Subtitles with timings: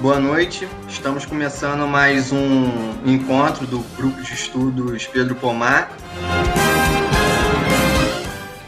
[0.00, 0.68] Boa noite.
[0.88, 2.70] Estamos começando mais um
[3.04, 5.90] encontro do grupo de estudos Pedro Pomar.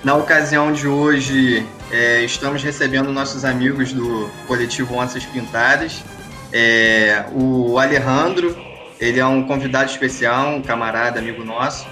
[0.02, 6.02] Na ocasião de hoje, é, estamos recebendo nossos amigos do coletivo Onças Pintadas.
[6.52, 8.58] É, o Alejandro,
[8.98, 11.86] ele é um convidado especial, um camarada, amigo nosso,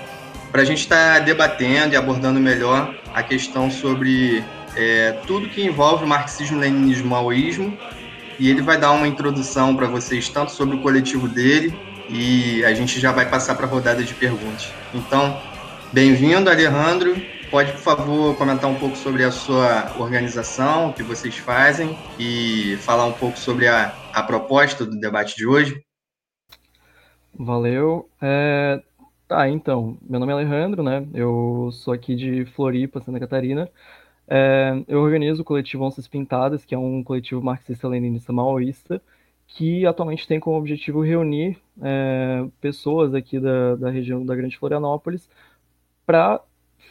[0.51, 4.43] para a gente estar tá debatendo e abordando melhor a questão sobre
[4.75, 7.79] é, tudo que envolve o marxismo, leninismo, maoísmo
[8.39, 11.77] e ele vai dar uma introdução para vocês tanto sobre o coletivo dele
[12.09, 14.73] e a gente já vai passar para a rodada de perguntas.
[14.95, 15.41] Então,
[15.93, 17.17] bem-vindo, Alejandro.
[17.51, 22.77] Pode, por favor, comentar um pouco sobre a sua organização, o que vocês fazem e
[22.81, 25.83] falar um pouco sobre a, a proposta do debate de hoje?
[27.35, 28.09] Valeu.
[28.21, 28.83] É...
[29.27, 31.07] Tá, então, meu nome é Alejandro, né?
[31.13, 33.71] Eu sou aqui de Floripa, Santa Catarina.
[34.31, 39.01] É, eu organizo o coletivo Onças Pintadas, que é um coletivo marxista-leninista maoísta,
[39.47, 45.29] que atualmente tem como objetivo reunir é, pessoas aqui da, da região da Grande Florianópolis
[46.05, 46.43] para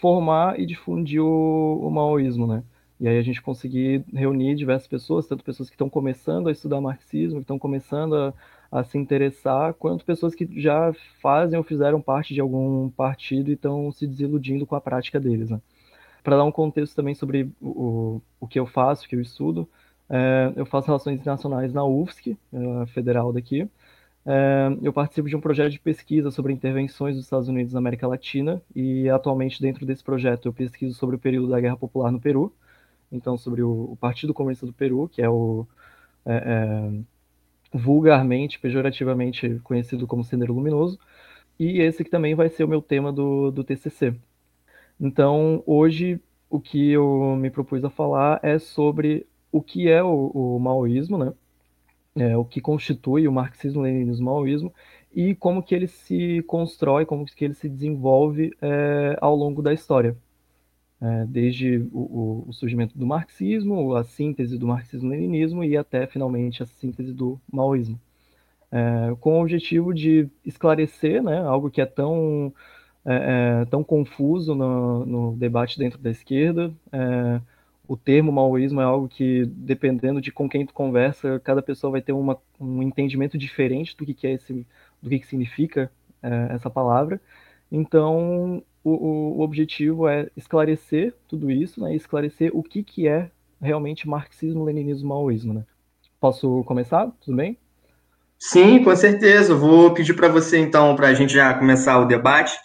[0.01, 2.63] formar e difundir o, o maoísmo, né?
[2.99, 6.81] E aí a gente conseguir reunir diversas pessoas, tanto pessoas que estão começando a estudar
[6.81, 8.33] marxismo, que estão começando a,
[8.71, 13.53] a, se interessar, quanto pessoas que já fazem ou fizeram parte de algum partido e
[13.53, 15.61] estão se desiludindo com a prática deles, né?
[16.23, 19.67] Para dar um contexto também sobre o, o que eu faço, o que eu estudo,
[20.09, 23.69] é, eu faço relações internacionais na UFSC, é, federal daqui.
[24.25, 28.07] É, eu participo de um projeto de pesquisa sobre intervenções dos Estados Unidos na América
[28.07, 32.19] Latina e atualmente dentro desse projeto eu pesquiso sobre o período da Guerra Popular no
[32.19, 32.53] Peru,
[33.11, 35.65] então sobre o, o Partido Comunista do Peru, que é o
[36.25, 36.91] é, é,
[37.73, 40.99] vulgarmente, pejorativamente conhecido como Sendero Luminoso,
[41.59, 44.15] e esse que também vai ser o meu tema do, do TCC.
[44.99, 50.31] Então, hoje, o que eu me propus a falar é sobre o que é o,
[50.33, 51.33] o maoísmo, né?
[52.15, 54.73] É, o que constitui o marxismo, leninismo, maoísmo
[55.13, 59.73] e como que ele se constrói, como que ele se desenvolve é, ao longo da
[59.73, 60.17] história.
[60.99, 66.65] É, desde o, o, surgimento do marxismo, a síntese do marxismo-leninismo e até, finalmente, a
[66.65, 67.99] síntese do maoísmo.
[68.71, 72.53] É, com o objetivo de esclarecer né, algo que é tão
[73.09, 76.73] é, é, tão confuso no, no, debate dentro da esquerda.
[76.91, 77.39] É,
[77.87, 82.01] o termo maoísmo é algo que, dependendo de com quem tu conversa, cada pessoa vai
[82.01, 84.67] ter uma, um entendimento diferente do que, que é esse,
[85.01, 85.89] do que, que significa
[86.21, 87.21] é, essa palavra.
[87.71, 93.31] Então, o, o, objetivo é esclarecer tudo isso, né, esclarecer o que, que é
[93.61, 95.53] realmente marxismo, leninismo, maoísmo.
[95.53, 95.63] Né?
[96.19, 97.09] Posso começar?
[97.21, 97.57] Tudo bem?
[98.37, 99.55] Sim, com certeza.
[99.55, 102.57] vou pedir para você, então, para a gente já começar o debate,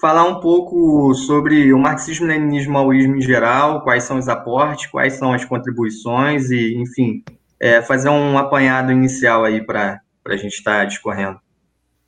[0.00, 5.32] falar um pouco sobre o marxismo-leninismo maoísmo em geral, quais são os aportes, quais são
[5.32, 7.24] as contribuições e, enfim,
[7.58, 11.40] é, fazer um apanhado inicial aí para a gente estar tá discorrendo.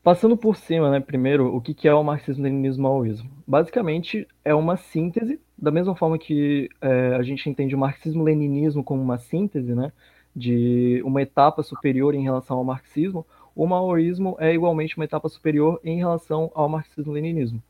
[0.02, 3.28] Passando por cima, né, primeiro, o que é o marxismo-leninismo maoísmo?
[3.46, 9.02] Basicamente, é uma síntese, da mesma forma que é, a gente entende o marxismo-leninismo como
[9.02, 9.92] uma síntese, né,
[10.34, 15.80] de uma etapa superior em relação ao marxismo, o maoísmo é igualmente uma etapa superior
[15.82, 17.60] em relação ao marxismo-leninismo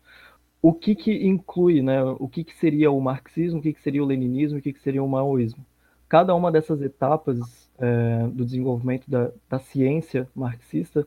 [0.63, 2.03] o que que inclui, né?
[2.03, 4.81] O que que seria o marxismo, o que que seria o leninismo, o que que
[4.81, 5.65] seria o maoísmo?
[6.09, 11.07] Cada uma dessas etapas é, do desenvolvimento da, da, ciência marxista,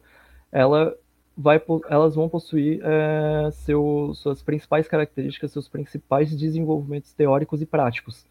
[0.52, 0.96] ela
[1.38, 8.26] vai, elas vão possuir é, seu, suas principais características, seus principais desenvolvimentos teóricos e práticos,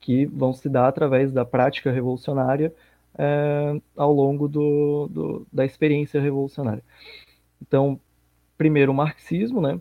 [0.00, 2.74] que vão se dar através da prática revolucionária
[3.16, 6.82] é, ao longo do, do, da experiência revolucionária.
[7.62, 7.98] Então,
[8.56, 9.80] primeiro o marxismo, né?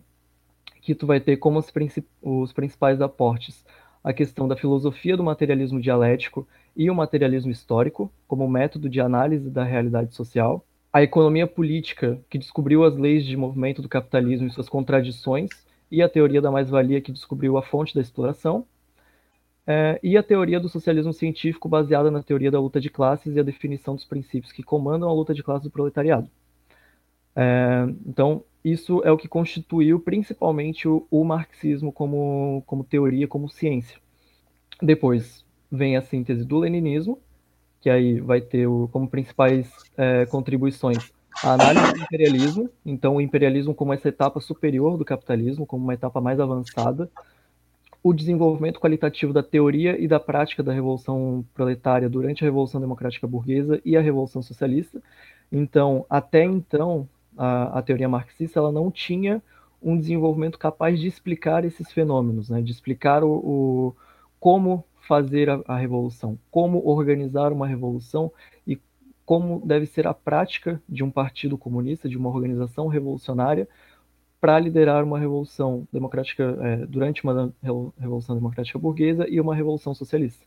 [0.88, 3.66] Que tu vai ter como os, princip os principais aportes
[4.02, 9.50] a questão da filosofia do materialismo dialético e o materialismo histórico, como método de análise
[9.50, 14.50] da realidade social, a economia política, que descobriu as leis de movimento do capitalismo e
[14.50, 15.50] suas contradições,
[15.92, 18.66] e a teoria da mais-valia, que descobriu a fonte da exploração,
[19.66, 23.40] é, e a teoria do socialismo científico, baseada na teoria da luta de classes e
[23.42, 26.30] a definição dos princípios que comandam a luta de classes do proletariado.
[27.36, 28.42] É, então,
[28.72, 34.00] isso é o que constituiu principalmente o, o marxismo como, como teoria, como ciência.
[34.82, 37.20] Depois vem a síntese do leninismo,
[37.82, 41.12] que aí vai ter o, como principais é, contribuições
[41.44, 45.94] a análise do imperialismo, então o imperialismo como essa etapa superior do capitalismo, como uma
[45.94, 47.10] etapa mais avançada,
[48.02, 53.28] o desenvolvimento qualitativo da teoria e da prática da revolução proletária durante a revolução democrática
[53.28, 55.02] burguesa e a revolução socialista.
[55.52, 57.08] Então, até então,
[57.38, 59.42] a, a teoria marxista ela não tinha
[59.82, 62.62] um desenvolvimento capaz de explicar esses fenômenos, né?
[62.62, 63.96] de explicar o, o
[64.40, 68.32] como fazer a, a, revolução, como organizar uma revolução
[68.66, 68.80] e
[69.26, 73.68] como deve ser a prática de um partido comunista, de uma organização revolucionária,
[74.40, 77.52] para liderar uma revolução democrática, é, durante uma
[78.00, 80.46] revolução democrática burguesa e uma revolução socialista.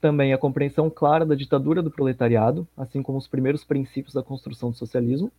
[0.00, 4.70] Também a compreensão clara da ditadura do proletariado, assim como os primeiros princípios da construção
[4.70, 5.32] do socialismo.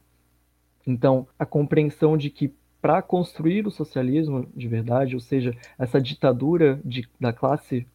[0.85, 6.79] Então, a compreensão de que para construir o socialismo de verdade, ou seja, essa ditadura
[6.83, 7.85] de, da classe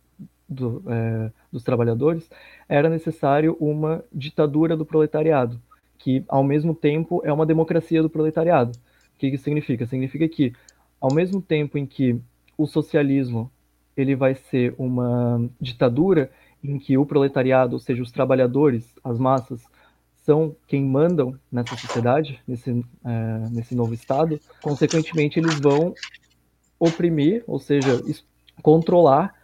[0.48, 2.28] do, é, dos trabalhadores,
[2.68, 5.60] era necessário uma ditadura do proletariado,
[5.98, 8.72] que ao mesmo tempo é uma democracia do proletariado.
[9.14, 9.86] O que isso significa?
[9.86, 10.52] Significa que
[11.00, 12.20] ao mesmo tempo em que
[12.58, 13.50] o socialismo
[13.96, 16.30] ele vai ser uma ditadura
[16.62, 19.62] em que o proletariado, ou seja, os trabalhadores, as massas,
[20.24, 22.70] são quem mandam nessa sociedade, nesse,
[23.04, 25.94] é, nesse novo Estado, consequentemente eles vão
[26.78, 28.00] oprimir, ou seja,
[28.62, 29.34] controlar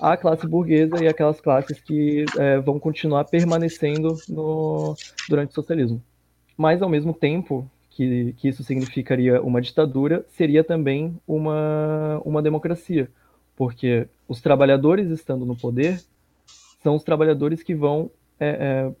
[0.00, 4.94] a classe burguesa e aquelas classes que é, vão continuar permanecendo no,
[5.28, 6.00] durante o socialismo.
[6.56, 13.10] Mas, ao mesmo tempo que, que isso significaria uma ditadura, seria também uma, uma democracia,
[13.56, 16.00] porque os trabalhadores estando no poder
[16.80, 18.08] são os trabalhadores que vão
[18.38, 18.92] é, é,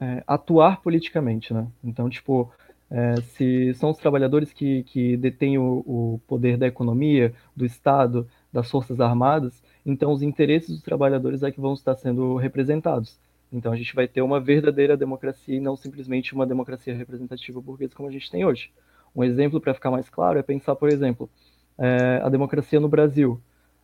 [0.00, 1.66] é atuar politicamente, né?
[1.82, 2.50] Então, tipo,
[2.90, 8.28] é, se são os trabalhadores que, que detêm o, o poder da economia, do Estado,
[8.52, 13.18] das Forças Armadas, então os interesses dos trabalhadores é que vão estar sendo representados.
[13.52, 17.94] Então a gente vai ter uma verdadeira democracia e não simplesmente uma democracia representativa burguesa
[17.94, 18.72] como a gente tem hoje.
[19.14, 21.30] Um exemplo para ficar mais claro é pensar, por exemplo,
[21.78, 23.40] é, a democracia no Brasil.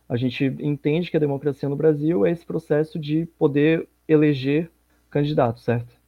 [0.09, 4.69] A gente entende que a democracia no Brasil é esse processo de poder eleger
[5.09, 6.00] candidatos, certo?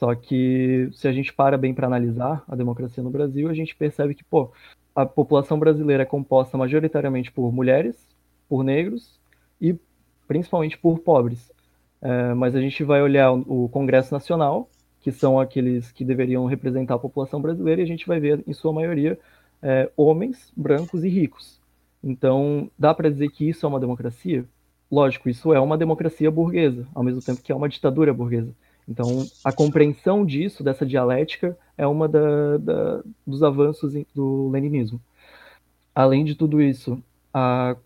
[0.00, 3.76] Só que se a gente para bem para analisar a democracia no Brasil, a gente
[3.76, 4.50] percebe que, pô,
[4.96, 8.08] a população brasileira é composta majoritariamente por mulheres,
[8.48, 9.20] por negros
[9.60, 9.78] e
[10.26, 11.52] principalmente por pobres.
[12.00, 14.70] É, mas a gente vai olhar o, Congresso Nacional,
[15.02, 18.54] que são aqueles que deveriam representar a população brasileira, e a gente vai ver, em
[18.54, 19.18] sua maioria,
[19.62, 21.60] é, homens brancos e ricos.
[22.02, 24.46] Então, dá para dizer que isso é uma democracia?
[24.90, 28.54] Lógico, isso é uma democracia burguesa, ao mesmo tempo que é uma ditadura burguesa.
[28.90, 35.00] Então, a compreensão disso, dessa dialética, é uma da, da, dos avanços do leninismo.
[35.94, 37.00] Além de tudo isso,
[37.32, 37.76] a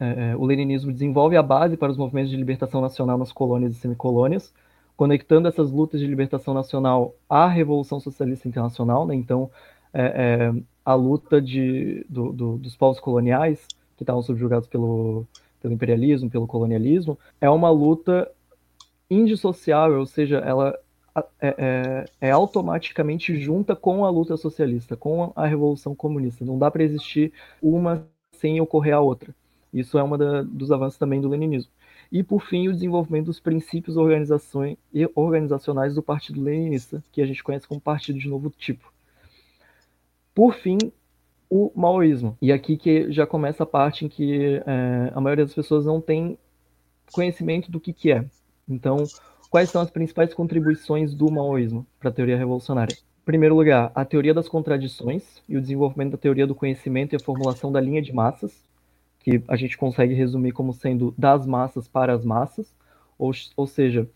[0.00, 3.72] é, é, o leninismo desenvolve a base para os movimentos de libertação nacional nas colônias
[3.72, 4.52] e semicolônias,
[4.96, 9.06] conectando essas lutas de libertação nacional à Revolução Socialista Internacional.
[9.06, 9.16] Né?
[9.16, 9.50] Então,
[9.92, 10.02] é,
[10.54, 15.26] é, a luta de, do, do, dos povos coloniais, que estavam subjugados pelo,
[15.60, 18.30] pelo imperialismo, pelo colonialismo, é uma luta
[19.10, 20.78] indissociável, ou seja, ela
[21.40, 26.44] é, é, é, automaticamente junta com a luta socialista, com a revolução comunista.
[26.44, 27.32] Não dá para existir
[27.62, 29.34] uma sem ocorrer a outra.
[29.72, 30.10] Isso é um
[30.46, 31.70] dos avanços também do leninismo.
[32.10, 37.68] E, por fim, o desenvolvimento dos princípios organizacionais do Partido Leninista, que a gente conhece
[37.68, 38.90] como Partido de Novo Tipo.
[40.34, 40.78] Por fim,
[41.50, 42.36] o maoísmo.
[42.40, 46.00] E aqui que já começa a parte em que é, a maioria das pessoas não
[46.00, 46.38] tem
[47.12, 48.24] conhecimento do que, que é.
[48.68, 49.04] Então,
[49.50, 52.94] quais são as principais contribuições do maoísmo para a teoria revolucionária?
[52.94, 57.16] Em primeiro lugar, a teoria das contradições e o desenvolvimento da teoria do conhecimento e
[57.16, 58.52] a formulação da linha de massas,
[59.20, 62.74] que a gente consegue resumir como sendo das massas para as massas,
[63.18, 64.08] ou, ou seja,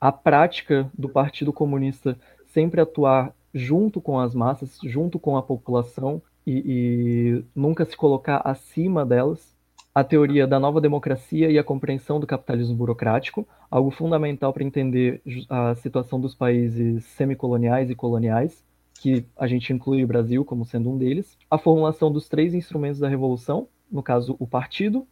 [0.00, 6.22] a prática do Partido Comunista sempre atuar junto com as massas, junto com a população
[6.46, 9.56] e, e nunca se colocar acima delas.
[9.98, 15.20] A teoria da nova democracia e a compreensão do capitalismo burocrático, algo fundamental para entender
[15.48, 18.62] a situação dos países semicoloniais e coloniais,
[18.94, 21.36] que a gente inclui o Brasil como sendo um deles.
[21.50, 25.04] A formulação dos três instrumentos da revolução, no caso, o Partido,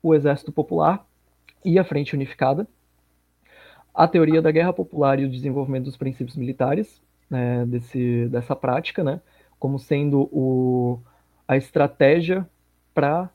[0.00, 1.04] o Exército Popular
[1.64, 2.68] e a Frente Unificada,
[3.92, 9.02] a teoria da guerra popular e o desenvolvimento dos princípios militares né, desse, dessa prática,
[9.02, 9.20] né,
[9.58, 11.00] como sendo o,
[11.48, 12.48] a estratégia
[12.94, 13.28] para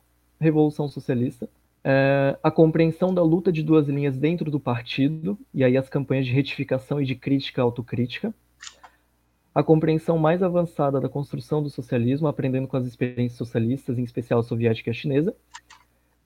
[0.45, 1.49] Revolução Socialista,
[1.83, 6.25] é, a compreensão da luta de duas linhas dentro do partido, e aí as campanhas
[6.25, 8.33] de retificação e de crítica autocrítica,
[9.53, 14.39] a compreensão mais avançada da construção do socialismo, aprendendo com as experiências socialistas, em especial
[14.39, 15.35] a soviética e a chinesa.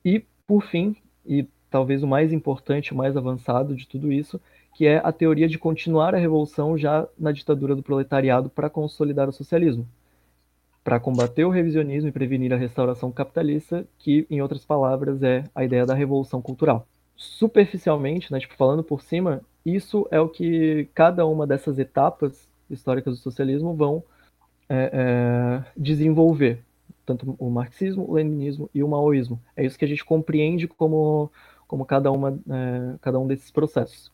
[0.04, 0.96] E, por fim,
[1.26, 4.40] e talvez o mais importante, o mais avançado de tudo isso,
[4.74, 9.28] que é a teoria de continuar a revolução já na ditadura do proletariado para consolidar
[9.28, 9.86] o socialismo,
[10.84, 15.64] para combater o revisionismo e prevenir a restauração capitalista, que, em outras palavras, é a
[15.64, 16.88] ideia da revolução cultural.
[17.16, 23.16] Superficialmente, né, tipo, falando por cima, isso é o que cada uma dessas etapas históricas
[23.16, 24.04] do socialismo vão
[24.70, 26.64] é, é, desenvolver
[27.06, 29.42] tanto o marxismo, o leninismo e o maoísmo.
[29.56, 31.32] É isso que a gente compreende como,
[31.68, 34.12] como cada, uma, é, cada um desses processos.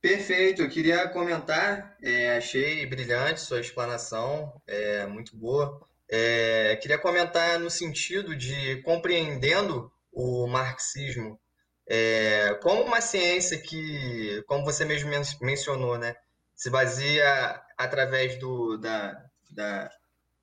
[0.00, 5.86] Perfeito, eu queria comentar, é, achei brilhante sua explanação, é, muito boa.
[6.10, 11.38] É, queria comentar no sentido de compreendendo o marxismo
[11.88, 16.14] é, como uma ciência que, como você mesmo mencionou, né,
[16.54, 19.90] se baseia através do, da, da,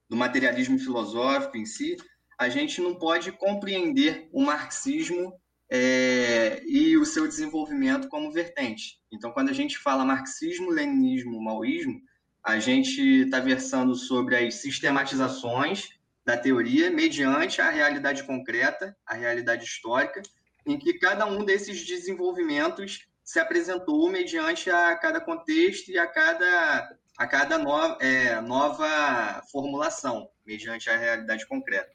[0.09, 1.95] do materialismo filosófico em si,
[2.37, 8.99] a gente não pode compreender o marxismo é, e o seu desenvolvimento como vertente.
[9.11, 12.01] Então, quando a gente fala marxismo, leninismo, maoísmo,
[12.47, 15.89] a gente está versando sobre as sistematizações
[16.25, 20.21] da teoria mediante a realidade concreta, a realidade histórica,
[20.65, 26.97] em que cada um desses desenvolvimentos se apresentou mediante a cada contexto e a cada,
[27.17, 31.91] a cada no, é, nova formulação, mediante a realidade concreta.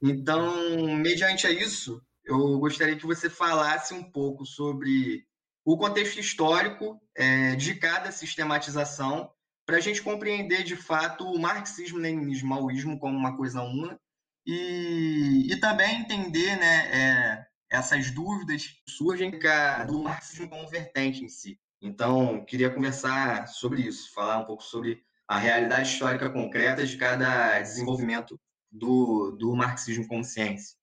[0.00, 5.26] Então, mediante isso, eu gostaria que você falasse um pouco sobre
[5.64, 9.28] o contexto histórico é, de cada sistematização,
[9.64, 13.98] para a gente compreender de fato o marxismo, leninismo, maoísmo como uma coisa uma,
[14.46, 19.30] e, e também entender né, é, essas dúvidas que surgem
[19.86, 21.58] do marxismo como vertente em si.
[21.80, 27.60] Então, queria conversar sobre isso, falar um pouco sobre a realidade histórica concreta de cada
[27.60, 28.38] desenvolvimento
[28.70, 30.76] do, do marxismo como ciência.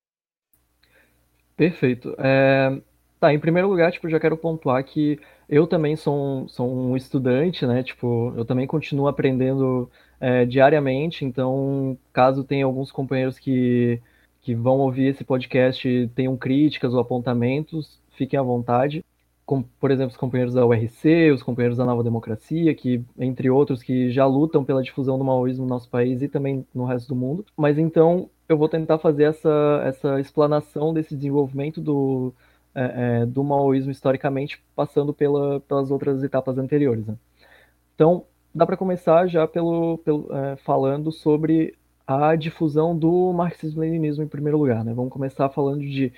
[1.55, 2.15] Perfeito.
[2.17, 2.81] É,
[3.19, 5.19] tá, em primeiro lugar, tipo, já quero pontuar que
[5.49, 7.81] eu também sou um, sou um estudante, né?
[7.83, 9.89] Tipo, eu também continuo aprendendo
[10.19, 13.99] é, diariamente, então, caso tenha alguns companheiros que,
[14.41, 19.03] que vão ouvir esse podcast tenham críticas ou apontamentos, fiquem à vontade.
[19.45, 23.81] Com, por exemplo, os companheiros da URC, os companheiros da Nova Democracia, que, entre outros,
[23.81, 27.15] que já lutam pela difusão do maoísmo no nosso país e também no resto do
[27.15, 27.43] mundo.
[27.57, 32.31] Mas então, eu vou tentar fazer essa, essa explanação desse desenvolvimento do,
[32.79, 37.05] é, é, do maoísmo historicamente, passando pela, pelas outras etapas anteriores.
[37.05, 37.15] Né?
[37.93, 41.75] Então, dá para começar já pelo, pelo é, falando sobre
[42.07, 44.83] a difusão do marxismo-leninismo em primeiro lugar.
[44.85, 44.93] Né?
[44.93, 46.13] Vamos começar falando de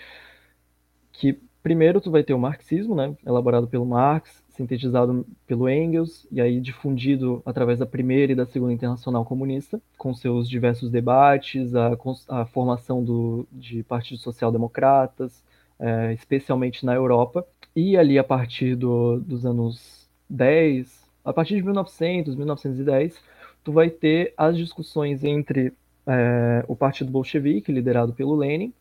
[1.12, 6.42] que primeiro tu vai ter o marxismo, né, elaborado pelo Marx, sintetizado pelo Engels e
[6.42, 11.98] aí difundido através da primeira e da segunda internacional comunista, com seus diversos debates, a,
[12.30, 15.44] a formação do, de partidos social-democratas,
[15.82, 17.46] é, especialmente na Europa,
[17.76, 23.20] e ali a partir do, dos anos 10, a partir de 1900, 1910,
[23.64, 25.74] tu vai ter as discussões entre
[26.08, 28.74] é, o Partido Bolchevique, liderado pelo Lenin,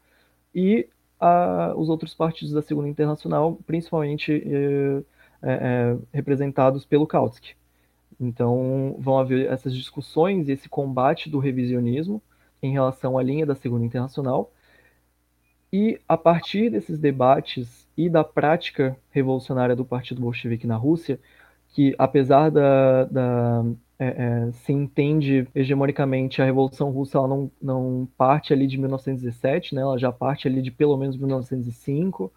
[0.54, 0.87] e
[1.19, 4.42] a, os outros partidos da Segunda Internacional, principalmente
[5.42, 7.54] é, representados pelo Kautsky.
[8.21, 12.23] Então, vão haver essas discussões e esse combate do revisionismo
[12.62, 14.52] em relação à linha da Segunda Internacional.
[15.73, 21.21] E a partir desses debates e da prática revolucionária do Partido Bolchevique na Rússia,
[21.69, 23.65] que apesar da, da
[23.99, 24.07] é,
[24.49, 29.83] é, se entende hegemonicamente a Revolução Russa, ela não, não parte ali de 1917, né?
[29.83, 32.33] Ela já parte ali de pelo menos 1905.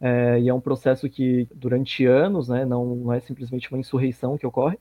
[0.00, 4.38] É, e é um processo que durante anos, né, não, não é simplesmente uma insurreição
[4.38, 4.78] que ocorre.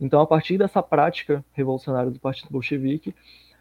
[0.00, 3.14] Então, a partir dessa prática revolucionária do Partido Bolchevique,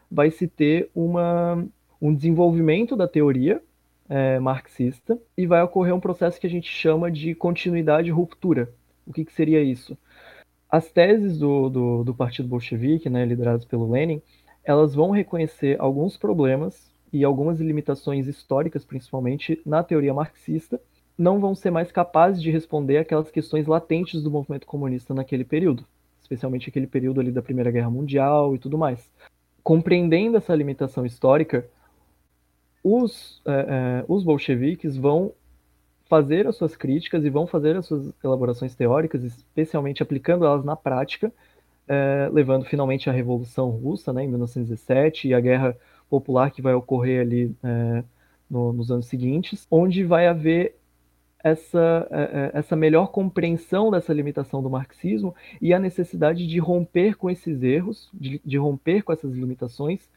[0.10, 1.66] vai se ter uma,
[2.02, 3.62] um desenvolvimento da teoria
[4.10, 8.74] é, marxista e vai ocorrer um processo que a gente chama de continuidade e ruptura.
[9.06, 9.98] O que, que seria isso?
[10.70, 14.22] As teses do, do, do Partido Bolchevique, né, lideradas pelo Lenin,
[14.64, 20.82] elas vão reconhecer alguns problemas e algumas limitações históricas, principalmente na teoria marxista,
[21.18, 25.86] não vão ser mais capazes de responder aquelas questões latentes do movimento comunista naquele período,
[26.20, 29.08] especialmente aquele período ali da Primeira Guerra Mundial e tudo mais.
[29.62, 31.70] Compreendendo essa limitação histórica,
[32.84, 35.34] os, é, é, os bolcheviques vão
[36.06, 40.76] fazer as suas críticas e vão fazer as suas elaborações teóricas, especialmente aplicando elas na
[40.76, 41.32] prática,
[41.88, 45.76] é, levando finalmente à Revolução Russa, né, em 1917, e a Guerra
[46.10, 48.04] Popular que vai ocorrer ali é,
[48.50, 50.76] no, nos anos seguintes, onde vai haver
[51.44, 57.16] essa, é, é, essa melhor compreensão dessa limitação do marxismo e a necessidade de romper
[57.16, 60.08] com esses erros, de, de romper com essas limitações,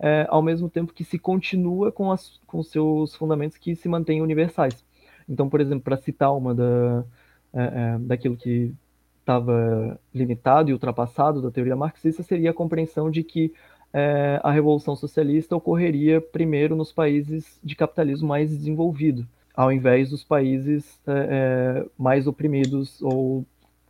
[0.00, 4.22] é, ao mesmo tempo que se continua com, as, com seus fundamentos que se mantêm
[4.22, 4.84] universais.
[5.28, 7.04] Então, por exemplo, para citar uma da,
[7.52, 8.74] é, é daquilo que
[9.20, 13.52] estava limitado e ultrapassado da teoria marxista, seria a compreensão de que
[13.92, 19.26] é, a revolução socialista ocorreria primeiro nos países de capitalismo mais desenvolvido
[19.58, 23.44] ao invés dos países é, é, mais oprimidos ou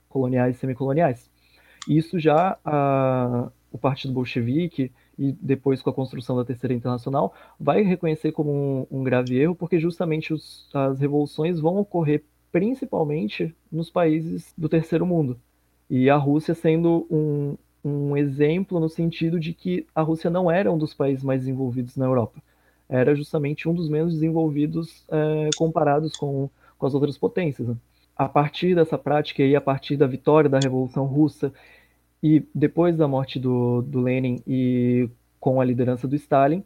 [0.09, 1.29] coloniais e semicoloniais.
[1.87, 7.83] Isso já a, o Partido Bolchevique e depois com a construção da Terceira Internacional vai
[7.83, 12.23] reconhecer como um, um grave erro, porque justamente os, as revoluções vão ocorrer
[12.53, 15.39] principalmente nos países do terceiro mundo.
[15.91, 20.71] E a Rússia sendo um, um exemplo no sentido de que a Rússia não era
[20.71, 22.43] um dos países mais desenvolvidos na Europa.
[22.89, 26.49] Era justamente um dos menos desenvolvidos é, comparados com,
[26.79, 27.69] com as outras potências.
[27.69, 27.77] Né?
[28.17, 31.53] A partir dessa prática e a partir da vitória da Revolução Russa
[32.23, 35.09] e depois da morte do, do Lenin e
[35.39, 36.65] com a liderança do Stalin,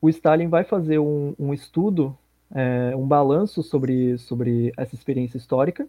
[0.00, 2.16] o Stalin vai fazer um, um estudo,
[2.54, 5.88] é, um balanço sobre, sobre essa experiência histórica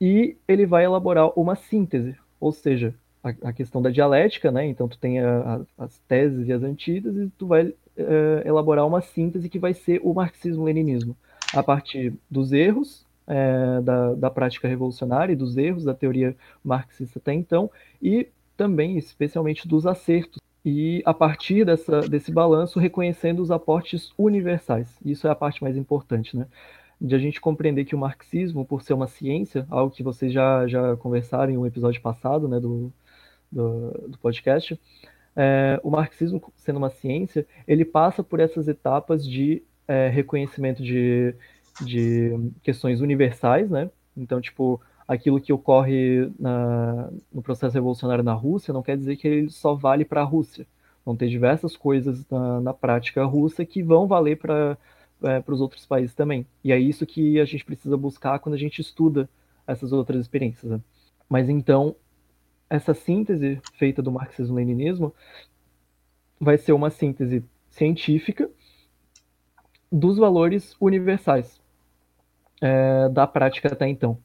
[0.00, 4.66] e ele vai elaborar uma síntese, ou seja, a, a questão da dialética, né?
[4.66, 9.00] Então tu tem a, a, as teses e as antíteses tu vai é, elaborar uma
[9.00, 11.16] síntese que vai ser o marxismo-leninismo,
[11.52, 17.18] a partir dos erros é, da, da prática revolucionária e dos erros da teoria marxista
[17.18, 17.70] até então,
[18.02, 24.98] e também, especialmente, dos acertos e a partir dessa, desse balanço reconhecendo os aportes universais.
[25.04, 26.46] Isso é a parte mais importante, né?
[27.00, 30.66] De a gente compreender que o marxismo, por ser uma ciência, algo que vocês já,
[30.66, 32.92] já conversaram em um episódio passado, né, do,
[33.52, 34.78] do, do podcast,
[35.36, 41.34] é, o marxismo, sendo uma ciência, ele passa por essas etapas de é, reconhecimento de,
[41.80, 43.90] de questões universais, né?
[44.16, 49.26] Então, tipo, aquilo que ocorre na, no processo revolucionário na Rússia não quer dizer que
[49.26, 50.66] ele só vale para a Rússia.
[51.04, 54.76] Vão ter diversas coisas na, na prática russa que vão valer para
[55.22, 56.46] é, os outros países também.
[56.62, 59.28] E é isso que a gente precisa buscar quando a gente estuda
[59.66, 60.70] essas outras experiências.
[60.70, 60.80] Né?
[61.28, 61.96] Mas então,
[62.68, 65.14] essa síntese feita do marxismo-leninismo
[66.38, 68.50] vai ser uma síntese científica
[69.90, 71.58] dos valores universais
[72.60, 74.18] é, da prática até então.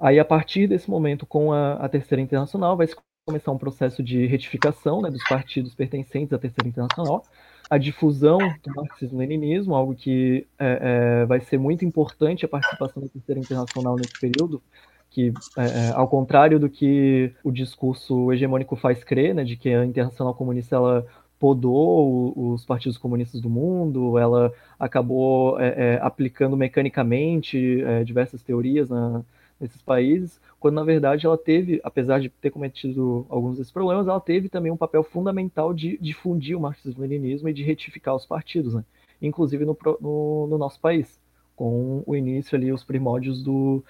[0.00, 2.88] Aí, a partir desse momento, com a, a Terceira Internacional, vai
[3.24, 7.22] começar um processo de retificação né, dos partidos pertencentes à Terceira Internacional,
[7.70, 13.08] a difusão do marxismo-leninismo, algo que é, é, vai ser muito importante a participação da
[13.08, 14.60] Terceira Internacional nesse período,
[15.08, 19.72] que, é, é ao contrário do que o discurso hegemônico faz crer, né, de que
[19.72, 21.06] a Internacional Comunista ela
[21.42, 29.24] podou os partidos comunistas do mundo, ela acabou é, é, aplicando mecanicamente diversas teorias na,
[29.58, 34.20] nesses países, quando na verdade ela teve, apesar de ter cometido alguns desses problemas, ela
[34.20, 38.84] teve também um papel fundamental de difundir o marxismo-leninismo e de retificar os partidos, né?
[39.20, 41.18] inclusive no, no, no, nosso país,
[41.56, 43.84] com o início ali, os primórdios do,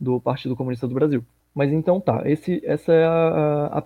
[0.00, 1.22] do Partido Comunista do Brasil.
[1.54, 3.82] Mas então tá, esse, essa é a, a, a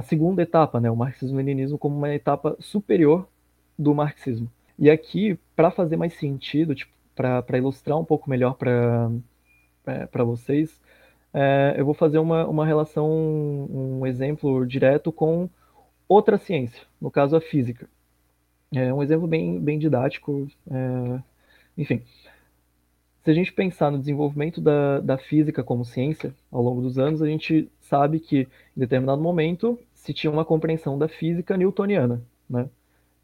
[0.00, 0.90] segunda etapa, né?
[0.90, 3.28] o marxismo-leninismo como uma etapa superior
[3.78, 4.50] do marxismo.
[4.78, 9.10] E aqui, para fazer mais sentido, tipo, para ilustrar um pouco melhor para
[9.86, 10.80] é, vocês,
[11.34, 15.48] é, eu vou fazer uma, uma relação, um exemplo direto com
[16.08, 17.88] outra ciência, no caso a física.
[18.74, 21.22] É um exemplo bem, bem didático, é,
[21.76, 22.02] enfim.
[23.24, 27.22] Se a gente pensar no desenvolvimento da, da física como ciência ao longo dos anos,
[27.22, 28.40] a gente sabe que
[28.76, 32.68] em determinado momento se tinha uma compreensão da física newtoniana, né?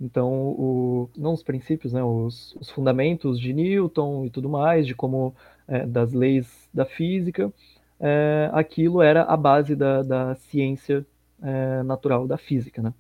[0.01, 4.95] Então, o, não os princípios, né, os, os, fundamentos de Newton e tudo mais, de
[4.95, 5.35] como
[5.67, 7.53] é, das leis da física,
[7.99, 11.05] é, aquilo era a base da, da ciência
[11.43, 12.95] é, natural da física, né?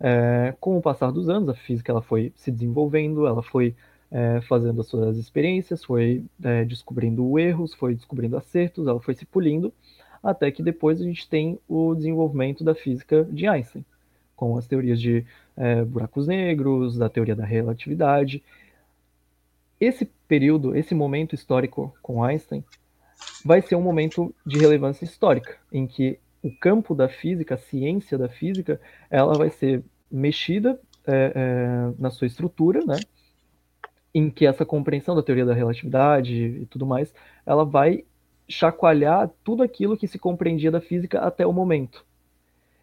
[0.00, 3.76] É, com o passar dos anos, a física ela foi se desenvolvendo, ela foi
[4.14, 9.26] é, fazendo as suas experiências, foi é, descobrindo erros, foi descobrindo acertos, ela foi se
[9.26, 9.74] polindo,
[10.22, 13.84] até que depois a gente tem o desenvolvimento da física de Einstein,
[14.36, 18.40] com as teorias de é, buracos negros, da teoria da relatividade.
[19.80, 22.62] Esse período, esse momento histórico com Einstein,
[23.44, 28.16] vai ser um momento de relevância histórica, em que o campo da física, a ciência
[28.16, 33.00] da física, ela vai ser mexida é, é, na sua estrutura, né?
[34.14, 37.12] Em que essa compreensão da teoria da relatividade e tudo mais,
[37.44, 38.04] ela vai
[38.48, 42.04] chacoalhar tudo aquilo que se compreendia da física até o momento.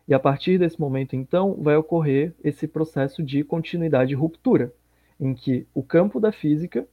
[0.08, 4.74] E a partir desse momento, então, vai ocorrer esse processo de continuidade e ruptura,
[5.20, 6.86] em que o campo da física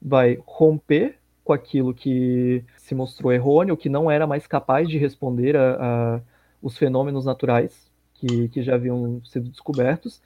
[0.00, 5.56] vai romper com aquilo que se mostrou errôneo, que não era mais capaz de responder
[5.56, 6.20] a, a
[6.64, 10.22] os fenômenos naturais que, que já haviam sido descobertos,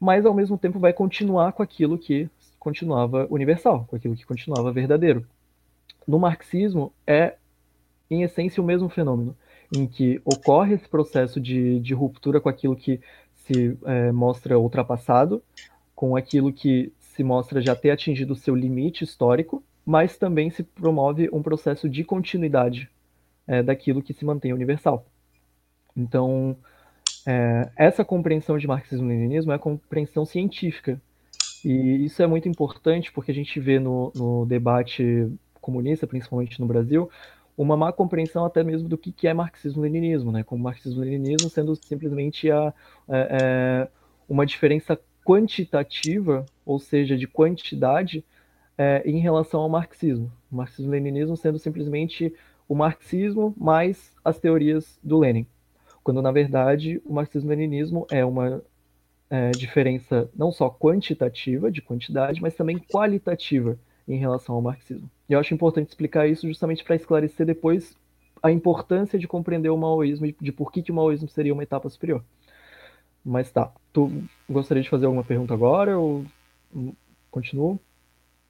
[0.00, 2.28] mas ao mesmo tempo vai continuar com aquilo que
[2.64, 5.24] continuava universal, com aquilo que continuava verdadeiro.
[6.06, 7.36] No marxismo é,
[8.10, 9.36] em essência, o mesmo fenômeno
[9.74, 13.00] em que ocorre esse processo de, de ruptura com aquilo que
[13.34, 15.42] se é, mostra ultrapassado,
[15.94, 20.62] com aquilo que se mostra já ter atingido o seu limite histórico, mas também se
[20.62, 22.88] promove um processo de continuidade
[23.46, 25.06] é, daquilo que se mantém universal.
[25.96, 26.56] Então,
[27.26, 31.00] é, essa compreensão de marxismo-leninismo é a compreensão científica.
[31.64, 35.28] E isso é muito importante porque a gente vê no, no debate
[35.60, 37.10] comunista, principalmente no Brasil,
[37.56, 40.42] uma má compreensão até mesmo do que, que é marxismo-leninismo, né?
[40.42, 42.74] Como marxismo-leninismo sendo simplesmente a,
[43.08, 43.88] é, é,
[44.28, 48.24] uma diferença quantitativa, ou seja, de quantidade,
[48.76, 50.30] é, em relação ao marxismo.
[50.50, 52.34] Marxismo-leninismo sendo simplesmente
[52.68, 55.46] o marxismo mais as teorias do Lenin.
[56.02, 58.62] Quando, na verdade, o marxismo-leninismo é uma
[59.34, 65.10] é, diferença não só quantitativa, de quantidade, mas também qualitativa em relação ao marxismo.
[65.28, 67.96] E eu acho importante explicar isso justamente para esclarecer depois
[68.40, 71.64] a importância de compreender o maoísmo e de por que, que o maoísmo seria uma
[71.64, 72.22] etapa superior.
[73.24, 76.24] Mas tá, tu gostaria de fazer alguma pergunta agora ou
[77.30, 77.80] continuo?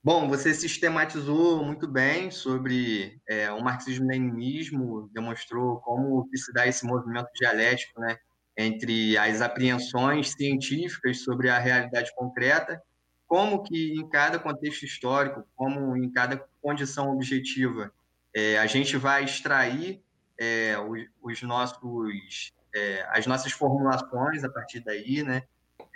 [0.02, 7.30] Bom, você sistematizou muito bem sobre é, o marxismo-leninismo, demonstrou como se dá esse movimento
[7.34, 8.18] dialético né,
[8.56, 12.80] entre as apreensões científicas sobre a realidade concreta
[13.26, 17.92] como que em cada contexto histórico, como em cada condição objetiva,
[18.32, 20.00] é, a gente vai extrair
[20.38, 25.42] é, os, os, nossos, é, as nossas formulações a partir daí, né?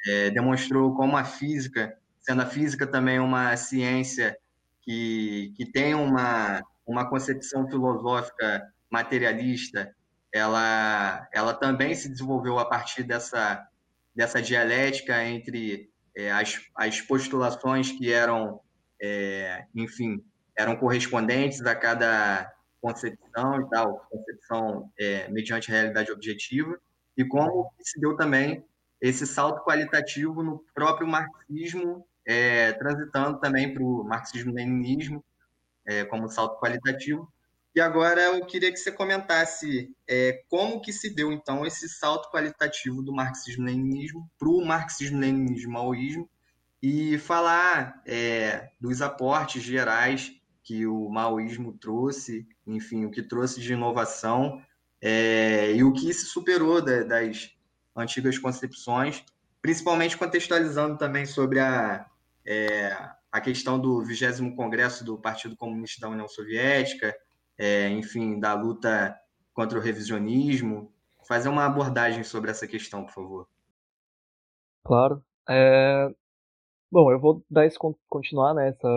[0.06, 4.36] É, demonstrou como a física, sendo a física também uma ciência
[4.82, 9.94] que, que tem uma, uma concepção filosófica materialista,
[10.32, 13.66] ela, ela também se desenvolveu a partir dessa,
[14.14, 18.60] dessa dialética entre é, as, as postulações que eram,
[19.00, 20.22] é, enfim,
[20.56, 26.78] eram correspondentes a cada concepção e tal, concepção é, mediante realidade objetiva,
[27.16, 28.64] e como se deu também
[29.00, 35.24] esse salto qualitativo no próprio marxismo, é, transitando também para o marxismo-leninismo
[35.86, 37.32] é, como salto qualitativo.
[37.78, 42.28] E agora eu queria que você comentasse é, como que se deu, então, esse salto
[42.28, 46.28] qualitativo do marxismo-leninismo para o marxismo-leninismo-maoísmo
[46.82, 50.32] e falar é, dos aportes gerais
[50.64, 54.60] que o maoísmo trouxe, enfim, o que trouxe de inovação
[55.00, 57.52] é, e o que se superou da, das
[57.94, 59.24] antigas concepções,
[59.62, 62.04] principalmente contextualizando também sobre a,
[62.44, 62.90] é,
[63.30, 67.14] a questão do 20 Congresso do Partido Comunista da União Soviética,
[67.58, 69.18] é, enfim, da luta
[69.52, 70.92] contra o revisionismo.
[71.26, 73.48] Fazer uma abordagem sobre essa questão, por favor.
[74.84, 75.22] Claro.
[75.48, 76.10] É,
[76.90, 78.88] Bom, eu vou dar esse, continuar nessa,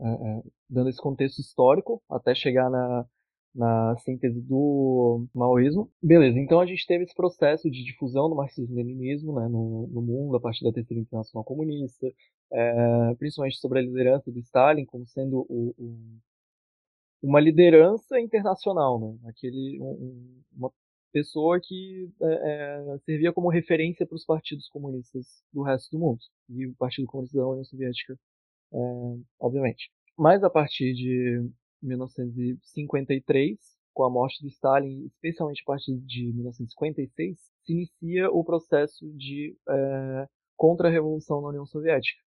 [0.00, 3.06] é, é, dando esse contexto histórico até chegar na,
[3.54, 5.88] na síntese do maoísmo.
[6.02, 10.36] Beleza, então a gente teve esse processo de difusão do marxismo-leninismo né, no, no, mundo
[10.36, 12.08] a partir da Terceira Internacional Comunista,
[12.52, 16.18] é, principalmente sobre a liderança do Stalin como sendo o, o,
[17.22, 20.72] uma liderança internacional, né, aquele, um, uma
[21.12, 26.20] pessoa que é, é, servia como referência para os partidos comunistas do resto do mundo
[26.48, 28.18] e o Partido Comunista da União Soviética,
[28.72, 28.76] é,
[29.38, 29.90] obviamente.
[30.18, 31.48] Mas a partir de
[31.82, 33.58] 1953,
[33.92, 39.56] com a morte do Stalin, especialmente a partir de 1956, se inicia o processo de
[39.68, 42.20] é, contra-revolução na União Soviética.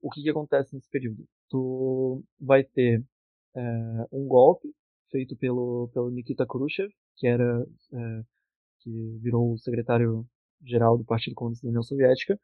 [0.00, 1.24] O que, que acontece nesse período?
[1.48, 3.04] Tu vai ter
[3.56, 3.60] é,
[4.12, 4.68] um golpe
[5.10, 8.22] feito pelo, pelo Nikita Khrushchev, que era é,
[8.80, 12.38] que virou o secretário-geral do Partido Comunista da União Soviética,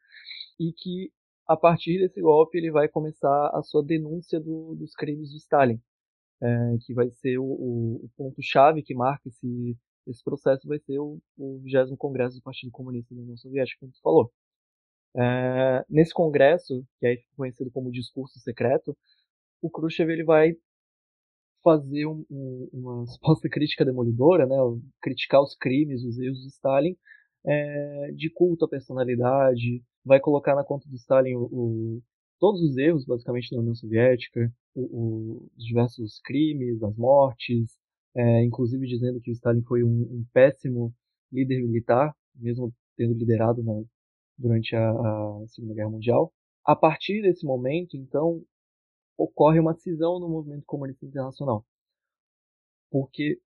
[0.59, 1.11] e que
[1.47, 5.79] a partir desse golpe ele vai começar a sua denúncia do, dos crimes de Stalin,
[6.41, 6.47] é,
[6.85, 11.19] que vai ser o, o, o ponto-chave que marca esse, esse processo, vai ser o,
[11.37, 14.31] o 20 Congresso do Partido Comunista da União Soviética, como você falou.
[15.17, 18.97] É, nesse congresso, que é conhecido como discurso secreto,
[19.61, 20.55] o Khrushchev ele vai
[21.65, 24.55] fazer um, um, uma suposta crítica demolidora, né,
[25.01, 26.95] criticar os crimes, os erros de Stalin,
[27.43, 32.01] é, de culto à personalidade, vai colocar na conta do Stalin o, o,
[32.39, 37.71] todos os erros, basicamente, da União Soviética, o, os diversos crimes, as mortes,
[38.15, 40.93] é, inclusive dizendo que o Stalin foi um, um péssimo
[41.31, 43.73] líder militar, mesmo tendo liderado na,
[44.37, 46.31] durante a, a Segunda Guerra Mundial.
[46.63, 48.43] A partir desse momento, então,
[49.17, 51.65] ocorre uma cisão no movimento comunista internacional.
[52.89, 53.39] Porque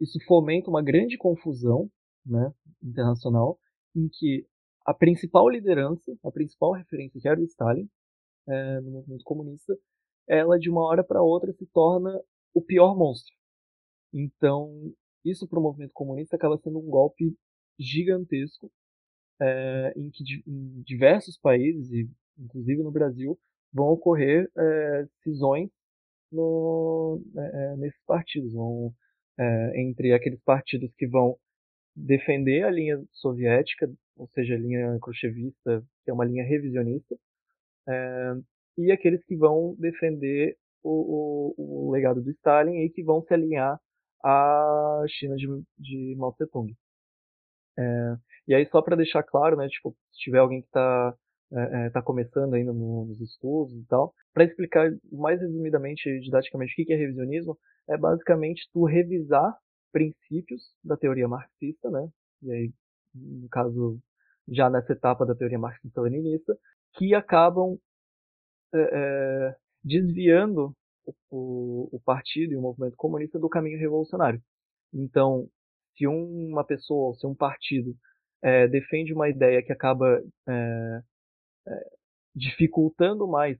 [0.00, 1.90] isso fomenta uma grande confusão
[2.24, 2.52] né,
[2.82, 3.58] internacional
[3.94, 4.46] em que
[4.86, 7.88] a principal liderança, a principal referência, que era o Stalin,
[8.46, 9.76] é, no movimento comunista,
[10.26, 12.10] ela de uma hora para outra se torna
[12.54, 13.34] o pior monstro.
[14.12, 14.92] Então,
[15.24, 17.36] isso para o movimento comunista acaba sendo um golpe
[17.78, 18.70] gigantesco
[19.40, 23.38] é, em que em diversos países, inclusive no Brasil,
[23.72, 25.70] vão ocorrer é, cisões
[26.32, 28.92] no, é, nesses partidos, vão,
[29.38, 31.36] é, entre aqueles partidos que vão
[31.94, 37.16] defender a linha soviética, ou seja, a linha khrushchevista, que é uma linha revisionista,
[38.76, 43.32] e aqueles que vão defender o, o, o legado do Stalin e que vão se
[43.32, 43.80] alinhar
[44.22, 45.46] à China de,
[45.78, 46.76] de Mao Tse-tung.
[47.78, 51.14] É, e aí, só para deixar claro, né, tipo, se tiver alguém que está
[51.52, 56.72] é, é, tá começando ainda no, nos estudos e tal, para explicar mais resumidamente, didaticamente,
[56.72, 57.58] o que é revisionismo,
[57.88, 59.56] é basicamente tu revisar
[59.92, 62.08] princípios da teoria marxista, né,
[62.42, 62.72] e aí,
[63.14, 63.98] no caso,
[64.46, 66.56] já nessa etapa da teoria marxista-leninista,
[66.94, 67.78] que acabam
[68.74, 70.74] é, é, desviando
[71.30, 74.40] o, o, partido e o movimento comunista do caminho revolucionário.
[74.92, 75.48] Então,
[75.96, 77.94] se uma pessoa, se um partido
[78.42, 81.00] é, defende uma ideia que acaba é,
[81.68, 81.90] é,
[82.34, 83.58] dificultando mais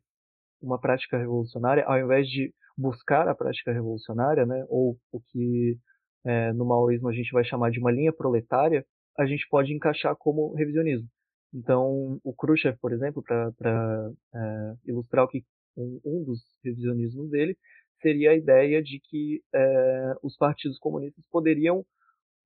[0.61, 5.77] uma prática revolucionária, ao invés de buscar a prática revolucionária, né, ou o que
[6.25, 8.85] é, no maoísmo a gente vai chamar de uma linha proletária,
[9.19, 11.09] a gente pode encaixar como revisionismo.
[11.53, 15.43] Então, o Khrushchev, por exemplo, para é, ilustrar o que
[15.77, 17.57] um, um, dos revisionismos dele,
[18.01, 21.85] seria a ideia de que é, os partidos comunistas poderiam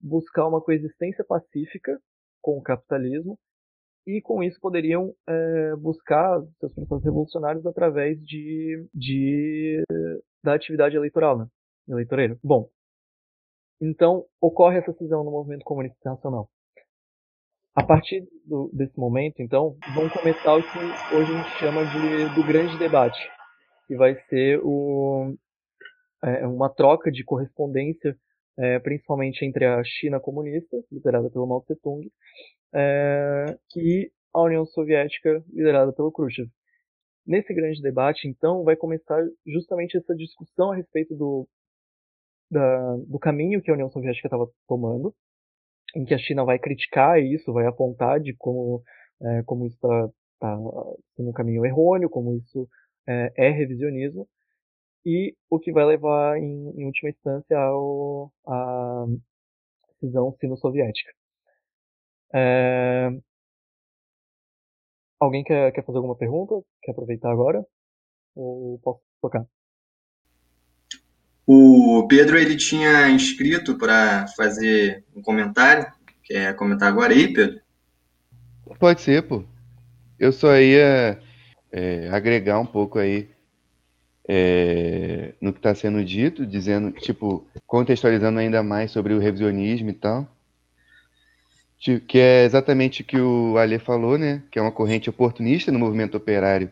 [0.01, 1.99] buscar uma coexistência pacífica
[2.41, 3.39] com o capitalismo
[4.07, 9.85] e com isso poderiam é, buscar seus processos revolucionários através de, de
[10.43, 11.47] da atividade eleitoral, né?
[11.89, 12.39] eleitoreiro.
[12.43, 12.69] Bom,
[13.81, 16.49] então ocorre essa cisão no movimento comunista internacional.
[17.75, 20.79] A partir do, desse momento, então, vão começar o que
[21.17, 23.19] hoje a gente chama de do grande debate,
[23.87, 25.35] que vai ser o,
[26.23, 28.15] é, uma troca de correspondência
[28.63, 32.09] é, principalmente entre a China comunista, liderada pelo Mao Tse-tung,
[32.73, 36.49] é, e a União Soviética, liderada pelo Khrushchev.
[37.27, 41.49] Nesse grande debate, então, vai começar justamente essa discussão a respeito do,
[42.49, 45.13] da, do caminho que a União Soviética estava tomando,
[45.97, 48.83] em que a China vai criticar isso, vai apontar de como,
[49.21, 50.57] é, como isso está tá
[51.17, 52.69] sendo um caminho errôneo, como isso
[53.09, 54.29] é, é revisionismo,
[55.05, 59.07] e o que vai levar, em, em última instância, ao, à
[60.01, 61.13] cisão sino-soviética.
[62.35, 63.11] É...
[65.21, 66.55] Alguém quer, quer fazer alguma pergunta?
[66.83, 67.65] Quer aproveitar agora?
[68.35, 69.47] Ou posso tocar?
[71.47, 75.93] O Pedro ele tinha inscrito para fazer um comentário.
[76.25, 77.61] Quer comentar agora aí, Pedro?
[78.79, 79.45] Pode ser, pô.
[80.19, 81.21] Eu só ia
[81.71, 83.29] é, agregar um pouco aí
[84.29, 89.95] é, no que está sendo dito, dizendo, tipo, contextualizando ainda mais sobre o revisionismo e
[89.95, 90.29] tal,
[92.07, 94.43] que é exatamente o que o Ale falou, né?
[94.51, 96.71] Que é uma corrente oportunista no movimento operário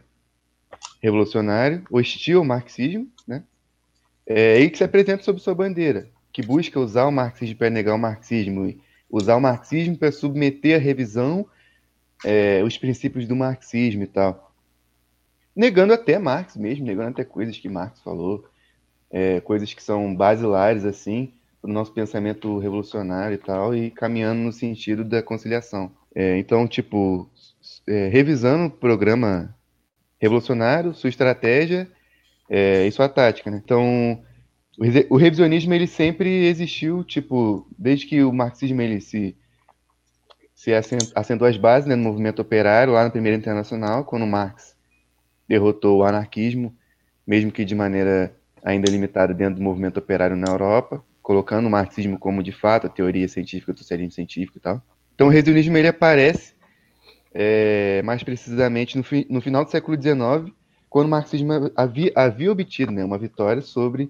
[1.02, 3.42] revolucionário, hostil ao marxismo, né?
[4.24, 7.94] É, e que se apresenta sob sua bandeira, que busca usar o marxismo para negar
[7.94, 8.72] o marxismo,
[9.10, 11.44] usar o marxismo para submeter à revisão
[12.24, 14.49] é, os princípios do marxismo e tal
[15.60, 18.48] negando até Marx mesmo, negando até coisas que Marx falou,
[19.10, 24.40] é, coisas que são basilares, assim, para o nosso pensamento revolucionário e tal, e caminhando
[24.40, 25.92] no sentido da conciliação.
[26.14, 27.28] É, então, tipo,
[27.86, 29.54] é, revisando o programa
[30.18, 31.86] revolucionário, sua estratégia
[32.48, 33.60] é, e sua tática, né?
[33.62, 34.18] Então,
[35.10, 39.36] o revisionismo, ele sempre existiu, tipo, desde que o marxismo, ele se
[40.54, 44.76] se assentou as bases né, no movimento operário, lá na Primeira Internacional, quando Marx
[45.50, 46.72] derrotou o anarquismo,
[47.26, 48.32] mesmo que de maneira
[48.62, 52.90] ainda limitada dentro do movimento operário na Europa, colocando o marxismo como de fato a
[52.90, 54.80] teoria científica do socialismo científico e tal.
[55.12, 56.54] Então o revisionismo ele aparece
[57.34, 60.54] é, mais precisamente no, fi, no, final do século XIX,
[60.88, 64.08] quando o marxismo havia, havia obtido né, uma vitória sobre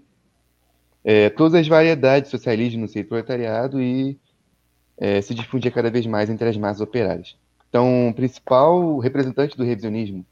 [1.03, 4.21] é, todas as variedades de socialismo no seio proletariado e
[4.99, 7.35] é, se difundia cada vez mais entre as massas operárias.
[7.71, 10.27] Então, o principal representante do revisionismo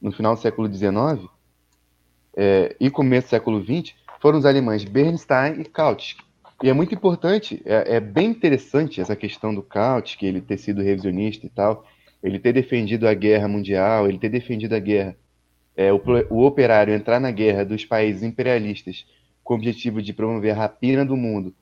[0.00, 1.28] no final do século XIX
[2.36, 6.22] é, e começo do século XX foram os alemães Bernstein e Kautsky.
[6.62, 10.82] E é muito importante, é, é, bem interessante essa questão do Kautsky, ele ter sido
[10.82, 11.86] revisionista e tal,
[12.22, 15.16] ele ter defendido a guerra mundial, ele ter defendido a guerra,
[15.76, 19.06] é, o, o, operário entrar na guerra dos países imperialistas
[19.44, 21.54] com o objetivo de promover a rapina do mundo,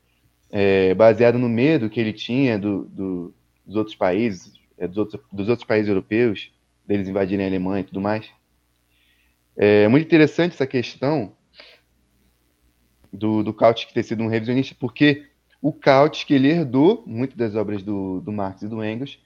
[0.50, 3.34] é, baseado no medo que ele tinha do, do,
[3.66, 6.50] dos outros países, é, dos, outros, dos outros países europeus,
[6.86, 8.26] deles invadirem a Alemanha e tudo mais.
[9.56, 11.32] É muito interessante essa questão
[13.12, 15.26] do, do Kautsky ter sido um revisionista, porque
[15.60, 19.18] o Kautsky ele herdou muitas das obras do, do Marx e do Engels,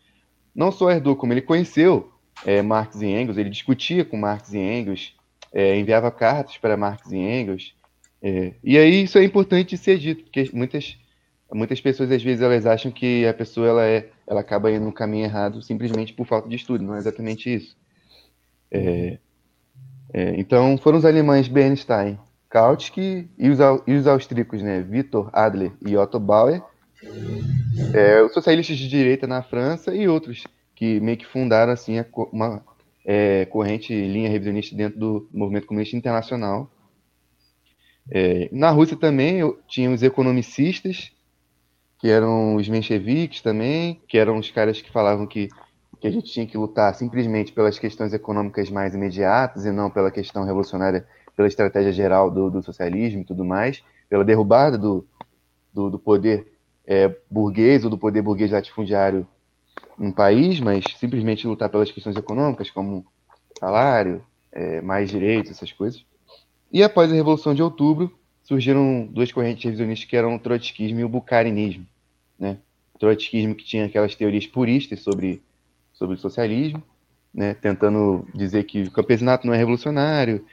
[0.55, 2.13] não só herdou, como ele conheceu
[2.47, 5.15] é, Marx e Engels, ele discutia com Marx e Engels,
[5.53, 7.75] é, enviava cartas para Marx e Engels,
[8.23, 10.97] é, e aí isso é importante ser dito, porque muitas,
[11.53, 14.93] muitas pessoas às vezes elas acham que a pessoa ela é ela acaba indo no
[14.93, 17.77] caminho errado simplesmente por falta de estudo, não é exatamente isso.
[18.71, 19.19] É,
[20.13, 25.73] É, então foram os alemães Bernstein, Kautsky e os, e os austríacos, né, Victor Adler
[25.87, 26.63] e Otto Bauer,
[27.95, 32.65] é, os socialistas de direita na França e outros que meio que fundaram assim uma
[33.05, 36.71] é, corrente linha revisionista dentro do movimento comunista internacional.
[38.11, 41.13] É, na Rússia também tinha os economicistas,
[42.01, 45.49] que eram os mencheviques também, que eram os caras que falavam que,
[46.01, 50.11] que a gente tinha que lutar simplesmente pelas questões econômicas mais imediatas e não pela
[50.11, 55.07] questão revolucionária pela estratégia geral do, do socialismo e tudo mais, pela derrubada do,
[55.73, 56.53] do, do poder
[56.87, 59.27] é, burguês ou do poder burguês latifundiário
[59.99, 63.07] no país, mas simplesmente lutar pelas questões econômicas, como
[63.59, 66.05] salário, é, mais direitos, essas coisas.
[66.73, 68.11] E após a Revolução de Outubro,
[68.51, 71.87] surgiram duas correntes revisionistas que eram o trotskismo e o bucarinismo.
[72.37, 72.59] Né?
[72.93, 75.41] O trotskismo que tinha aquelas teorias puristas sobre,
[75.93, 76.83] sobre o socialismo,
[77.33, 77.55] né?
[77.55, 80.45] tentando dizer que o campesinato não é revolucionário,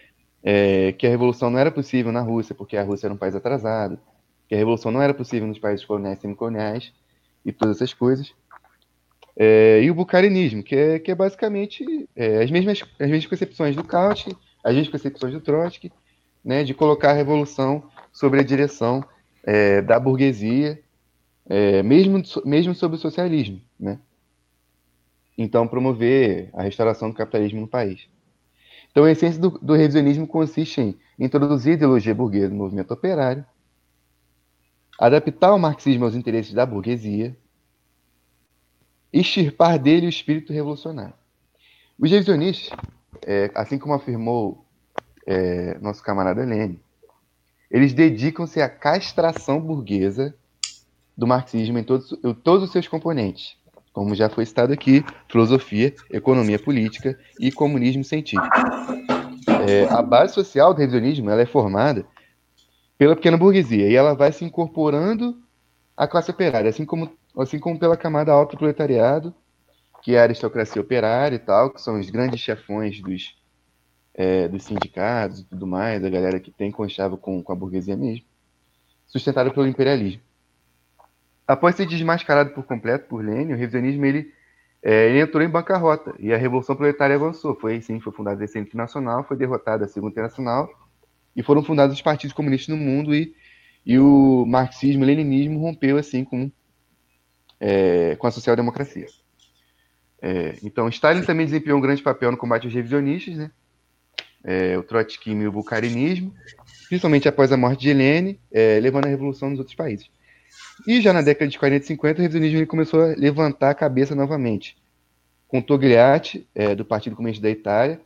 [0.43, 3.33] é, que a revolução não era possível na Rússia, porque a Rússia era um país
[3.33, 3.97] atrasado,
[4.47, 6.93] que a revolução não era possível nos países coloniais e semicoloniais,
[7.43, 8.31] e todas essas coisas.
[9.35, 13.75] É, e o bucarinismo, que é, que é basicamente é, as, mesmas, as mesmas concepções
[13.75, 15.91] do Kautsky, as mesmas concepções do Trotsky,
[16.47, 17.83] né, de colocar a revolução
[18.13, 19.03] sobre a direção
[19.43, 20.81] é, da burguesia,
[21.45, 23.59] é, mesmo, mesmo sobre o socialismo.
[23.77, 23.99] Né?
[25.37, 28.07] Então, promover a restauração do capitalismo no país.
[28.89, 33.45] Então, a essência do, do revisionismo consiste em introduzir a ideologia burguesa no movimento operário,
[34.97, 37.37] adaptar o marxismo aos interesses da burguesia,
[39.11, 41.13] extirpar dele o espírito revolucionário.
[41.99, 42.69] Os revisionistas,
[43.25, 44.65] é, assim como afirmou
[45.27, 46.79] é, nosso camarada Lênin,
[47.69, 50.33] eles dedicam-se à castração burguesa
[51.17, 53.57] do marxismo em todos, em todos os seus componentes,
[53.91, 58.47] como já foi citado aqui, filosofia, economia política e comunismo científico.
[59.67, 62.05] É, a base social do revisionismo ela é formada
[62.97, 65.37] pela pequena burguesia e ela vai se incorporando
[65.95, 69.33] à classe operária, assim como, assim como pela camada alta do proletariado,
[70.01, 73.35] que é a aristocracia operária e tal, que são os grandes chefões dos,
[74.17, 77.95] é, dos sindicatos e tudo mais, a galera que tem conchavo com, com a burguesia
[77.95, 78.25] mesmo,
[79.05, 80.21] sustentada pelo imperialismo.
[81.47, 84.33] Após ser desmascarado por completo por Lenin, o revisionismo ele,
[84.81, 87.55] é, ele entrou em bancarrota e a Revolução Proletária avançou.
[87.55, 90.67] Foi sim, foi fundada a Centro Nacional, foi derrotada a Segunda Internacional
[91.35, 93.33] e foram fundados os partidos comunistas no mundo e,
[93.85, 96.51] e o marxismo, o leninismo rompeu assim com,
[97.59, 99.05] é, com a social-democracia.
[100.19, 103.51] É, então, Stalin também desempenhou um grande papel no combate aos revisionistas, né?
[104.49, 106.33] É, o trotskismo e o bucarinismo,
[106.87, 110.09] principalmente após a morte de Lenin, é, levando a revolução nos outros países.
[110.87, 114.15] E já na década de 40 e 50, o revisionismo começou a levantar a cabeça
[114.15, 114.77] novamente,
[115.47, 117.99] com Togliatti, é, do Partido Comunista da Itália,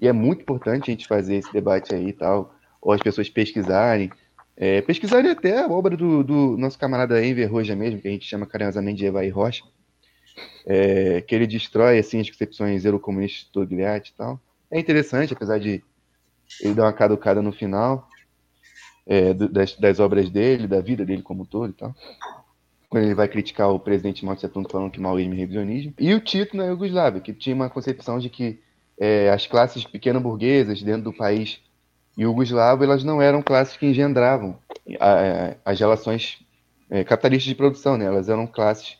[0.00, 3.28] e é muito importante a gente fazer esse debate aí e tal, ou as pessoas
[3.28, 4.10] pesquisarem,
[4.56, 8.26] é, pesquisarem até a obra do, do nosso camarada Enver Roja mesmo, que a gente
[8.26, 9.62] chama carinhosamente de Evaí Rocha,
[10.66, 14.40] é, que ele destrói assim, as concepções eurocomunistas do Togliatti e tal.
[14.70, 15.82] É interessante, apesar de
[16.60, 18.08] ele dar uma caducada no final,
[19.06, 21.94] é, das, das, obras dele, da vida dele como um todo e tal.
[22.88, 25.94] Quando ele vai criticar o presidente Mao Tse Tung falando que maoísmo é revisionismo.
[25.98, 28.60] E o Tito na Iugoslávia, que tinha uma concepção de que
[28.98, 31.60] é, as classes pequeno-burguesas dentro do país
[32.18, 34.58] iugoslavo, elas não eram classes que engendravam
[34.98, 36.38] a, a, as relações
[36.90, 38.04] é, capitalistas de produção, né?
[38.04, 38.98] elas eram classes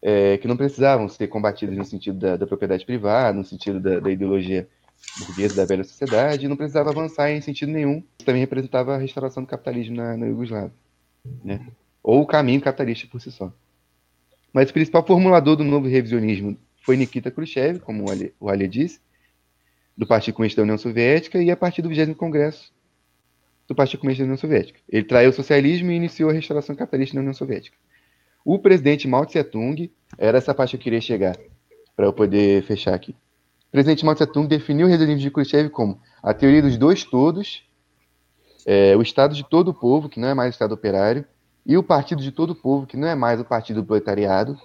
[0.00, 4.00] é, que não precisavam ser combatidas no sentido da, da propriedade privada, no sentido da,
[4.00, 4.68] da ideologia
[5.18, 8.02] burguesa da velha sociedade e não precisava avançar em sentido nenhum.
[8.24, 10.70] Também representava a restauração do capitalismo na, na
[11.44, 11.66] né?
[12.02, 13.52] ou o caminho capitalista por si só.
[14.52, 18.04] Mas o principal formulador do novo revisionismo foi Nikita Khrushchev, como
[18.40, 19.00] o Ali disse,
[19.96, 22.72] do Partido Comunista da União Soviética e a partir do 20 Congresso
[23.68, 24.80] do Partido Comunista da União Soviética.
[24.88, 27.76] Ele traiu o socialismo e iniciou a restauração capitalista na União Soviética.
[28.44, 31.38] O presidente Mao Tse-tung, era essa parte que eu queria chegar,
[31.94, 33.14] para eu poder fechar aqui
[33.72, 37.66] presidente Mao Tse-tung definiu o revisionismo de Khrushchev como a teoria dos dois todos,
[38.66, 41.24] é, o Estado de todo o povo, que não é mais o Estado operário,
[41.64, 44.58] e o Partido de todo o povo, que não é mais o Partido do Proletariado,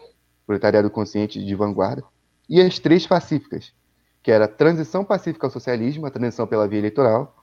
[0.46, 2.04] proletariado consciente de vanguarda,
[2.50, 3.74] e as três pacíficas,
[4.22, 7.34] que era a transição pacífica ao socialismo, a transição pela via eleitoral,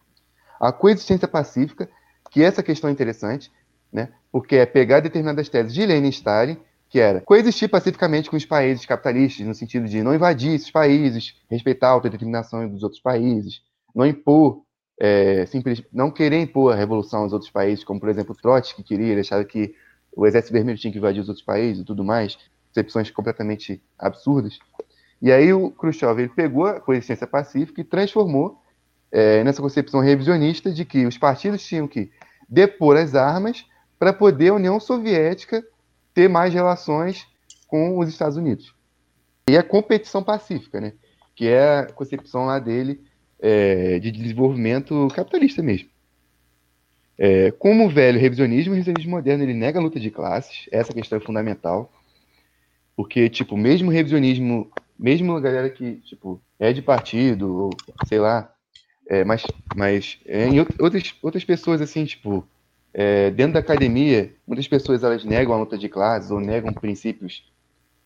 [0.61, 1.89] a coexistência pacífica,
[2.31, 3.51] que essa questão é interessante,
[3.91, 6.59] né, porque é pegar determinadas teses de Lenin e Stalin
[6.95, 11.35] que era coexistir pacificamente com os países capitalistas, no sentido de não invadir esses países,
[11.51, 14.63] respeitar a autodeterminação dos outros países, não impor,
[15.01, 19.09] é, simples, não querer impor a revolução aos outros países, como por exemplo Trotsky queria,
[19.09, 19.75] ele achava que
[20.17, 22.39] o exército vermelho tinha que invadir os outros países e tudo mais,
[22.69, 24.61] concepções completamente absurdas.
[25.21, 28.63] E aí o Khrushchev ele pegou a coexistência pacífica e transformou
[29.11, 32.13] é, nessa concepção revisionista de que os partidos tinham que
[32.49, 33.67] depor as armas
[33.99, 35.61] para poder a União Soviética
[36.15, 37.27] ter mais relações
[37.67, 38.75] com os Estados Unidos.
[39.51, 40.93] E a competição pacífica, né?
[41.35, 43.01] que é a concepção lá dele
[43.41, 45.89] é, de desenvolvimento capitalista mesmo.
[47.19, 50.93] É, como o velho revisionismo, o revisionismo moderno ele nega a luta de classes, essa
[50.93, 51.93] questão é fundamental,
[52.97, 57.71] porque, tipo, mesmo revisionismo, mesmo a galera que, tipo, é de partido, ou
[58.07, 58.53] sei lá,
[59.09, 59.45] é, mas,
[59.77, 62.47] mas é, em outras, outras pessoas, assim, tipo,
[62.95, 67.45] é, dentro da academia, muitas pessoas elas negam a luta de classes ou negam princípios.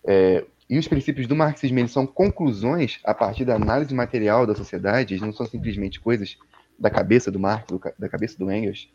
[0.02, 4.54] É, e os princípios do marxismo eles são conclusões a partir da análise material da
[4.54, 6.38] sociedade, eles não são simplesmente coisas
[6.78, 8.90] da cabeça do Marx, do, da cabeça do Engels.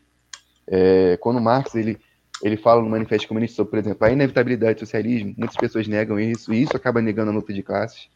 [0.66, 1.98] É, quando Marx ele,
[2.42, 6.18] ele fala no Manifesto Comunista sobre, por exemplo, a inevitabilidade do socialismo, muitas pessoas negam
[6.18, 8.08] isso, e isso acaba negando a luta de classes.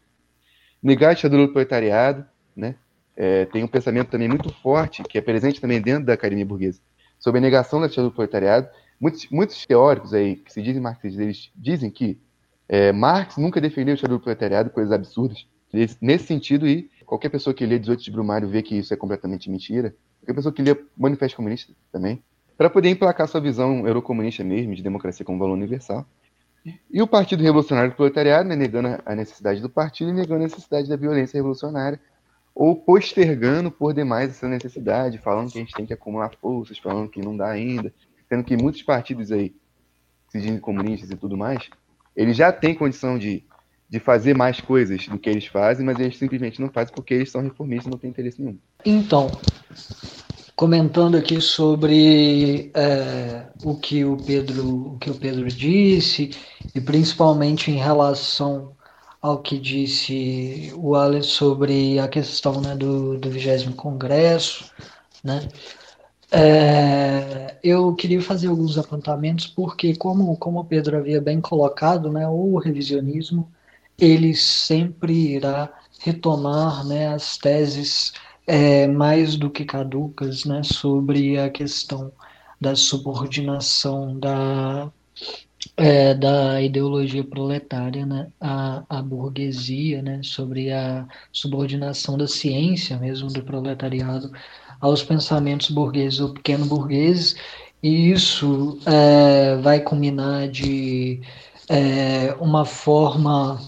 [0.82, 2.26] Negar a ditadura do proletariado,
[2.56, 2.74] né?
[3.16, 6.80] É, tem um pensamento também muito forte, que é presente também dentro da academia burguesa,
[7.18, 8.68] sobre a negação da ditadura do proletariado.
[9.00, 12.20] Muitos, muitos teóricos aí, que se dizem marxistas, eles dizem que
[12.68, 15.46] é, Marx nunca defendeu a ditadura do proletariado, coisas absurdas.
[16.00, 19.50] Nesse sentido, e qualquer pessoa que lê 18 de Brumário vê que isso é completamente
[19.50, 19.94] mentira.
[20.20, 22.22] Qualquer pessoa que lê Manifesto Comunista também.
[22.56, 26.06] Para poder emplacar sua visão eurocomunista mesmo, de democracia como valor universal.
[26.90, 30.44] E o Partido Revolucionário do Proletariado, né, negando a necessidade do partido e negando a
[30.44, 32.00] necessidade da violência revolucionária,
[32.58, 37.08] ou postergando por demais essa necessidade, falando que a gente tem que acumular forças, falando
[37.08, 37.94] que não dá ainda,
[38.28, 39.54] sendo que muitos partidos aí,
[40.28, 41.70] se dizem comunistas e tudo mais,
[42.16, 43.44] eles já têm condição de,
[43.88, 47.30] de fazer mais coisas do que eles fazem, mas eles simplesmente não fazem porque eles
[47.30, 48.58] são reformistas e não têm interesse nenhum.
[48.84, 49.30] Então,
[50.56, 56.30] comentando aqui sobre é, o que o Pedro o que o Pedro disse
[56.74, 58.72] e principalmente em relação
[59.20, 64.72] ao que disse o Alex sobre a questão né, do, do 20 Congresso,
[65.22, 65.48] né?
[66.30, 72.28] É, eu queria fazer alguns apontamentos porque, como, como o Pedro havia bem colocado, né,
[72.28, 73.50] o revisionismo
[73.98, 78.12] ele sempre irá retomar né, as teses
[78.46, 82.12] é, mais do que caducas né, sobre a questão
[82.60, 84.92] da subordinação da,
[85.76, 93.28] é, da ideologia proletária né, à, à burguesia, né, sobre a subordinação da ciência mesmo
[93.28, 94.30] do proletariado
[94.80, 97.36] aos pensamentos burgueses ou pequeno burgueses,
[97.82, 101.20] e isso é, vai culminar de
[101.68, 103.60] é, uma forma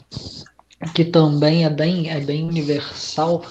[0.94, 3.44] que também é bem, é bem universal,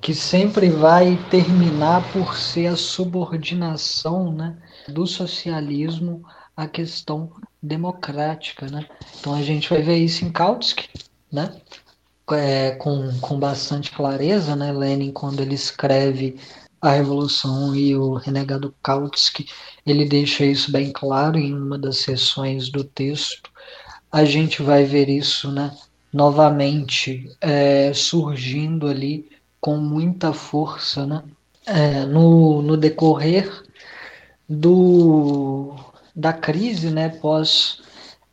[0.00, 4.56] que sempre vai terminar por ser a subordinação né,
[4.88, 6.22] do socialismo
[6.56, 7.30] à questão
[7.62, 8.86] democrática, né?
[9.18, 10.88] Então a gente vai ver isso em Kautsky,
[11.30, 11.54] né?
[12.30, 14.72] É, com, com bastante clareza, né?
[14.72, 16.38] Lenin, quando ele escreve
[16.80, 19.46] a Revolução e o renegado Kautsky,
[19.86, 23.50] ele deixa isso bem claro em uma das sessões do texto.
[24.10, 25.76] A gente vai ver isso, né?
[26.12, 31.22] Novamente é, surgindo ali com muita força, né?
[31.64, 33.62] É, no, no decorrer
[34.48, 35.76] do,
[36.14, 37.82] da crise né, pós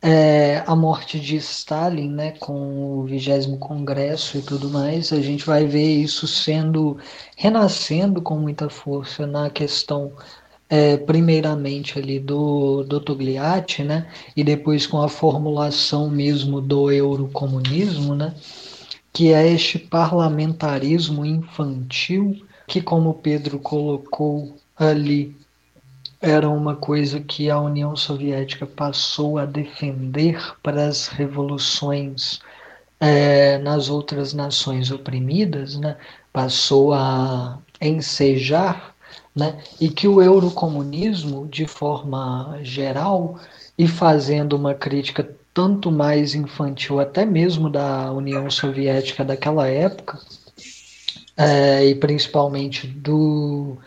[0.02, 5.44] é, a morte de Stalin, né, com o vigésimo congresso e tudo mais, a gente
[5.44, 6.96] vai ver isso sendo
[7.36, 10.12] renascendo com muita força na questão
[10.68, 14.06] é, primeiramente ali do, do Togliatti, né,
[14.36, 18.34] e depois com a formulação mesmo do eurocomunismo, né,
[19.12, 25.36] que é este parlamentarismo infantil que, como Pedro colocou ali
[26.20, 32.40] era uma coisa que a União Soviética passou a defender para as revoluções
[33.00, 35.96] é, nas outras nações oprimidas, né?
[36.32, 38.94] passou a ensejar,
[39.34, 39.58] né?
[39.80, 43.40] e que o eurocomunismo, de forma geral,
[43.78, 50.18] e fazendo uma crítica tanto mais infantil, até mesmo da União Soviética daquela época,
[51.36, 53.78] é, e principalmente do,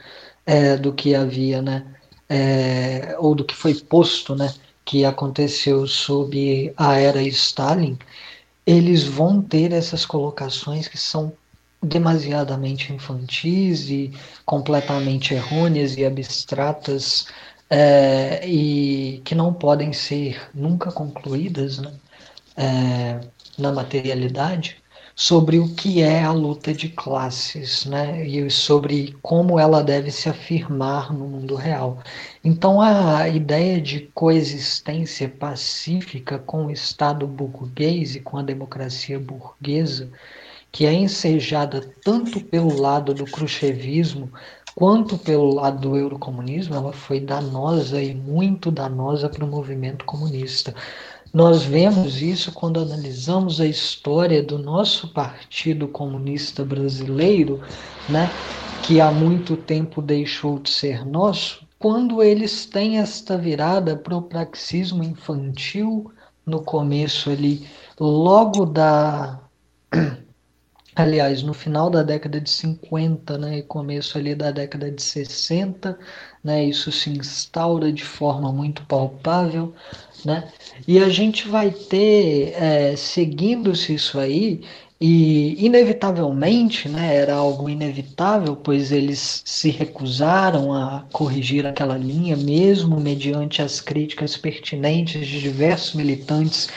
[0.45, 1.85] é, do que havia né,
[2.29, 4.53] é, ou do que foi posto, né,
[4.85, 7.97] que aconteceu sob a era Stalin,
[8.65, 11.33] eles vão ter essas colocações que são
[11.81, 14.11] demasiadamente infantis e
[14.45, 17.27] completamente errôneas e abstratas
[17.69, 21.93] é, e que não podem ser nunca concluídas né,
[22.55, 23.19] é,
[23.57, 24.82] na materialidade
[25.15, 28.25] sobre o que é a luta de classes, né?
[28.25, 31.99] E sobre como ela deve se afirmar no mundo real.
[32.43, 40.09] Então a ideia de coexistência pacífica com o Estado burguês e com a democracia burguesa,
[40.71, 44.31] que é ensejada tanto pelo lado do cruchevismo
[44.75, 50.73] quanto pelo lado do eurocomunismo, ela foi danosa e muito danosa para o movimento comunista.
[51.33, 57.59] Nós vemos isso quando analisamos a história do nosso Partido Comunista Brasileiro,
[58.07, 58.29] né,
[58.79, 64.21] que há muito tempo deixou de ser nosso, quando eles têm esta virada para o
[64.21, 66.11] praxismo infantil
[66.45, 67.67] no começo ali,
[67.99, 69.39] logo da
[70.95, 75.97] aliás, no final da década de 50, né, e começo ali da década de 60,
[76.43, 79.73] né, isso se instaura de forma muito palpável,
[80.23, 80.51] né,
[80.87, 84.61] e a gente vai ter, é, seguindo-se isso aí,
[85.01, 92.99] e inevitavelmente, né, era algo inevitável, pois eles se recusaram a corrigir aquela linha, mesmo
[92.99, 96.69] mediante as críticas pertinentes de diversos militantes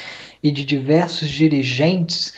[0.43, 2.35] e de diversos dirigentes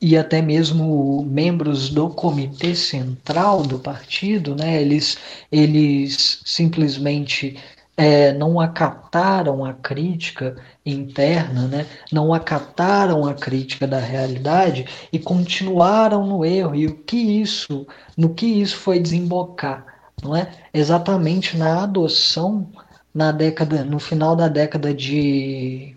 [0.00, 5.16] e até mesmo membros do comitê central do partido, né, eles,
[5.50, 7.56] eles simplesmente
[7.96, 16.26] é, não acataram a crítica interna, né, não acataram a crítica da realidade e continuaram
[16.26, 16.74] no erro.
[16.74, 17.86] E o que isso,
[18.16, 19.86] no que isso foi desembocar,
[20.22, 20.50] não é?
[20.74, 22.68] Exatamente na adoção
[23.16, 25.96] na década, no final da década de,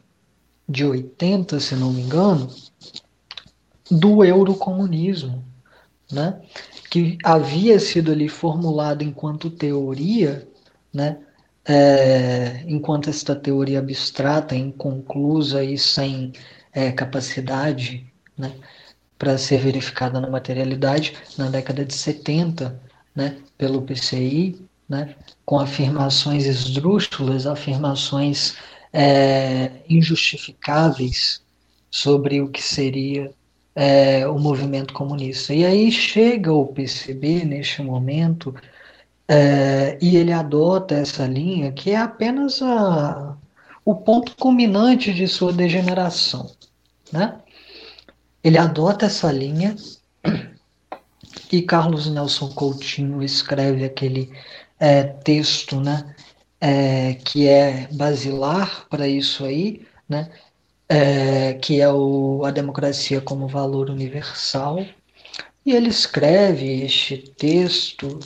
[0.67, 2.49] de 80, se não me engano,
[3.89, 5.43] do eurocomunismo,
[6.11, 6.41] né?
[6.89, 10.47] que havia sido ali formulado enquanto teoria,
[10.93, 11.19] né?
[11.65, 16.33] É, enquanto esta teoria abstrata, inconclusa e sem
[16.73, 18.53] é, capacidade né,
[19.19, 22.81] para ser verificada na materialidade, na década de 70,
[23.15, 25.15] né, pelo PCI, né,
[25.45, 28.55] com afirmações esdrúxulas, afirmações
[28.91, 31.43] é, injustificáveis
[31.91, 33.31] sobre o que seria
[33.79, 35.53] é, o movimento comunista.
[35.53, 38.53] E aí chega o PCB neste momento
[39.25, 43.37] é, e ele adota essa linha que é apenas a,
[43.85, 46.51] o ponto culminante de sua degeneração.
[47.09, 47.39] Né?
[48.43, 49.77] Ele adota essa linha
[51.49, 54.29] e Carlos Nelson Coutinho escreve aquele
[54.77, 56.13] é, texto né,
[56.59, 60.29] é, que é basilar para isso aí, né,
[60.89, 64.83] é, que é o, a democracia como valor universal.
[65.65, 68.19] E ele escreve este texto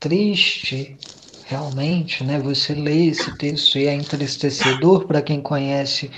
[0.00, 0.96] triste,
[1.44, 2.38] realmente, né?
[2.40, 6.10] Você lê esse texto e é entristecedor para quem conhece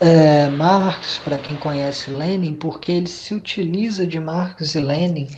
[0.00, 5.28] é, Marx, para quem conhece Lenin, porque ele se utiliza de Marx e Lenin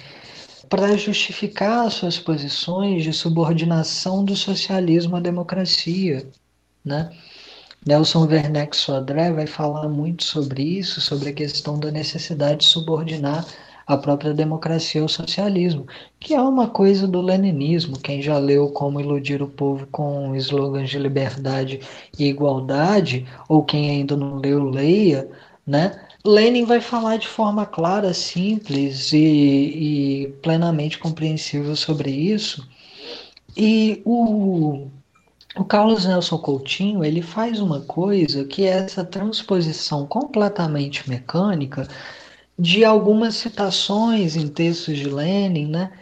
[0.68, 6.30] para justificar suas posições de subordinação do socialismo à democracia,
[6.84, 7.11] né?
[7.87, 13.47] Nelson Werneck Sodré vai falar muito sobre isso, sobre a questão da necessidade de subordinar
[13.87, 15.87] a própria democracia ao socialismo,
[16.20, 17.99] que é uma coisa do leninismo.
[17.99, 21.81] Quem já leu Como Iludir o Povo com slogans de liberdade
[22.18, 25.28] e igualdade, ou quem ainda não leu, leia,
[25.66, 25.99] né?
[26.24, 32.68] Lenin vai falar de forma clara, simples e, e plenamente compreensível sobre isso.
[33.57, 34.89] E o
[35.57, 41.88] o Carlos Nelson Coutinho ele faz uma coisa que é essa transposição completamente mecânica
[42.59, 45.92] de algumas citações em textos de Lenin, né,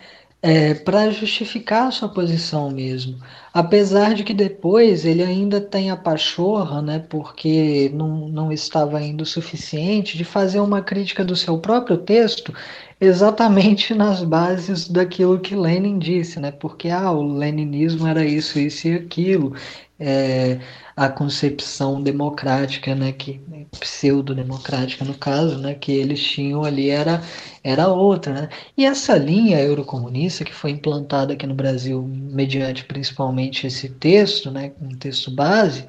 [0.40, 3.18] é, para justificar sua posição mesmo.
[3.52, 9.22] Apesar de que depois ele ainda tem a pachorra, né, porque não, não estava indo
[9.22, 12.54] o suficiente, de fazer uma crítica do seu próprio texto
[13.00, 16.52] exatamente nas bases daquilo que Lenin disse, né?
[16.52, 19.54] Porque ah, o leninismo era isso, isso e aquilo.
[20.00, 20.60] É,
[20.96, 23.40] a concepção democrática, né, que
[23.80, 27.20] pseudo-democrática no caso, né, que eles tinham ali era
[27.64, 28.48] era outra, né?
[28.76, 34.72] E essa linha eurocomunista que foi implantada aqui no Brasil mediante principalmente esse texto, né,
[34.80, 35.84] um texto base,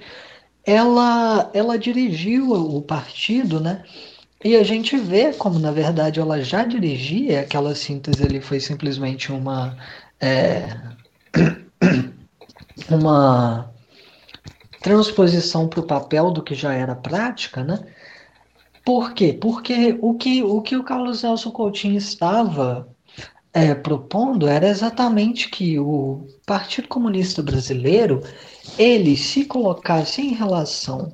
[0.65, 3.83] ela ela dirigiu o partido, né,
[4.43, 9.31] e a gente vê como, na verdade, ela já dirigia, aquela síntese ali foi simplesmente
[9.31, 9.77] uma.
[10.21, 10.77] É,
[12.89, 13.71] uma
[14.81, 17.79] transposição para o papel do que já era prática, né?
[18.85, 19.37] Por quê?
[19.39, 22.87] Porque o que o, que o Carlos Nelson Coutinho estava
[23.53, 28.23] é, propondo era exatamente que o Partido Comunista Brasileiro
[28.77, 31.13] ele se colocasse em relação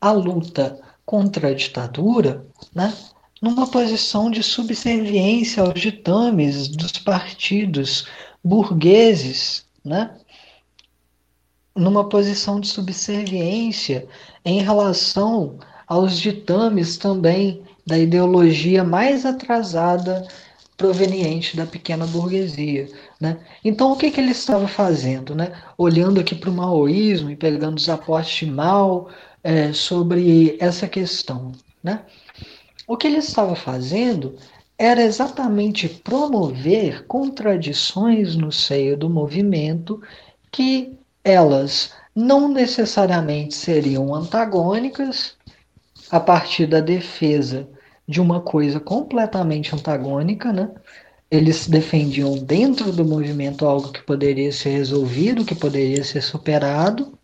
[0.00, 2.44] à luta contra a ditadura,
[2.74, 2.92] né,
[3.40, 8.06] numa posição de subserviência aos ditames dos partidos
[8.42, 10.16] burgueses, né,
[11.76, 14.06] numa posição de subserviência
[14.44, 20.26] em relação aos ditames também da ideologia mais atrasada
[20.76, 22.88] proveniente da pequena burguesia.
[23.20, 23.38] Né?
[23.64, 25.34] Então, o que, que ele estava fazendo?
[25.34, 25.52] Né?
[25.78, 28.54] Olhando aqui para o maoísmo e pegando os aportes de
[29.42, 31.52] é, sobre essa questão.
[31.82, 32.00] Né?
[32.86, 34.36] O que ele estava fazendo
[34.78, 40.02] era exatamente promover contradições no seio do movimento
[40.52, 40.95] que
[41.26, 45.34] elas não necessariamente seriam antagônicas
[46.08, 47.68] a partir da defesa
[48.06, 50.70] de uma coisa completamente antagônica, né?
[51.28, 57.18] Eles defendiam dentro do movimento algo que poderia ser resolvido, que poderia ser superado,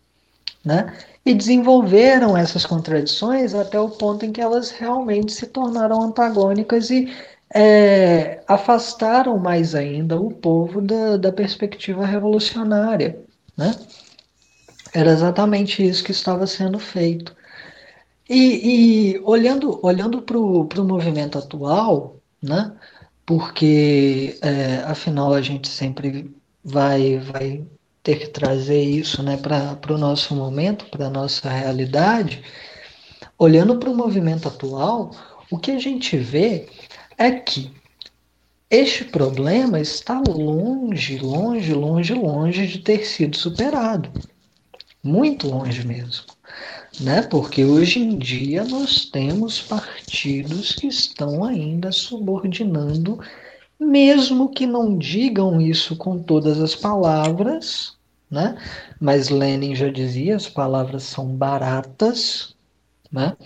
[0.65, 0.93] né?
[1.25, 7.09] E desenvolveram essas contradições até o ponto em que elas realmente se tornaram antagônicas e
[7.55, 13.22] é, afastaram mais ainda o povo da, da perspectiva revolucionária.
[13.57, 13.73] Né?
[14.93, 17.35] Era exatamente isso que estava sendo feito.
[18.29, 22.73] E, e olhando, olhando para o movimento atual, né?
[23.25, 26.33] porque é, afinal a gente sempre
[26.63, 27.65] vai, vai
[28.01, 32.43] ter que trazer isso né, para o nosso momento, para a nossa realidade,
[33.37, 35.11] olhando para o movimento atual,
[35.49, 36.67] o que a gente vê
[37.17, 37.71] é que
[38.73, 44.09] este problema está longe, longe, longe, longe de ter sido superado.
[45.03, 46.25] Muito longe mesmo.
[46.99, 47.21] Né?
[47.21, 53.19] Porque hoje em dia nós temos partidos que estão ainda subordinando,
[53.79, 57.93] mesmo que não digam isso com todas as palavras,
[58.29, 58.57] né?
[58.99, 62.55] mas Lenin já dizia: as palavras são baratas.
[63.11, 63.37] Né?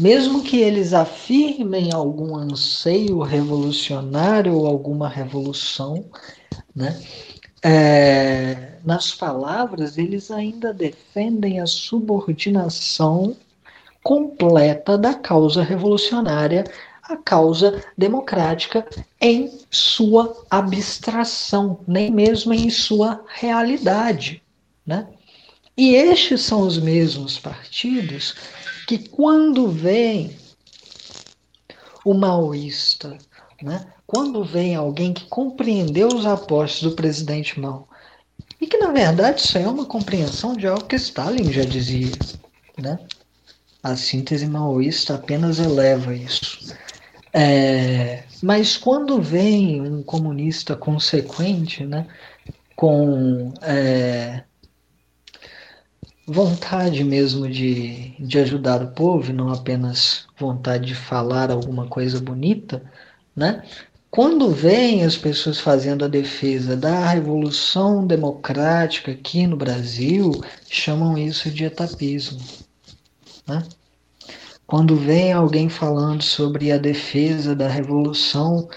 [0.00, 6.06] Mesmo que eles afirmem algum anseio revolucionário ou alguma revolução,
[6.74, 6.98] né?
[7.62, 13.36] É, nas palavras, eles ainda defendem a subordinação
[14.02, 16.64] completa da causa revolucionária
[17.02, 18.86] à causa democrática
[19.20, 24.42] em sua abstração, nem mesmo em sua realidade.
[24.86, 25.06] Né?
[25.76, 28.34] E estes são os mesmos partidos
[28.90, 30.36] que quando vem
[32.04, 33.16] o maoísta,
[33.62, 37.88] né, quando vem alguém que compreendeu os apostos do presidente Mao,
[38.60, 42.10] e que na verdade isso é uma compreensão de algo que Stalin já dizia,
[42.76, 42.98] né?
[43.80, 46.74] A síntese maoísta apenas eleva isso.
[47.32, 52.08] É, mas quando vem um comunista consequente, né,
[52.74, 54.42] com é,
[56.26, 62.82] vontade mesmo de, de ajudar o povo, não apenas vontade de falar alguma coisa bonita,
[63.34, 63.62] né?
[64.10, 70.32] Quando vem as pessoas fazendo a defesa da revolução democrática aqui no Brasil,
[70.68, 72.40] chamam isso de etapismo.
[73.46, 73.62] Né?
[74.66, 78.68] Quando vem alguém falando sobre a defesa da revolução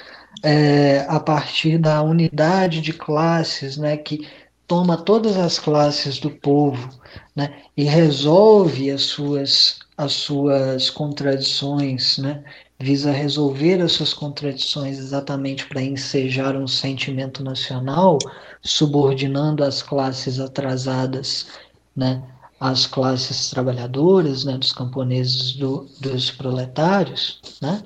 [0.44, 4.28] é, a partir da unidade de classes, né, que
[4.68, 6.90] toma todas as classes do povo
[7.36, 12.44] né, e resolve as suas, as suas contradições, né,
[12.80, 18.18] visa resolver as suas contradições exatamente para ensejar um sentimento nacional,
[18.62, 21.48] subordinando as classes atrasadas
[21.96, 22.24] né,
[22.60, 27.84] às classes trabalhadoras, né, dos camponeses, do, dos proletários, né,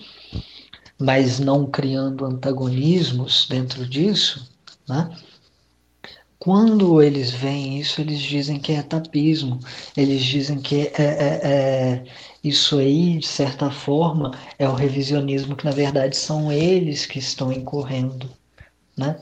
[0.99, 4.49] mas não criando antagonismos dentro disso,
[4.87, 5.09] né,
[6.39, 9.59] quando eles veem isso, eles dizem que é tapismo,
[9.95, 12.03] eles dizem que é, é, é,
[12.43, 17.51] isso aí, de certa forma, é o revisionismo, que na verdade são eles que estão
[17.51, 18.29] incorrendo,
[18.95, 19.19] né?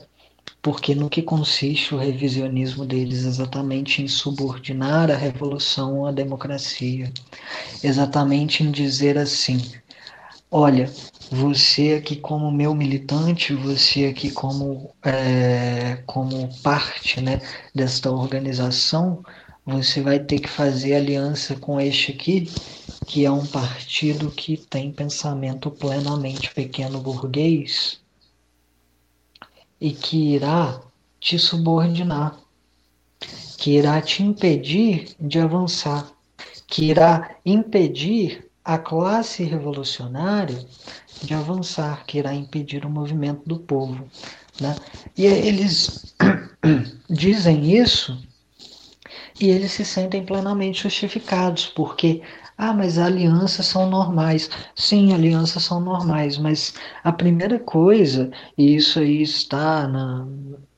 [0.60, 3.24] Porque no que consiste o revisionismo deles?
[3.24, 7.12] Exatamente em subordinar a revolução à democracia,
[7.82, 9.58] exatamente em dizer assim:
[10.50, 10.90] olha,
[11.30, 17.40] você aqui como meu militante, você aqui como, é, como parte né,
[17.74, 19.24] desta organização,
[19.64, 22.48] você vai ter que fazer aliança com este aqui,
[23.06, 28.00] que é um partido que tem pensamento plenamente pequeno burguês
[29.80, 30.80] e que irá
[31.18, 32.38] te subordinar,
[33.58, 36.08] que irá te impedir de avançar,
[36.68, 40.66] que irá impedir a classe revolucionária
[41.22, 44.08] de avançar, que irá impedir o movimento do povo.
[44.60, 44.74] Né?
[45.16, 46.14] E eles
[47.08, 48.18] dizem isso
[49.40, 52.22] e eles se sentem plenamente justificados, porque,
[52.56, 54.50] ah, mas alianças são normais.
[54.74, 60.26] Sim, alianças são normais, mas a primeira coisa, e isso aí está na,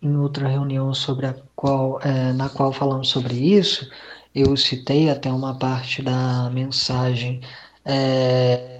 [0.02, 3.88] em outra reunião sobre a qual, é, na qual falamos sobre isso,
[4.34, 7.40] Eu citei até uma parte da mensagem
[7.84, 8.77] é,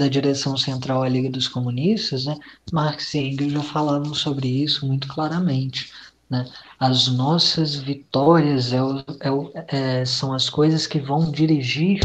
[0.00, 2.36] da direção central Liga dos Comunistas, né?
[2.72, 5.92] Marx e Engels já falavam sobre isso muito claramente.
[6.28, 6.46] Né?
[6.78, 12.00] As nossas vitórias é, é, é, são as coisas que vão dirigir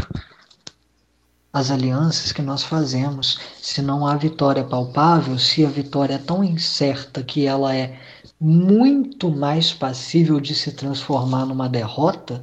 [1.52, 3.38] as alianças que nós fazemos.
[3.62, 7.98] Se não há vitória palpável, se a vitória é tão incerta que ela é
[8.38, 12.42] muito mais passível de se transformar numa derrota,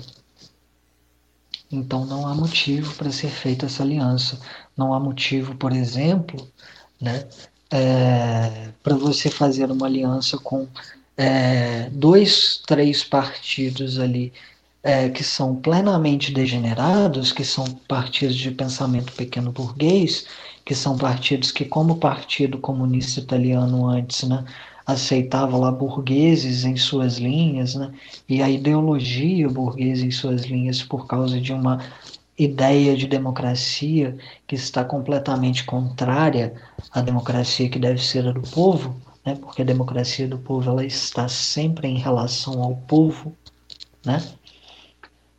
[1.72, 4.40] então não há motivo para ser feita essa aliança.
[4.76, 6.48] Não há motivo, por exemplo,
[7.00, 7.28] né,
[7.72, 10.68] é, para você fazer uma aliança com
[11.18, 14.34] é, dois, três partidos ali
[14.84, 20.26] é, que são plenamente degenerados, que são partidos de pensamento pequeno burguês,
[20.66, 24.44] que são partidos que, como o Partido Comunista Italiano antes, né,
[24.86, 27.94] aceitava lá burgueses em suas linhas, né,
[28.28, 31.82] e a ideologia burguesa em suas linhas por causa de uma
[32.44, 34.18] ideia de democracia
[34.48, 36.54] que está completamente contrária
[36.92, 40.86] à democracia que deve ser a do povo, né, porque a democracia do povo ela
[40.86, 43.36] está sempre em relação ao povo,
[44.06, 44.22] né?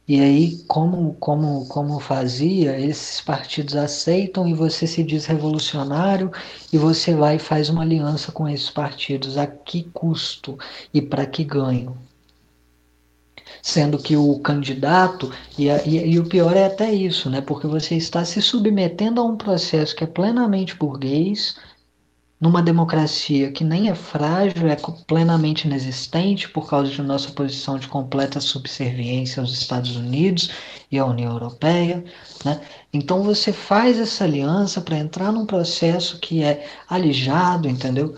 [0.06, 6.30] E aí, como, como, como fazia, esses partidos aceitam e você se diz revolucionário
[6.70, 9.38] e você vai e faz uma aliança com esses partidos.
[9.38, 10.58] A que custo
[10.92, 11.96] e para que ganho?
[13.62, 17.40] Sendo que o candidato, e, e, e o pior é até isso, né?
[17.40, 21.56] porque você está se submetendo a um processo que é plenamente burguês,
[22.44, 24.76] numa democracia que nem é frágil, é
[25.06, 30.50] plenamente inexistente por causa de nossa posição de completa subserviência aos Estados Unidos
[30.90, 32.04] e à União Europeia.
[32.44, 32.60] Né?
[32.92, 38.14] Então você faz essa aliança para entrar num processo que é alijado, entendeu?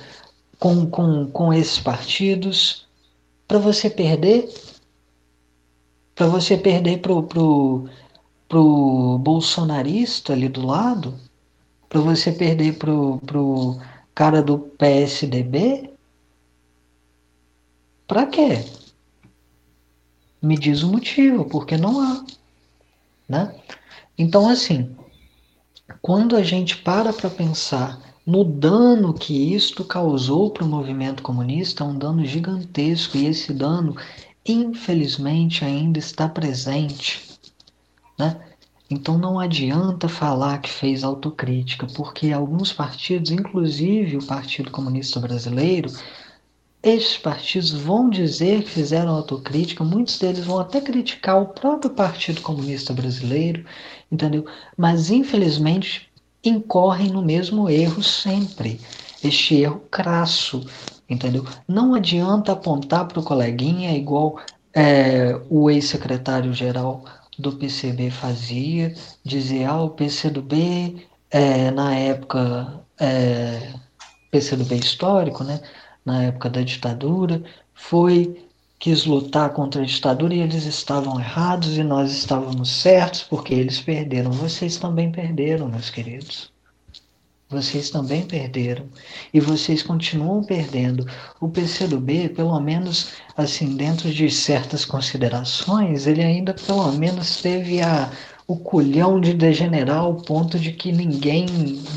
[0.59, 2.87] Com, com, com esses partidos,
[3.47, 4.49] para você perder,
[6.17, 7.89] para você perder pro, pro,
[8.49, 11.15] pro bolsonarista ali do lado,
[11.91, 13.79] para você perder pro, pro
[14.15, 15.91] cara do PSDB?
[18.09, 18.65] Para quê?
[20.41, 22.25] Me diz o motivo, porque não há,
[23.29, 23.55] né?
[24.17, 24.97] Então assim,
[26.01, 31.85] quando a gente para para pensar no dano que isto causou para o movimento comunista,
[31.85, 33.95] é um dano gigantesco e esse dano,
[34.47, 37.39] infelizmente, ainda está presente,
[38.19, 38.41] né?
[38.89, 45.91] Então não adianta falar que fez autocrítica, porque alguns partidos, inclusive o Partido Comunista Brasileiro,
[46.83, 52.41] esses partidos vão dizer que fizeram autocrítica, muitos deles vão até criticar o próprio Partido
[52.43, 53.65] Comunista Brasileiro,
[54.11, 54.47] entendeu?
[54.77, 56.09] Mas infelizmente
[56.45, 58.81] incorrem no mesmo erro sempre,
[59.25, 60.65] este erro crasso,
[61.09, 61.45] entendeu?
[61.69, 64.39] Não adianta apontar para o coleguinha igual
[64.75, 67.05] é, o ex-secretário-geral
[67.39, 68.95] do PCB fazia,
[69.25, 73.75] dizer, ah, o PCdoB, é, na época, é,
[74.31, 75.61] PCdoB histórico, né,
[76.05, 77.43] na época da ditadura,
[77.75, 78.47] foi,
[78.79, 83.81] quis lutar contra a ditadura e eles estavam errados e nós estávamos certos porque eles
[83.81, 84.31] perderam.
[84.31, 86.56] Vocês também perderam, meus queridos.
[87.49, 88.89] Vocês também perderam
[89.33, 91.07] e vocês continuam perdendo.
[91.41, 98.11] O PCdoB, pelo menos assim, dentro de certas considerações, ele ainda pelo menos teve a,
[98.49, 101.47] o culhão de degenerar ao ponto de que ninguém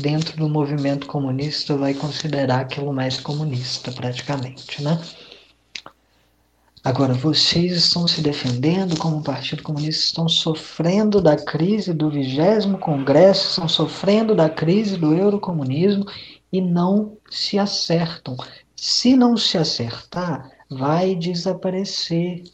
[0.00, 5.00] dentro do movimento comunista vai considerar aquilo mais comunista, praticamente, né?
[6.82, 13.50] Agora, vocês estão se defendendo como Partido Comunista, estão sofrendo da crise do vigésimo Congresso,
[13.50, 16.06] estão sofrendo da crise do eurocomunismo
[16.50, 18.34] e não se acertam.
[18.74, 22.44] Se não se acertar, vai desaparecer.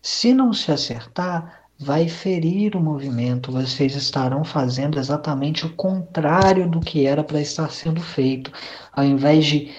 [0.00, 3.50] Se não se acertar, vai ferir o movimento.
[3.50, 8.52] Vocês estarão fazendo exatamente o contrário do que era para estar sendo feito.
[8.92, 9.72] Ao invés de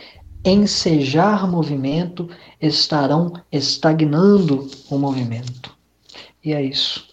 [0.43, 2.29] ensejar movimento,
[2.61, 5.75] estarão estagnando o movimento.
[6.43, 7.07] E é isso.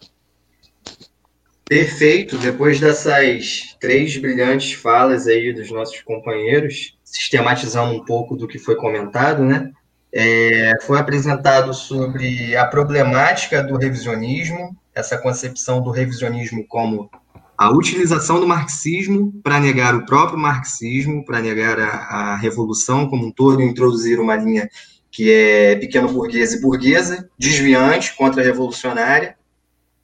[1.68, 2.38] Perfeito.
[2.38, 8.76] Depois dessas três brilhantes falas aí dos nossos companheiros, sistematizando um pouco do que foi
[8.76, 9.72] comentado, né?
[10.12, 17.10] É, foi apresentado sobre a problemática do revisionismo, essa concepção do revisionismo como
[17.56, 23.26] a utilização do marxismo para negar o próprio marxismo, para negar a, a, revolução como
[23.26, 24.68] um todo, e introduzir uma linha
[25.10, 29.36] que é pequeno burguesa e burguesa, desviante, contra-revolucionária.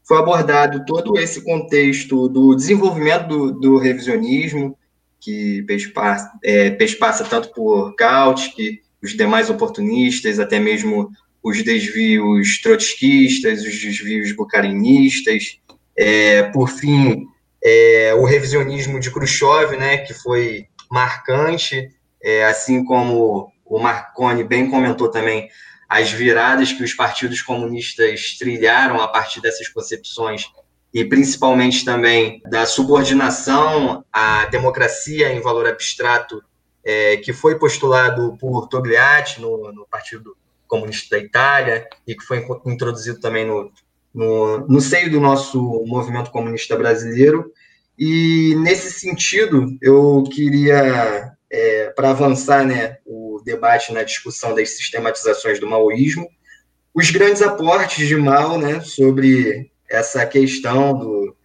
[0.03, 4.77] Foi abordado todo esse contexto do desenvolvimento do, do revisionismo,
[5.21, 6.71] que passa, é,
[7.29, 11.11] tanto por Kautsky, os demais oportunistas, até mesmo
[11.43, 15.59] os desvios trotskistas, os desvios bucarinistas,
[15.97, 17.27] é, por fim,
[17.63, 21.89] é, o revisionismo de Khrushchev, né, que foi marcante,
[22.23, 25.49] é, assim como o Marconi bem comentou também,
[25.89, 30.47] as viradas que os partidos comunistas trilharam a partir dessas concepções
[30.93, 36.43] e principalmente também da subordinação à democracia em valor abstrato
[36.85, 40.37] é, que foi postulado por Togliatti no, no, Partido
[40.67, 43.71] Comunista da Itália e que foi introduzido também no,
[44.15, 47.51] no, no seio do nosso movimento comunista brasileiro.
[47.99, 55.61] E nesse sentido, eu queria, é, para avançar né, o debate na discussão das sistematizações
[55.61, 56.27] do maoísmo,
[56.95, 61.37] os grandes aportes de Mao né, sobre essa questão do,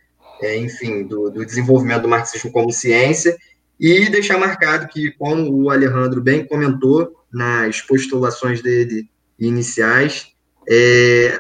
[0.42, 3.38] é, enfim, do, do, desenvolvimento do marxismo como ciência
[3.80, 10.34] e deixar marcado que, como o Alejandro bem comentou nas postulações dele iniciais,
[10.68, 11.40] é,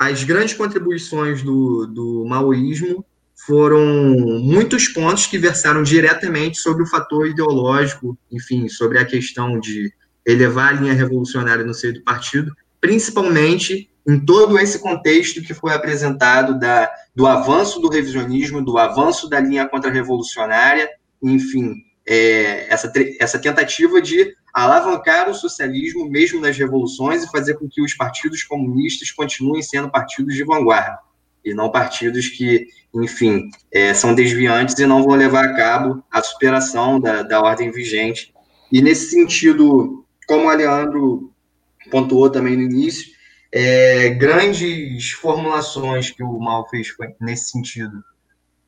[0.00, 3.04] as grandes contribuições do, do maoísmo
[3.46, 3.84] foram
[4.40, 9.92] muitos pontos que versaram diretamente sobre o fator ideológico, enfim, sobre a questão de
[10.24, 15.74] elevar a linha revolucionária no seio do partido, principalmente em todo esse contexto que foi
[15.74, 20.88] apresentado da, do avanço do revisionismo, do avanço da linha contra-revolucionária,
[21.22, 21.74] enfim,
[22.06, 27.82] é, essa, essa tentativa de alavancar o socialismo mesmo nas revoluções e fazer com que
[27.82, 30.98] os partidos comunistas continuem sendo partidos de vanguarda
[31.44, 36.22] e não partidos que, enfim, é, são desviantes e não vão levar a cabo a
[36.22, 38.34] superação da, da ordem vigente.
[38.70, 41.32] E nesse sentido, como o Leandro
[41.90, 43.10] pontuou também no início,
[43.52, 46.88] é, grandes formulações que o Mal fez
[47.20, 48.02] nesse sentido.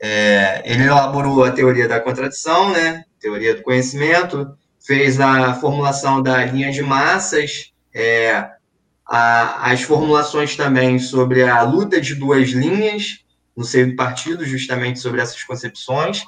[0.04, 4.52] É, ele elaborou a teoria da contradição, né, teoria do conhecimento,
[4.84, 8.50] fez a formulação da linha de massas, é,
[9.06, 13.20] a, as formulações também sobre a luta de duas linhas
[13.56, 16.24] no seio do partido, justamente sobre essas concepções,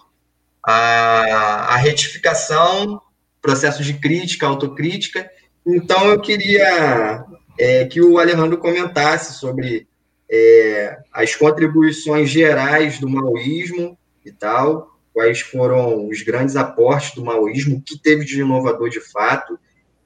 [0.64, 3.00] a, a retificação,
[3.42, 5.28] processo de crítica, autocrítica.
[5.66, 7.24] Então, eu queria
[7.58, 9.88] é, que o Alejandro comentasse sobre
[10.34, 17.76] é, as contribuições gerais do maoísmo e tal, quais foram os grandes aportes do maoísmo,
[17.76, 19.58] o que teve de inovador de fato,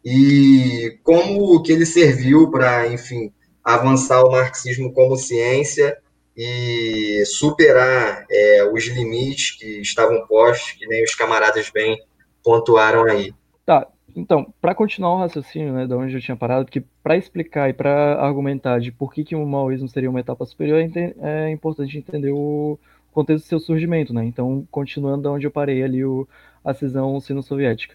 [0.04, 3.32] e como que ele serviu para, enfim,
[3.64, 5.96] avançar o marxismo como ciência
[6.36, 11.98] e superar é, os limites que estavam postos, que nem os camaradas bem
[12.44, 13.32] pontuaram aí.
[14.18, 17.72] Então, para continuar o raciocínio, né, da onde eu tinha parado, que para explicar e
[17.72, 21.96] para argumentar de por que, que o maoísmo seria uma etapa superior, é, é importante
[21.96, 22.76] entender o
[23.12, 24.24] contexto do seu surgimento, né?
[24.24, 26.26] Então, continuando da onde eu parei ali, o,
[26.64, 27.94] a cisão sino-soviética.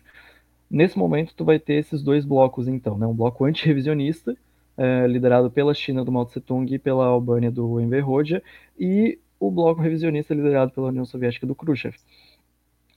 [0.71, 3.05] Nesse momento, tu vai ter esses dois blocos, então, né?
[3.05, 4.33] Um bloco anti-revisionista,
[4.77, 8.41] é, liderado pela China do Mao Tse-tung e pela Albânia do Enver Hoxha,
[8.79, 11.97] e o bloco revisionista liderado pela União Soviética do Khrushchev.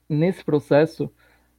[0.08, 1.10] Nesse processo,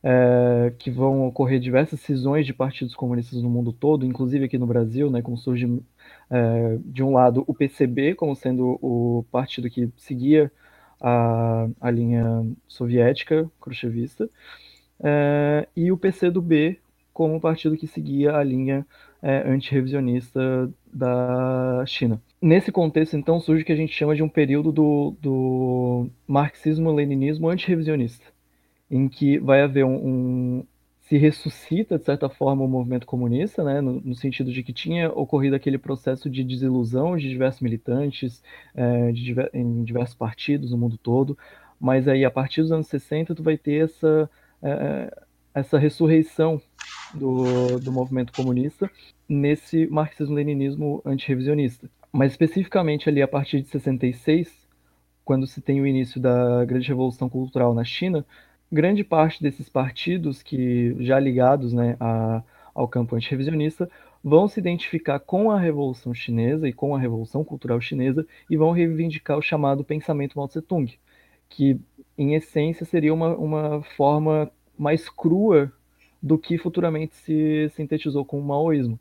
[0.04, 4.68] é, que vão ocorrer diversas cisões de partidos comunistas no mundo todo, inclusive aqui no
[4.68, 5.82] Brasil, né, como surge
[6.30, 10.52] é, de um lado o PCB como sendo o partido que seguia
[11.02, 14.30] a, a linha soviética, khrushchevista,
[15.04, 16.80] é, e o PCdoB
[17.14, 18.86] como o partido que seguia a linha
[19.24, 22.22] é, antirrevisionista da China.
[22.40, 27.50] Nesse contexto, então, surge o que a gente chama de um período do, do marxismo-leninismo
[27.50, 28.37] antirrevisionista
[28.90, 30.66] em que vai haver um, um,
[31.02, 35.12] se ressuscita de certa forma o movimento comunista, né, no, no, sentido de que tinha
[35.12, 38.44] ocorrido aquele processo de desilusão de diversos militantes
[38.76, 41.38] é, de diver, em diversos partidos no mundo todo,
[41.80, 44.30] mas aí a partir dos anos 60 tu vai ter essa
[44.62, 46.62] é, essa ressurreição
[47.14, 48.90] do, do movimento comunista
[49.28, 51.90] nesse marxismo-leninismo antirrevisionista.
[52.12, 54.68] Mas especificamente ali a partir de 66,
[55.26, 58.26] quando se tem o início da grande revolução cultural na China,
[58.72, 62.44] grande parte desses partidos que já ligados né, a,
[62.74, 63.90] ao campo antirrevisionista
[64.24, 68.72] vão se identificar com a Revolução Chinesa e com a Revolução Cultural Chinesa e vão
[68.72, 70.98] reivindicar o chamado pensamento Mao Tse-tung,
[71.50, 71.80] que
[72.18, 75.72] em essência seria uma, uma forma mais crua
[76.22, 79.00] do que futuramente se sintetizou com o maoísmo.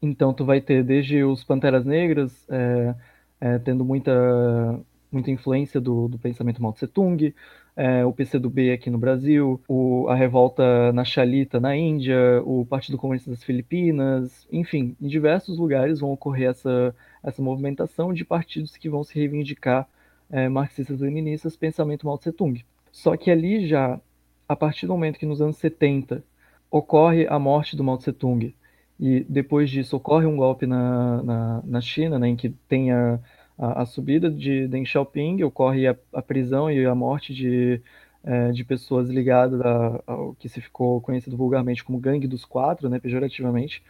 [0.00, 2.94] Então tu vai ter desde os Panteras Negras é,
[3.40, 4.80] é, tendo muita,
[5.12, 7.32] muita influência do, do pensamento Mao Tse-tung,
[7.76, 12.96] é, o PCdoB aqui no Brasil, o, a revolta na Xalita na Índia, o Partido
[12.96, 18.88] Comunista das Filipinas, enfim, em diversos lugares vão ocorrer essa, essa movimentação de partidos que
[18.88, 19.86] vão se reivindicar
[20.30, 22.64] é, marxistas-leninistas, pensamento Mao Tse-tung.
[22.90, 24.00] Só que ali já,
[24.48, 26.24] a partir do momento que nos anos 70
[26.70, 28.54] ocorre a morte do Mao Tse-tung
[28.98, 33.20] e depois disso ocorre um golpe na, na, na China, né, em que tem a,
[33.58, 37.80] a, a, subida de Deng Xiaoping, ocorre a, a prisão e a morte de,
[38.24, 42.88] é, de pessoas ligadas a, ao que se ficou conhecido vulgarmente como Gangue dos Quatro,
[42.88, 43.82] né, pejorativamente,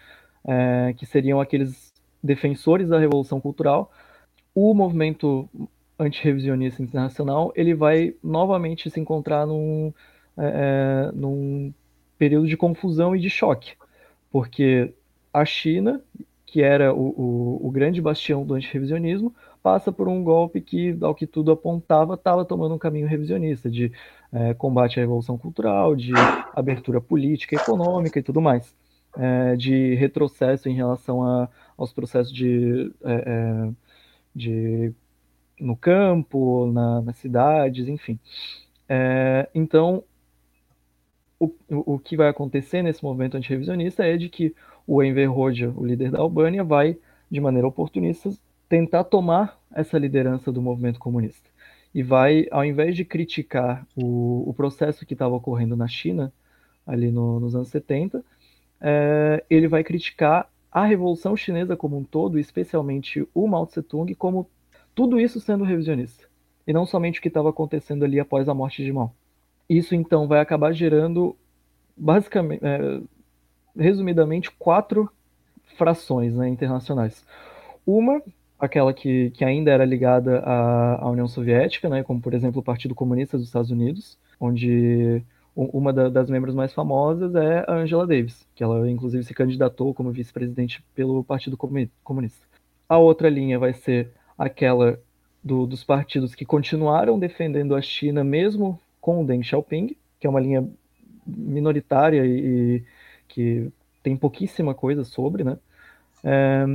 [0.44, 1.92] é, que seriam aqueles
[2.22, 3.90] defensores da Revolução Cultural.
[4.54, 5.48] O movimento
[5.98, 9.92] antirrevisionista internacional ele vai novamente se encontrar num,
[10.36, 11.72] é, é num
[12.18, 13.74] período de confusão e de choque
[14.36, 14.92] porque
[15.32, 16.02] a China,
[16.44, 19.34] que era o, o, o grande bastião do antirrevisionismo,
[19.66, 23.90] passa por um golpe que, ao que tudo apontava, estava tomando um caminho revisionista, de
[24.32, 26.12] é, combate à revolução cultural, de
[26.54, 28.72] abertura política, econômica e tudo mais,
[29.18, 33.70] é, de retrocesso em relação a, aos processos de, é, é
[34.32, 34.94] de
[35.58, 38.20] no campo, na, nas cidades, enfim.
[38.88, 40.04] É, então,
[41.40, 44.54] o, o que vai acontecer nesse movimento antirrevisionista é de que
[44.86, 46.96] o Enver Hoxha, o líder da Albânia, vai,
[47.28, 48.30] de maneira oportunista,
[48.68, 51.48] tentar tomar essa liderança do movimento comunista.
[51.94, 56.32] E vai, ao invés de criticar o, o processo que estava ocorrendo na China,
[56.86, 58.22] ali no, nos anos 70,
[58.80, 64.48] é, ele vai criticar a Revolução Chinesa como um todo, especialmente o Mao Tse-tung, como
[64.94, 66.26] tudo isso sendo revisionista.
[66.66, 69.14] E não somente o que estava acontecendo ali após a morte de Mao.
[69.68, 71.34] Isso então vai acabar gerando,
[71.96, 73.00] basicamente, é,
[73.76, 75.10] resumidamente, quatro
[75.76, 77.24] frações né, internacionais.
[77.86, 78.22] Uma,
[78.58, 82.64] aquela que, que ainda era ligada à, à, União Soviética, né, como por exemplo o
[82.64, 85.22] Partido Comunista dos Estados Unidos, onde
[85.54, 89.94] uma da, das membros mais famosas é a Angela Davis, que ela inclusive se candidatou
[89.94, 92.46] como vice-presidente pelo Partido Comunista.
[92.88, 94.98] A outra linha vai ser aquela
[95.42, 100.40] do, dos partidos que continuaram defendendo a China mesmo com Deng Xiaoping, que é uma
[100.40, 100.68] linha
[101.26, 102.38] minoritária e,
[102.76, 102.82] e
[103.28, 103.70] que
[104.02, 105.58] tem pouquíssima coisa sobre, né?
[106.22, 106.66] É,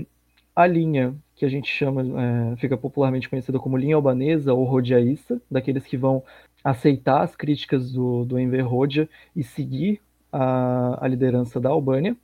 [0.55, 5.41] a linha que a gente chama, é, fica popularmente conhecida como linha albanesa ou rodiaísta,
[5.49, 6.23] daqueles que vão
[6.63, 9.99] aceitar as críticas do, do Enver Hoxha e seguir
[10.31, 12.15] a, a liderança da Albânia.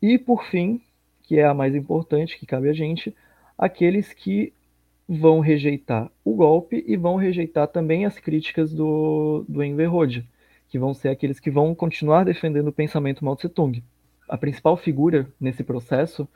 [0.00, 0.80] E, por fim,
[1.24, 3.12] que é a mais importante que cabe a gente,
[3.58, 4.52] aqueles que
[5.08, 10.24] vão rejeitar o golpe e vão rejeitar também as críticas do, do Enver Hoxha,
[10.68, 13.82] que vão ser aqueles que vão continuar defendendo o pensamento Mao Tse-tung.
[14.28, 16.28] A principal figura nesse processo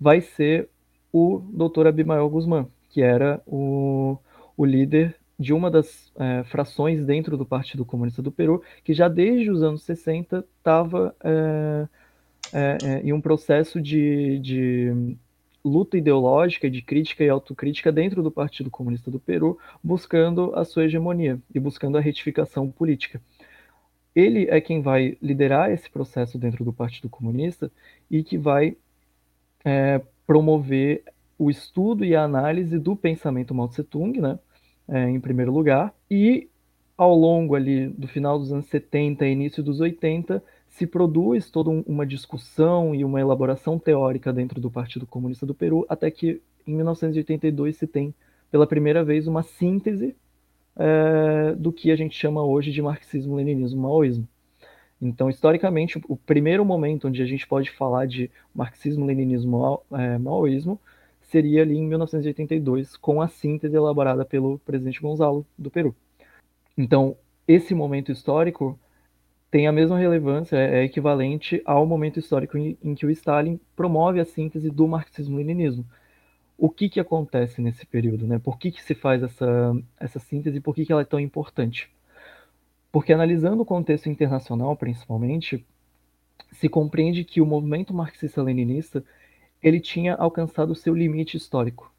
[0.00, 0.68] vai ser
[1.16, 1.86] o Dr.
[1.86, 4.18] Abimael Guzmán, que era o,
[4.54, 9.08] o líder de uma das é, frações dentro do Partido Comunista do Peru, que já
[9.08, 11.88] desde os anos 60 estava é,
[12.52, 15.16] é, é, em um processo de, de
[15.64, 20.84] luta ideológica de crítica e autocrítica dentro do Partido Comunista do Peru, buscando a sua
[20.84, 23.22] hegemonia e buscando a retificação política.
[24.14, 27.70] Ele é quem vai liderar esse processo dentro do Partido Comunista
[28.10, 28.76] e que vai
[29.64, 31.04] é, promover
[31.38, 34.38] o estudo e a análise do pensamento Mao Tse-tung, né,
[34.88, 36.48] é, em primeiro lugar, e
[36.96, 41.70] ao longo ali do final dos anos 70 e início dos 80, se produz toda
[41.70, 46.74] uma discussão e uma elaboração teórica dentro do Partido Comunista do Peru, até que em
[46.74, 48.14] 1982 se tem
[48.50, 50.16] pela primeira vez uma síntese
[50.76, 54.26] é, do que a gente chama hoje de marxismo-leninismo-maoísmo.
[55.00, 60.80] Então, historicamente, o primeiro momento onde a gente pode falar de marxismo-leninismo-maoísmo
[61.20, 65.94] seria ali em 1982, com a síntese elaborada pelo presidente Gonzalo do Peru.
[66.76, 67.16] Então,
[67.46, 68.78] esse momento histórico
[69.50, 73.60] tem a mesma relevância, é, é equivalente ao momento histórico em, em que o Stalin
[73.74, 75.84] promove a síntese do marxismo-leninismo.
[76.58, 78.26] O que, que acontece nesse período?
[78.26, 78.38] Né?
[78.38, 81.20] Por que, que se faz essa, essa síntese e por que, que ela é tão
[81.20, 81.90] importante?
[82.90, 85.66] Porque analisando o contexto internacional, principalmente,
[86.52, 89.04] se compreende que o movimento marxista-leninista
[89.62, 91.92] ele tinha alcançado seu limite histórico.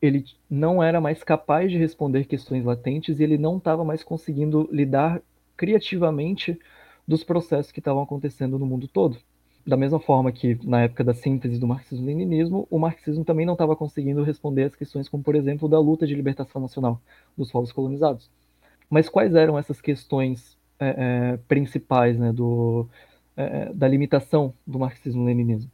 [0.00, 4.68] Ele não era mais capaz de responder questões latentes e ele não estava mais conseguindo
[4.72, 5.22] lidar
[5.56, 6.58] criativamente
[7.06, 9.18] dos processos que estavam acontecendo no mundo todo.
[9.66, 13.74] Da mesma forma que, na época da síntese do marxismo-leninismo, o marxismo também não estava
[13.74, 17.00] conseguindo responder às questões como, por exemplo, da luta de libertação nacional
[17.36, 18.30] dos povos colonizados.
[18.88, 22.88] Mas quais eram essas questões é, é, principais né, do,
[23.36, 25.70] é, da limitação do marxismo-leninismo?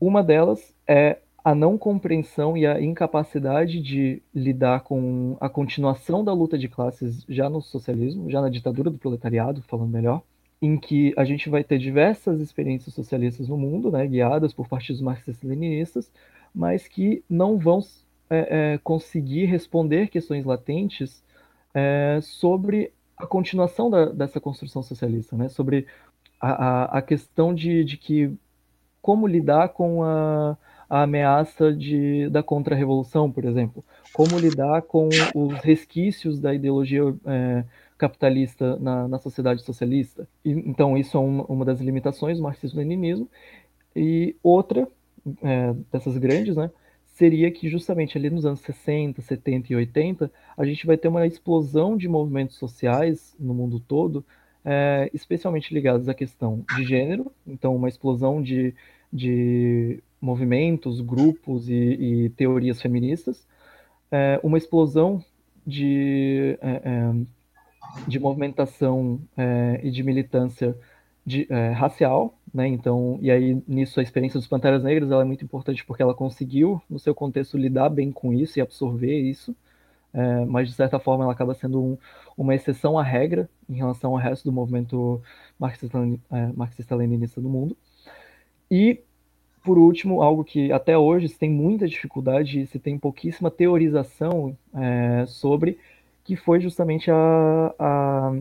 [0.00, 6.32] Uma delas é a não compreensão e a incapacidade de lidar com a continuação da
[6.32, 10.22] luta de classes já no socialismo, já na ditadura do proletariado, falando melhor,
[10.60, 15.00] em que a gente vai ter diversas experiências socialistas no mundo, né, guiadas por partidos
[15.00, 16.10] marxistas-leninistas,
[16.54, 17.80] mas que não vão
[18.28, 21.22] é, é, conseguir responder questões latentes
[21.74, 25.86] é, sobre a continuação da, dessa construção socialista, né, sobre
[26.40, 28.32] a, a, a questão de, de que
[29.02, 30.56] como lidar com a,
[30.88, 37.64] a ameaça de, da contra-revolução, por exemplo, como lidar com os resquícios da ideologia é,
[37.96, 40.28] capitalista na, na, sociedade socialista.
[40.44, 43.28] E, então, isso é uma, uma das limitações do marxismo-leninismo.
[43.94, 44.86] E outra
[45.42, 46.70] é, dessas grandes, né,
[47.18, 51.26] seria que justamente ali nos anos 60, 70 e 80, a gente vai ter uma
[51.26, 54.24] explosão de movimentos sociais no mundo todo,
[54.64, 58.72] é, especialmente ligados à questão de gênero, então uma explosão de,
[59.12, 63.44] de movimentos, grupos e, e teorias feministas,
[64.12, 65.20] é, uma explosão
[65.66, 67.14] de, é, é
[68.06, 70.78] de movimentação é, e de militância
[71.26, 72.66] de, é, racial, né?
[72.68, 76.14] Então, e aí nisso a experiência dos Panteras Negras ela é muito importante porque ela
[76.14, 79.54] conseguiu, no seu contexto, lidar bem com isso e absorver isso,
[80.12, 81.98] é, mas de certa forma ela acaba sendo um,
[82.36, 85.22] uma exceção à regra em relação ao resto do movimento
[86.32, 87.76] é, marxista-leninista do mundo.
[88.70, 89.00] E,
[89.64, 95.26] por último, algo que até hoje se tem muita dificuldade se tem pouquíssima teorização é,
[95.26, 95.78] sobre,
[96.24, 98.32] que foi justamente a, a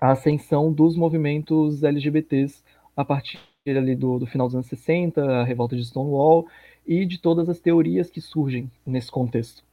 [0.00, 2.62] a ascensão dos movimentos LGBTs
[2.96, 6.46] a partir ali do, do final dos anos 60, a revolta de Stonewall
[6.86, 9.64] e de todas as teorias que surgem nesse contexto.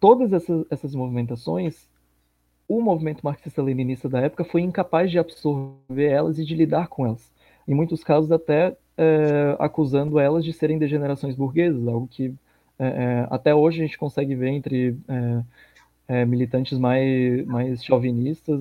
[0.00, 1.88] Todas essas, essas movimentações,
[2.68, 7.30] o movimento marxista-leninista da época foi incapaz de absorver elas e de lidar com elas.
[7.68, 12.34] Em muitos casos, até é, acusando elas de serem degenerações burguesas, algo que
[12.78, 15.42] é, é, até hoje a gente consegue ver entre é,
[16.08, 18.60] é, militantes mais, mais chauvinistas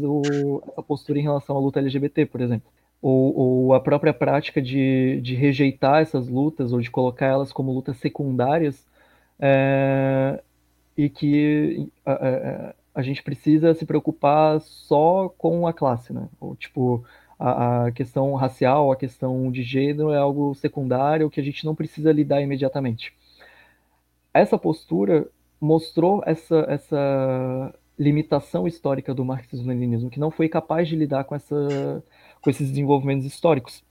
[0.77, 2.74] a postura em relação à luta LGBT, por exemplo.
[3.01, 7.71] Ou, ou, a própria prática de, de rejeitar essas lutas ou de colocar elas como
[7.71, 8.87] lutas secundárias
[9.39, 10.41] é,
[10.97, 16.27] e que a, a, a, gente precisa se preocupar só com a classe, né?
[16.39, 17.05] Ou, tipo,
[17.37, 21.75] a, a questão racial, a questão de gênero é algo secundário que a gente não
[21.75, 23.13] precisa lidar imediatamente.
[24.33, 25.27] Essa postura
[25.59, 32.03] mostrou essa, essa limitação histórica do marxismo-leninismo, que não foi capaz de lidar com, essa,
[32.45, 33.83] com esses desenvolvimentos históricos.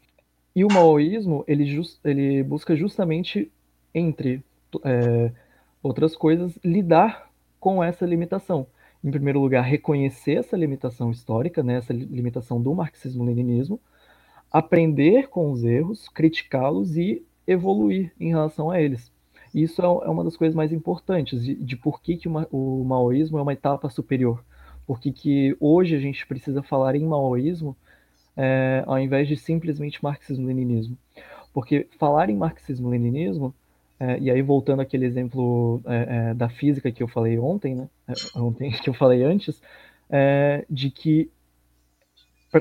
[0.54, 3.50] E o maoísmo, ele, just, ele busca justamente,
[3.92, 4.44] entre
[4.84, 5.32] é,
[5.82, 7.28] outras coisas, lidar
[7.58, 8.64] com essa limitação.
[9.02, 13.80] Em primeiro lugar, reconhecer essa limitação histórica, né, essa limitação do marxismo-leninismo,
[14.52, 19.10] aprender com os erros, criticá-los e evoluir em relação a eles.
[19.52, 22.84] Isso é, é uma das coisas mais importantes de, de por que, que uma, o
[22.84, 24.44] maoísmo é uma etapa superior.
[24.86, 27.76] Por que, que hoje a gente precisa falar em maoísmo
[28.36, 30.96] é, ao invés de simplesmente marxismo-leninismo.
[31.52, 33.54] Porque falar em marxismo-leninismo,
[33.98, 37.88] é, e aí voltando àquele exemplo é, é da física que eu falei ontem, né,
[38.08, 39.62] é, ontem que eu falei antes,
[40.10, 41.30] é, de que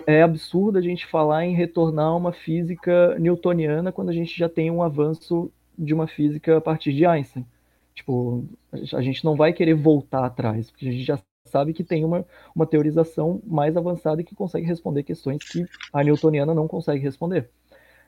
[0.07, 4.71] é absurdo a gente falar em retornar uma física newtoniana quando a gente já tem
[4.71, 7.45] um avanço de uma física a partir de Einstein.
[7.93, 12.04] Tipo, a gente não vai querer voltar atrás, porque a gente já sabe que tem
[12.04, 12.26] uma,
[12.56, 17.50] uma teorização mais avançada e que consegue responder questões que a newtoniana não consegue responder.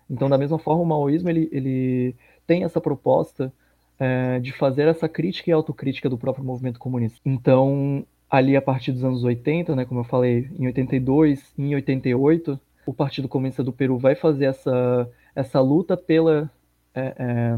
[0.09, 2.15] Então, da mesma forma, o maoísmo ele, ele
[2.45, 3.51] tem essa proposta
[3.99, 7.19] é, de fazer essa crítica e autocrítica do próprio movimento comunista.
[7.25, 12.59] Então, ali a partir dos anos 80, né, como eu falei, em 82, em 88,
[12.85, 16.51] o Partido Comunista do Peru vai fazer essa, essa luta pela
[16.93, 17.57] é, é,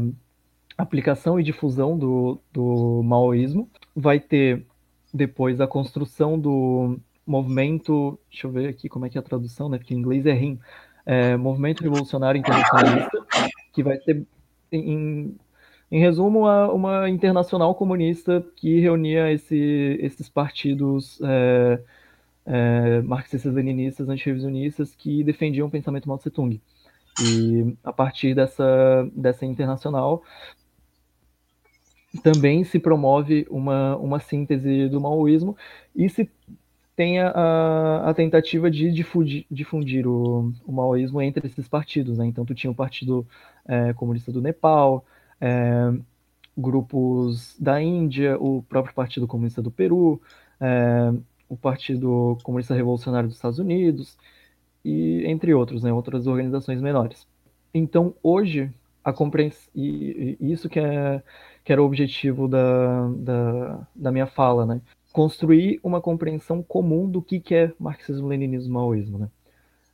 [0.76, 3.68] aplicação e difusão do, do maoísmo.
[3.94, 4.64] Vai ter
[5.12, 9.68] depois a construção do movimento, deixa eu ver aqui como é que é a tradução,
[9.68, 9.78] né?
[9.78, 10.58] Porque em inglês é RIM,
[11.04, 13.26] é, Movimento Revolucionário Internacionalista,
[13.72, 14.26] que vai ter,
[14.72, 15.36] em,
[15.90, 21.80] em resumo, uma, uma internacional comunista que reunia esse, esses partidos é,
[22.46, 26.60] é, marxistas-leninistas, antirrevisionistas, que defendiam o pensamento Mao Tse-tung.
[27.20, 30.22] E a partir dessa, dessa internacional
[32.18, 35.56] também se promove uma, uma síntese do maoísmo
[35.94, 36.30] e se
[36.98, 42.18] tem a, a tentativa de difundir, difundir o, o, maoísmo entre esses partidos.
[42.18, 42.26] Né?
[42.26, 43.24] Então, tu tinha o Partido
[43.64, 45.04] é, Comunista do Nepal,
[45.40, 45.92] é,
[46.56, 50.20] grupos da Índia, o próprio Partido Comunista do Peru,
[50.60, 51.12] é,
[51.48, 54.18] o Partido Comunista Revolucionário dos Estados Unidos,
[54.84, 57.28] e entre outros, né, outras organizações menores.
[57.72, 58.72] Então, hoje,
[59.04, 61.22] a compreensão, e, e, isso que, é,
[61.68, 64.80] que era o objetivo da, da, da minha fala, né,
[65.12, 69.28] construir uma compreensão comum do que, que é marxismo, leninismo, maoísmo, né.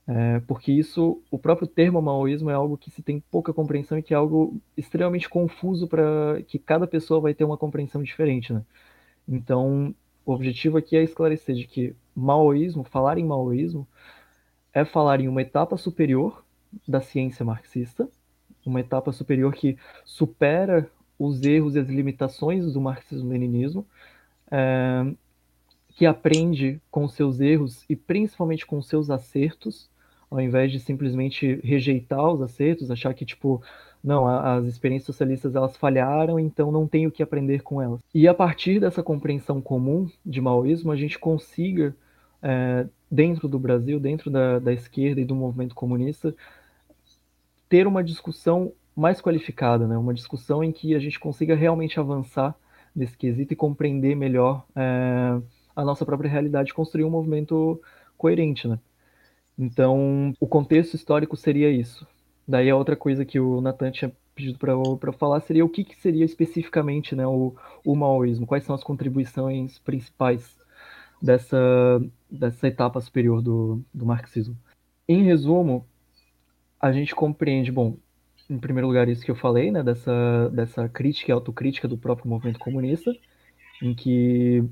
[0.06, 4.04] É, porque isso, o próprio termo maoísmo é algo que se tem pouca compreensão e
[4.04, 8.62] que é algo extremamente confuso para que cada pessoa vai ter uma compreensão diferente, né?
[9.26, 9.92] Então,
[10.24, 13.84] o objetivo aqui é esclarecer de que maoísmo, falar em maoísmo,
[14.72, 16.44] é falar em uma etapa superior
[16.86, 18.08] da ciência marxista,
[18.64, 20.88] uma etapa superior que supera
[21.18, 23.86] os erros e as limitações do marxismo-leninismo,
[24.50, 25.06] é,
[25.88, 29.88] que aprende com seus erros e principalmente com seus acertos,
[30.30, 33.62] ao invés de simplesmente rejeitar os acertos, achar que tipo
[34.04, 38.00] não, as experiências socialistas elas falharam, então não tenho o que aprender com elas.
[38.14, 41.96] E a partir dessa compreensão comum de maoísmo, a gente consiga,
[42.42, 46.34] é, dentro do Brasil, dentro da, da esquerda e do movimento comunista,
[47.66, 49.96] ter uma discussão mais qualificada, né?
[49.96, 52.54] uma discussão em que a gente consiga realmente avançar
[52.94, 55.40] nesse quesito e compreender melhor é,
[55.74, 57.80] a nossa própria realidade, construir um movimento
[58.16, 58.68] coerente.
[58.68, 58.78] Né?
[59.58, 62.06] Então, o contexto histórico seria isso.
[62.46, 65.96] Daí a outra coisa que o Natan tinha pedido para falar seria o que, que,
[66.00, 67.54] seria especificamente né, o,
[67.84, 70.56] o maoísmo, quais são as contribuições principais
[71.22, 71.56] dessa,
[72.30, 74.56] dessa etapa superior do, do marxismo.
[75.08, 75.86] Em resumo,
[76.80, 77.96] a gente compreende, bom,
[78.48, 82.28] em primeiro lugar, isso que eu falei, né, dessa, dessa crítica e autocrítica do próprio
[82.28, 83.10] movimento comunista,
[83.82, 84.64] em que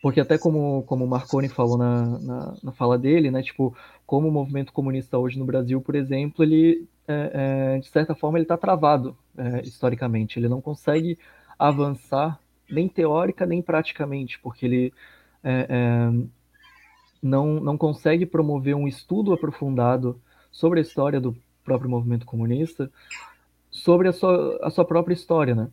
[0.00, 3.76] porque até como, como o Marconi falou na, na, na, fala dele, né, tipo,
[4.06, 8.38] como o movimento comunista hoje no Brasil, por exemplo, ele, é, é, de certa forma,
[8.38, 10.38] ele está travado é, historicamente.
[10.38, 11.18] Ele não consegue
[11.58, 12.38] avançar
[12.70, 14.92] nem teórica nem praticamente, porque ele
[15.42, 16.28] é, é,
[17.20, 21.36] não, não consegue promover um estudo aprofundado sobre a história do
[21.68, 22.90] próprio movimento comunista,
[23.70, 25.68] sobre a sua, a sua própria história, né,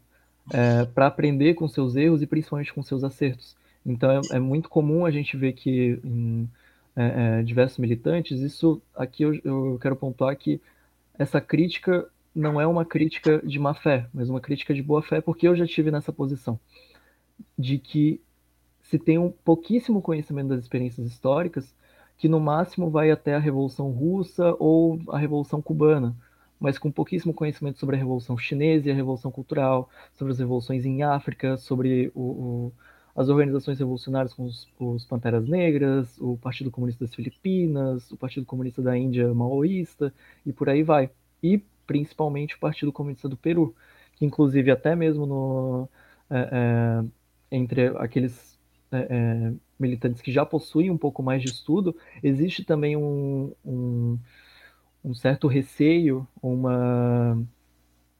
[0.53, 3.55] é, para aprender com seus erros e principalmente com seus acertos.
[3.85, 6.49] Então é, é muito comum a gente ver que em
[6.97, 10.61] é, é, diversos militantes, isso aqui eu, eu quero pontuar que
[11.17, 15.21] essa crítica não é uma crítica de má fé, mas uma crítica de boa fé,
[15.21, 16.59] porque eu já tive nessa posição
[17.57, 18.21] de que
[18.83, 21.73] se tem um pouquíssimo conhecimento das experiências históricas,
[22.17, 26.15] que no máximo vai até a Revolução Russa ou a Revolução Cubana,
[26.59, 30.85] mas com pouquíssimo conhecimento sobre a Revolução Chinesa e a Revolução Cultural, sobre as revoluções
[30.85, 32.73] em África, sobre o, o
[33.15, 38.45] as organizações revolucionárias como os, os, Panteras Negras, o Partido Comunista das Filipinas, o Partido
[38.45, 40.13] Comunista da Índia maoísta
[40.45, 41.09] e por aí vai.
[41.41, 43.73] E principalmente o Partido Comunista do Peru,
[44.15, 45.89] que inclusive até mesmo no,
[46.29, 48.59] é, é, entre aqueles
[48.91, 54.17] é, é militantes que já possuem um pouco mais de estudo, existe também um, um,
[55.03, 57.41] um certo receio, uma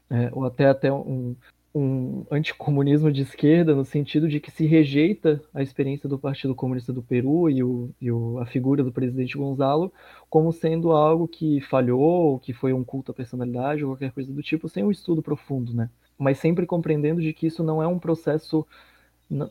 [0.10, 1.36] é, ou até até um,
[1.76, 6.94] um anticomunismo de esquerda, no sentido de que se rejeita a experiência do Partido Comunista
[6.94, 9.92] do Peru e, o, e o, a figura do presidente Gonzalo
[10.30, 14.42] como sendo algo que falhou, que foi um culto à personalidade ou qualquer coisa do
[14.42, 15.90] tipo, sem um estudo profundo, né?
[16.18, 18.66] Mas sempre compreendendo de que isso não é um processo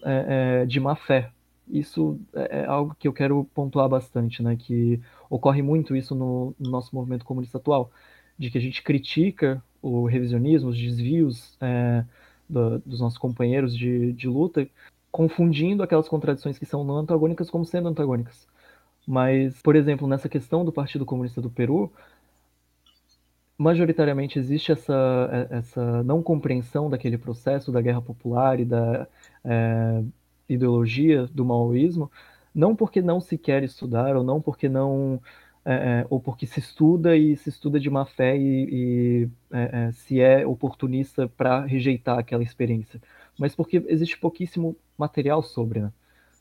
[0.03, 1.31] é, é, de má fé.
[1.69, 4.57] Isso é, é algo que eu quero pontuar bastante, né?
[4.57, 5.01] Que
[5.31, 7.91] ocorre muito isso no, no nosso movimento comunista atual,
[8.39, 12.05] de que a gente critica o revisionismo, os desvios é,
[12.49, 14.69] do, dos nossos companheiros de, de luta,
[15.11, 18.47] confundindo aquelas contradições que são não antagônicas como sendo antagônicas.
[19.07, 21.93] Mas, por exemplo, nessa questão do Partido Comunista do Peru,
[23.59, 29.07] majoritariamente existe essa, é, essa não compreensão daquele processo da guerra popular e da
[29.45, 30.03] é,
[30.49, 32.11] ideologia do maoísmo,
[32.55, 35.21] não porque não se quer estudar ou não porque não
[35.65, 39.87] é, é, ou porque se estuda e se estuda de má fé e, e é,
[39.89, 43.01] é se é oportunista para rejeitar aquela experiência,
[43.39, 45.81] mas porque existe pouquíssimo material sobre.
[45.81, 45.93] Né?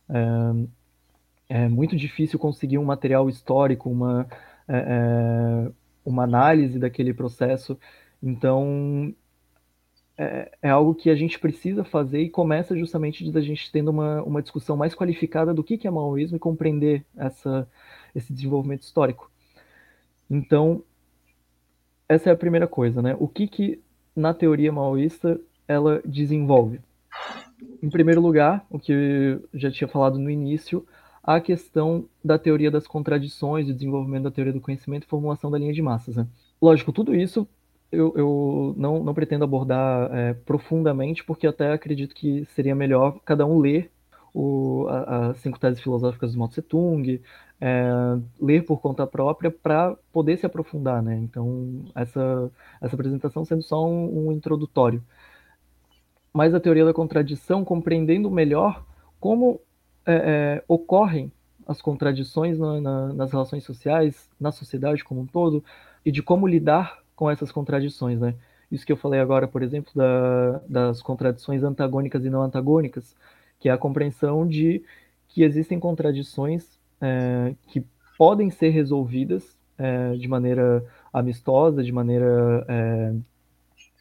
[0.09, 4.27] É, é, muito difícil conseguir um material histórico, uma,
[4.67, 5.71] é,
[6.05, 7.77] uma análise daquele processo,
[8.21, 9.13] então
[10.18, 14.22] é, é, algo que a gente precisa fazer e começa justamente da gente tendo uma,
[14.23, 17.68] uma discussão mais qualificada do que, que é maoísmo e compreender essa,
[18.14, 19.31] esse desenvolvimento histórico.
[20.30, 20.84] Então,
[22.07, 23.15] essa é a primeira coisa, né?
[23.19, 23.81] O que que
[24.15, 26.80] na teoria maoísta ela desenvolve?
[27.81, 30.85] Em primeiro lugar, o que eu já tinha falado no início,
[31.23, 35.57] a questão da teoria das contradições, o desenvolvimento da teoria do conhecimento e formulação da
[35.57, 36.18] linha de massas.
[36.18, 36.27] Né?
[36.61, 37.48] Lógico, tudo isso
[37.93, 43.45] eu, eu não, não, pretendo abordar é, profundamente, porque até acredito que seria melhor cada
[43.45, 43.91] um ler
[44.97, 47.21] as cinco teses filosóficas do Mao Tse Tung,
[47.61, 47.89] é,
[48.41, 51.15] ler por conta própria para poder se aprofundar, né?
[51.17, 52.51] Então, essa,
[52.81, 55.03] essa apresentação sendo só um, um introdutório.
[56.33, 58.83] Mas a teoria da contradição, compreendendo melhor
[59.19, 59.61] como
[60.05, 61.31] é, é, ocorrem
[61.67, 65.63] as contradições na, na, nas relações sociais, na sociedade como um todo,
[66.03, 68.35] e de como lidar com essas contradições, né?
[68.72, 73.15] Isso que eu falei agora, por exemplo, da, das contradições antagônicas e não antagônicas,
[73.60, 74.84] que é a compreensão de
[75.27, 77.85] que existem contradições é, que
[78.18, 83.14] podem ser resolvidas é, de maneira amistosa, de maneira é,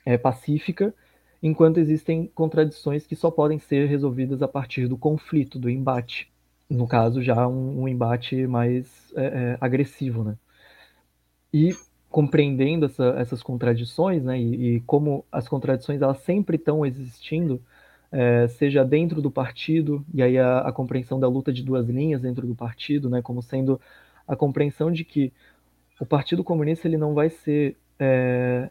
[0.07, 0.95] é, pacífica,
[1.43, 6.31] enquanto existem contradições que só podem ser resolvidas a partir do conflito, do embate.
[6.69, 10.37] No caso, já um, um embate mais é, é, agressivo, né?
[11.53, 11.75] E
[12.13, 17.61] compreendendo essa, essas contradições, né, e, e, como as contradições elas sempre estão existindo,
[18.13, 22.21] é, seja dentro do partido, e aí a, a, compreensão da luta de duas linhas
[22.21, 23.81] dentro do partido, né, como sendo
[24.29, 25.33] a compreensão de que
[25.99, 28.71] o Partido Comunista ele não vai ser é,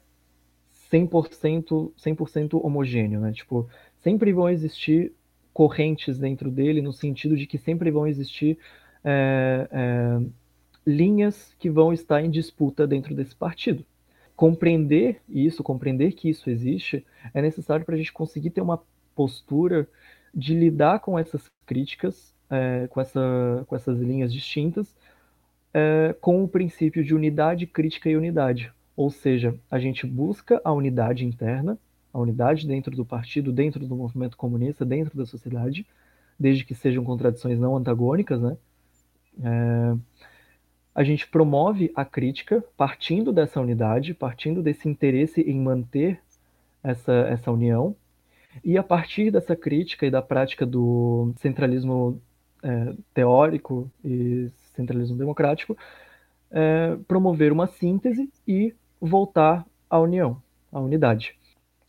[0.91, 2.17] 100%, 100
[2.53, 3.67] homogêneo, né, tipo,
[4.03, 5.13] sempre vão existir
[5.51, 8.59] correntes dentro dele, no sentido de que sempre vão existir
[9.03, 10.40] é, é
[10.95, 13.85] linhas que vão estar em disputa dentro desse partido.
[14.35, 18.81] Compreender isso, compreender que isso existe, é necessário para a gente conseguir ter uma
[19.15, 19.87] postura
[20.33, 24.95] de lidar com essas críticas, é, com, essa, com essas linhas distintas,
[25.73, 28.71] é, com o princípio de unidade, crítica e unidade.
[28.95, 31.77] Ou seja, a gente busca a unidade interna,
[32.13, 35.85] a unidade dentro do partido, dentro do movimento comunista, dentro da sociedade,
[36.37, 38.57] desde que sejam contradições não antagônicas, né?
[39.41, 39.95] É,
[40.93, 46.19] a gente promove a crítica partindo dessa unidade, partindo desse interesse em manter
[46.83, 47.95] essa, essa união,
[48.63, 52.21] e a partir dessa crítica e da prática do centralismo
[52.61, 55.77] é, teórico e centralismo democrático,
[56.51, 60.41] é, promover uma síntese e voltar à união,
[60.71, 61.35] à unidade.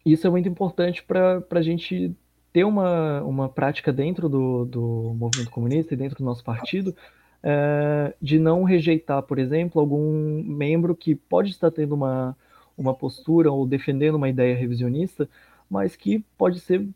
[0.07, 2.15] Isso é muito importante para a gente
[2.53, 6.95] ter uma, uma prática dentro do, do movimento comunista e dentro do nosso partido,
[7.43, 12.37] é, de não rejeitar, por exemplo, algum membro que pode estar tendo uma,
[12.77, 15.29] uma postura ou defendendo uma ideia revisionista,
[15.69, 16.87] mas que pode ser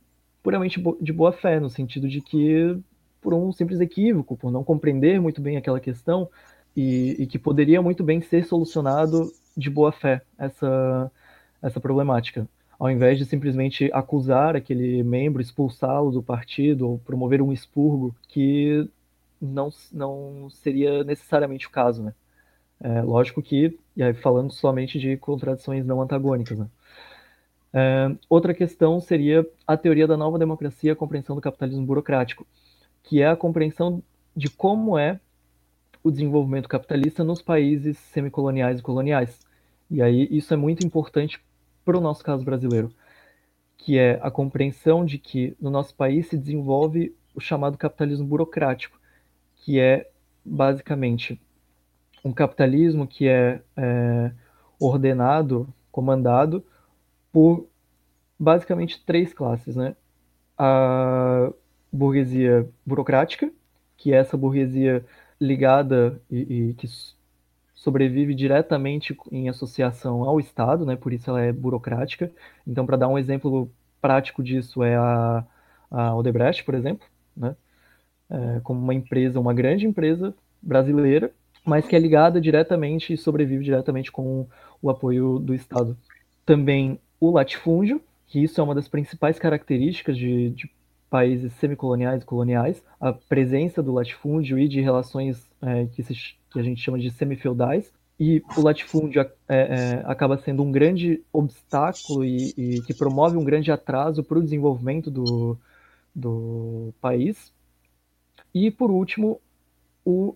[0.43, 2.78] puramente de boa fé, no sentido de que,
[3.20, 6.28] por um simples equívoco, por não compreender muito bem aquela questão,
[6.77, 11.10] e, e que poderia muito bem ser solucionado de boa fé essa,
[11.62, 12.47] essa problemática.
[12.78, 18.86] Ao invés de simplesmente acusar aquele membro, expulsá-lo do partido ou promover um expurgo que
[19.40, 22.14] não, não seria necessariamente o caso, né?
[22.80, 26.68] É, lógico que, e aí falando somente de contradições não antagônicas, né?
[27.72, 32.46] É, outra questão seria a teoria da nova democracia, a compreensão do capitalismo burocrático,
[33.02, 34.02] que é a compreensão
[34.34, 35.20] de como é
[36.02, 39.40] o desenvolvimento capitalista nos países semicoloniais e coloniais.
[39.90, 41.40] E aí isso é muito importante
[41.84, 42.92] para o nosso caso brasileiro,
[43.76, 48.95] que é a compreensão de que no nosso país se desenvolve o chamado capitalismo burocrático,
[49.66, 50.09] que é
[50.44, 51.40] basicamente
[52.24, 54.30] um capitalismo que é, é
[54.78, 56.64] ordenado, comandado
[57.32, 57.66] por
[58.38, 59.97] basicamente três classes, né?
[60.56, 61.51] A
[61.93, 63.52] burguesia burocrática,
[63.97, 65.05] que é essa burguesia
[65.40, 66.86] ligada e, e, que
[67.74, 70.94] sobrevive diretamente em associação ao Estado, né?
[70.94, 72.30] Por isso ela é burocrática.
[72.64, 73.68] Então, para dar um exemplo
[74.01, 75.44] prático disso é a,
[75.90, 77.05] a Odebrecht, por exemplo,
[77.36, 77.56] né?
[78.31, 81.32] É, como uma empresa, uma grande empresa brasileira,
[81.65, 84.47] mas que é ligada diretamente e sobrevive diretamente com
[84.81, 85.97] o apoio do Estado.
[86.44, 90.70] Também o latifúndio, que isso é uma das principais características de, de
[91.11, 96.15] países semicoloniais e coloniais, a presença do latifúndio e de relações é, que, se,
[96.51, 101.23] que, a gente chama de semifeudais, e o latifúndio é, é, acaba sendo um grande
[101.32, 105.59] obstáculo e, e que promove um grande atraso para o desenvolvimento do,
[106.15, 107.53] do país,
[108.65, 109.41] e, por último,
[110.05, 110.35] o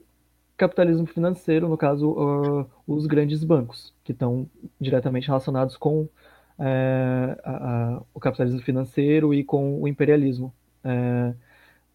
[0.57, 4.47] capitalismo financeiro, no caso, uh, os grandes bancos, que estão
[4.79, 6.07] diretamente relacionados com
[7.43, 10.53] a, o capitalismo financeiro e com o imperialismo
[10.85, 11.33] é,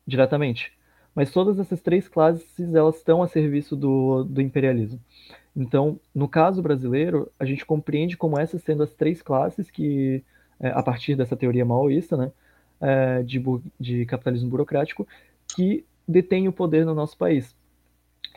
[0.08, 0.74] diretamente.
[1.14, 5.00] Mas todas essas três classes elas estão a serviço do, do imperialismo.
[5.56, 10.24] Então, no caso brasileiro, a gente compreende como essas sendo as três classes que,
[10.60, 12.32] é, a partir dessa teoria maoísta, né,
[13.24, 13.42] de,
[13.80, 15.08] de capitalismo burocrático,
[15.56, 17.56] que detém o poder no nosso país.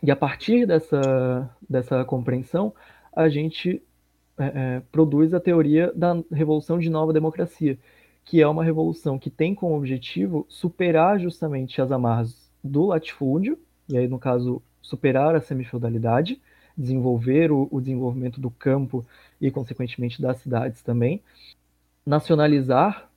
[0.02, 2.72] E a partir dessa, dessa compreensão,
[3.14, 3.82] a gente
[4.38, 7.76] é, é, produz a teoria da revolução de nova democracia,
[8.24, 13.58] que é uma revolução que tem como objetivo superar justamente as amarras do latifúndio,
[13.88, 16.40] e aí, no caso, superar a semifeudalidade,
[16.76, 19.04] desenvolver o, o desenvolvimento do campo
[19.40, 21.20] e, consequentemente, das cidades também,
[22.06, 23.10] nacionalizar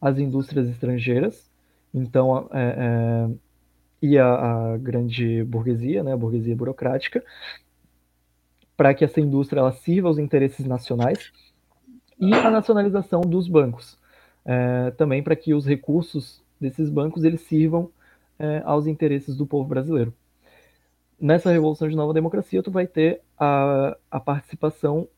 [0.00, 1.50] as indústrias estrangeiras,
[1.92, 3.30] então, é, é
[4.00, 7.24] e a, a grande burguesia, né, a burguesia burocrática,
[8.76, 11.32] para que essa indústria ela sirva aos interesses nacionais
[12.18, 13.98] e a nacionalização dos bancos,
[14.44, 17.90] é, também para que os recursos desses bancos eles sirvam
[18.38, 20.14] é, aos interesses do povo brasileiro.
[21.20, 25.08] Nessa revolução de nova democracia, tu vai ter a, a participação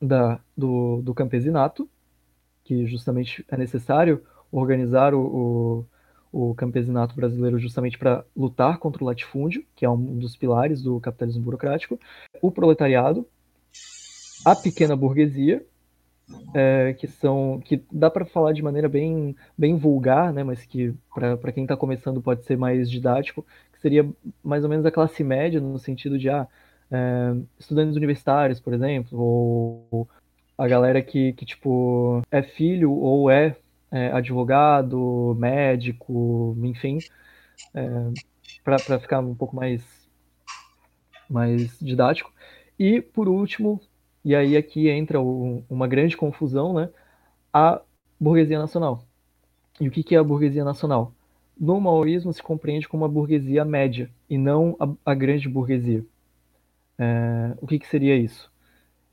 [0.00, 1.88] da, do, do campesinato,
[2.62, 5.86] que justamente é necessário organizar o, o,
[6.36, 11.00] o campesinato brasileiro justamente para lutar contra o latifúndio, que é um dos pilares do
[11.00, 11.98] capitalismo burocrático,
[12.42, 13.26] o proletariado,
[14.44, 15.64] a pequena burguesia,
[16.54, 20.92] é, que são que dá para falar de maneira bem, bem vulgar, né, mas que
[21.40, 24.06] para quem está começando pode ser mais didático, que seria
[24.44, 26.46] mais ou menos a classe média no sentido de ah,
[26.90, 30.06] é, estudantes universitários, por exemplo, ou
[30.58, 33.56] a galera que, que tipo é filho ou é,
[33.90, 36.98] é advogado, médico, enfim,
[37.74, 37.88] é,
[38.64, 39.82] para ficar um pouco mais
[41.28, 42.32] mais didático.
[42.78, 43.80] E por último,
[44.24, 46.90] e aí aqui entra o, uma grande confusão, né?
[47.52, 47.80] A
[48.20, 49.04] burguesia nacional.
[49.80, 51.12] E o que, que é a burguesia nacional?
[51.58, 56.04] No maoísmo se compreende como a burguesia média e não a, a grande burguesia.
[56.98, 58.50] É, o que, que seria isso?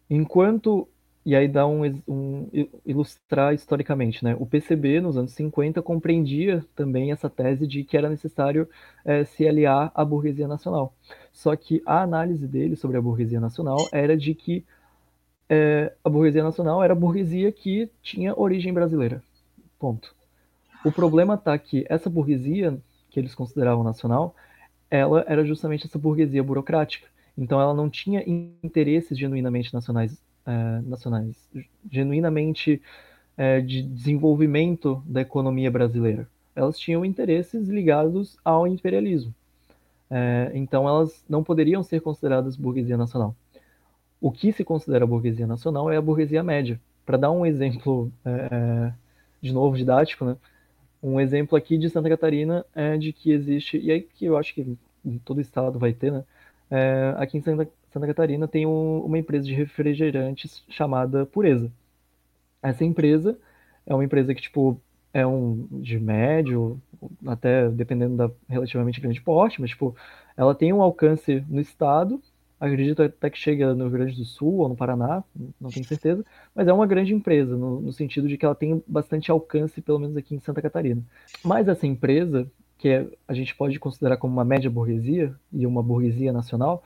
[0.09, 0.87] Enquanto
[1.25, 2.49] e aí dá um, um,
[2.85, 4.35] ilustrar historicamente, né?
[4.39, 8.67] O PCB nos anos 50 compreendia também essa tese de que era necessário
[9.05, 10.93] é, se aliar à burguesia nacional.
[11.31, 14.65] Só que a análise dele sobre a burguesia nacional era de que
[15.49, 19.23] é, a burguesia nacional era a burguesia que tinha origem brasileira.
[19.79, 20.13] Ponto.
[20.83, 22.77] O problema está que essa burguesia,
[23.09, 24.35] que eles consideravam nacional,
[24.91, 27.07] ela era justamente essa burguesia burocrática.
[27.37, 28.23] Então ela não tinha
[28.61, 31.49] interesses genuinamente nacionais, é, nacionais
[31.89, 32.81] genuinamente
[33.37, 36.27] é, de desenvolvimento da economia brasileira.
[36.55, 39.33] Elas tinham interesses ligados ao imperialismo.
[40.09, 43.35] É, então elas não poderiam ser consideradas burguesia nacional
[44.23, 46.79] o que se considera burguesia nacional é a burguesia média.
[47.05, 48.93] Para dar um exemplo, é, é,
[49.41, 50.37] de novo, didático, né?
[51.03, 54.53] um exemplo aqui de Santa Catarina é de que existe, e aí que eu acho
[54.53, 54.77] que
[55.25, 56.23] todo estado vai ter, né?
[56.71, 61.71] É, aqui em Santa, Santa Catarina tem um, uma empresa de refrigerantes chamada Pureza.
[62.61, 63.37] Essa empresa
[63.85, 64.79] é uma empresa que, tipo,
[65.13, 66.81] é um de médio,
[67.25, 69.95] até dependendo da relativamente grande porte, mas, tipo,
[70.35, 72.21] ela tem um alcance no estado
[72.65, 75.23] acredito até que chega no Rio Grande do Sul ou no Paraná,
[75.59, 76.23] não tenho certeza,
[76.55, 79.99] mas é uma grande empresa, no, no, sentido de que ela tem bastante alcance, pelo
[79.99, 81.03] menos aqui em Santa Catarina.
[81.43, 85.83] Mas essa empresa, que é, a gente pode considerar como uma média burguesia e uma
[85.83, 86.83] burguesia nacional,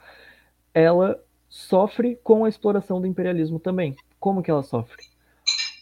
[0.82, 3.96] ela sofre com a exploração do imperialismo também.
[4.20, 5.04] Como que ela sofre?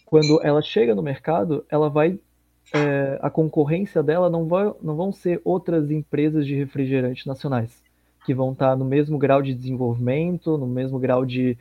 [0.06, 2.20] Quando ela chega no mercado, ela vai
[2.74, 7.84] é, a concorrência dela não, vai, não vão ser outras empresas de refrigerante nacionais
[8.26, 11.58] que vão estar no mesmo grau de desenvolvimento, no mesmo grau de,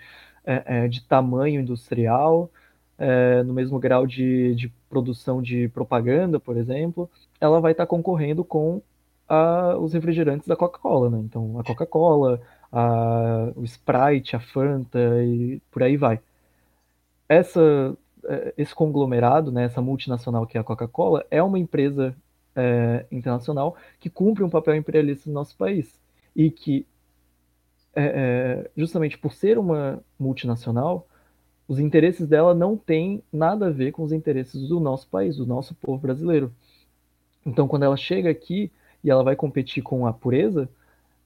[0.46, 2.50] é, é, de tamanho industrial,
[2.96, 8.44] é, no mesmo grau de, de, produção de propaganda, por exemplo, ela vai estar concorrendo
[8.44, 8.80] com
[9.28, 11.18] a, os refrigerantes da Coca-Cola, né?
[11.18, 12.40] Então, a Coca-Cola,
[13.56, 16.20] o Sprite, a Fanta e por aí vai.
[17.28, 22.14] Essa, é, esse conglomerado, né, essa multinacional que é a Coca-Cola, é uma empresa
[22.54, 25.98] é, internacional que cumpre um papel imperialista no nosso país
[26.34, 26.86] e que,
[27.94, 28.04] é,
[28.66, 31.06] é, justamente por ser uma multinacional,
[31.66, 35.46] os interesses dela não têm nada a ver com os interesses do nosso país, do
[35.46, 36.52] nosso povo brasileiro.
[37.46, 38.70] Então, quando ela chega aqui
[39.02, 40.68] e ela vai competir com a pureza,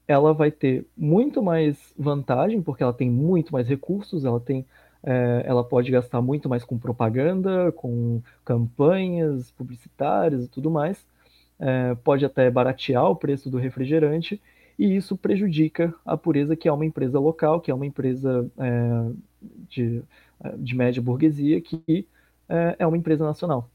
[0.09, 4.67] ela vai ter muito mais vantagem, porque ela tem muito mais recursos, ela tem
[5.03, 11.07] é, ela pode gastar muito mais com propaganda, com campanhas publicitárias e tudo mais.
[11.61, 14.41] É, pode até baratear o preço do refrigerante
[14.79, 19.13] e isso prejudica a pureza, que é uma empresa local, que é uma empresa é,
[19.69, 20.03] de,
[20.59, 22.07] de média burguesia, que
[22.49, 23.71] é, é uma empresa nacional.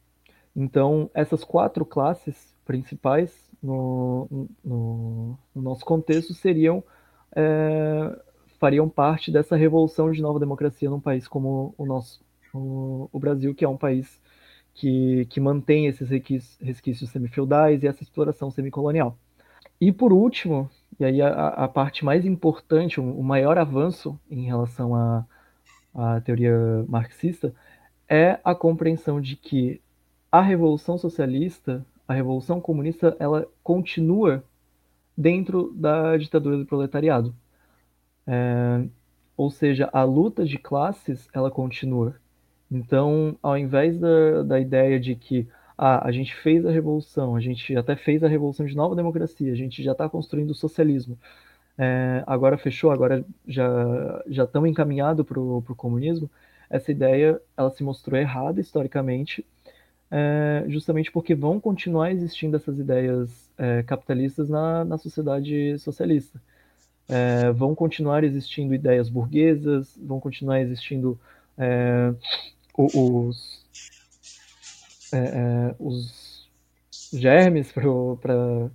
[0.56, 6.84] Então, essas quatro classes principais no, no, no nosso contexto seriam
[7.36, 8.20] é,
[8.60, 12.24] fariam parte dessa revolução de nova democracia num país como o nosso,
[12.54, 14.22] o, o Brasil, que é um país
[14.74, 19.18] que, que mantém esses resquícios, resquícios semifeudais e essa exploração semicolonial.
[19.82, 20.70] E por último,
[21.00, 25.26] e aí a, a parte mais importante, o, o maior avanço em relação à,
[25.94, 26.56] à teoria
[26.88, 27.54] marxista
[28.08, 29.82] é a compreensão de que
[30.32, 34.44] a revolução socialista, a revolução comunista, ela continua
[35.18, 37.36] dentro da ditadura do proletariado.
[38.28, 38.86] É,
[39.36, 42.16] ou seja, a luta de classes ela continua.
[42.70, 45.48] Então, ao invés da, da ideia de que
[45.78, 49.52] ah, a gente fez a revolução, a gente até fez a revolução de nova democracia,
[49.52, 51.18] a gente já está construindo o socialismo.
[51.78, 56.30] É, agora fechou, agora já já estão encaminhados para o comunismo.
[56.70, 59.46] Essa ideia ela se mostrou errada historicamente,
[60.16, 66.40] é, justamente porque vão continuar existindo essas ideias é, capitalistas na, na sociedade socialista.
[67.10, 71.20] É, vão continuar existindo ideias burguesas, vão continuar existindo
[71.58, 72.14] é,
[72.78, 73.66] os,
[75.12, 76.48] é, é, os
[77.12, 78.70] germes para o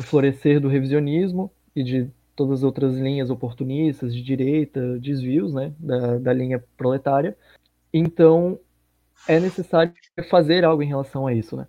[0.00, 6.16] florescer do revisionismo e de todas as outras linhas oportunistas, de direita, desvios né, da,
[6.16, 7.36] da linha proletária.
[7.92, 8.58] Então,
[9.26, 9.92] é necessário
[10.30, 11.56] fazer algo em relação a isso.
[11.56, 11.66] Né?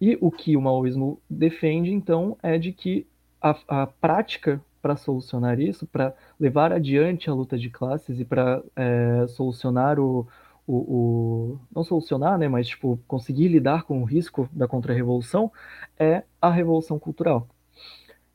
[0.00, 3.06] E o que o maoísmo defende, então, é de que
[3.40, 8.62] a, a prática para solucionar isso, para levar adiante a luta de classes e para
[8.74, 10.26] é, solucionar o,
[10.66, 15.52] o, o, não solucionar, né, mas tipo conseguir lidar com o risco da contra-revolução
[15.98, 17.48] é a revolução cultural.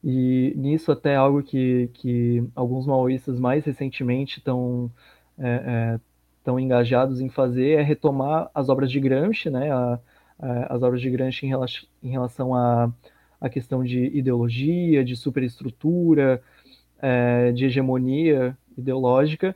[0.03, 4.91] E nisso até algo que, que alguns maoístas mais recentemente estão
[5.37, 5.47] é,
[5.97, 5.99] é,
[6.59, 9.99] engajados em fazer é retomar as obras de Gramsci, né, a,
[10.39, 12.91] a, as obras de Gramsci em, relação, em relação a
[13.39, 16.41] a questão de ideologia, de superestrutura,
[16.99, 19.55] é, de hegemonia ideológica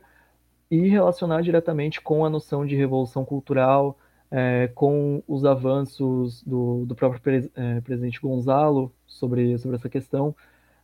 [0.70, 3.98] e relacionar diretamente com a noção de revolução cultural,
[4.30, 10.34] é, com os avanços do, do próprio pres, é, presidente Gonzalo sobre, sobre essa questão,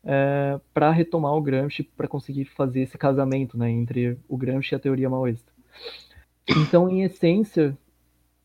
[0.04, 4.76] é, para retomar o Gramsci, para conseguir fazer esse casamento né, entre o Gramsci e
[4.76, 5.55] a teoria maoísta.
[6.48, 7.76] Então, em essência,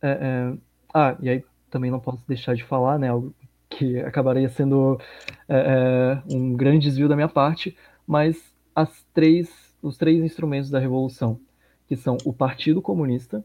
[0.01, 0.57] é, é,
[0.93, 3.33] ah, e aí também não posso deixar de falar, né, algo
[3.69, 4.99] que acabaria sendo
[5.47, 7.75] é, é, um grande desvio da minha parte,
[8.05, 9.49] mas as três,
[9.81, 11.39] os três instrumentos da revolução,
[11.87, 13.43] que são o Partido Comunista,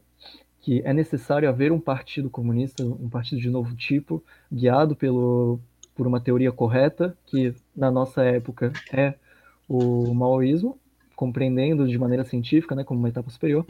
[0.59, 5.59] que é necessário haver um partido comunista, um partido de novo tipo, guiado pelo,
[5.95, 9.13] por uma teoria correta, que na nossa época é
[9.67, 10.77] o maoísmo,
[11.17, 13.65] compreendendo de maneira científica, né, como uma etapa superior.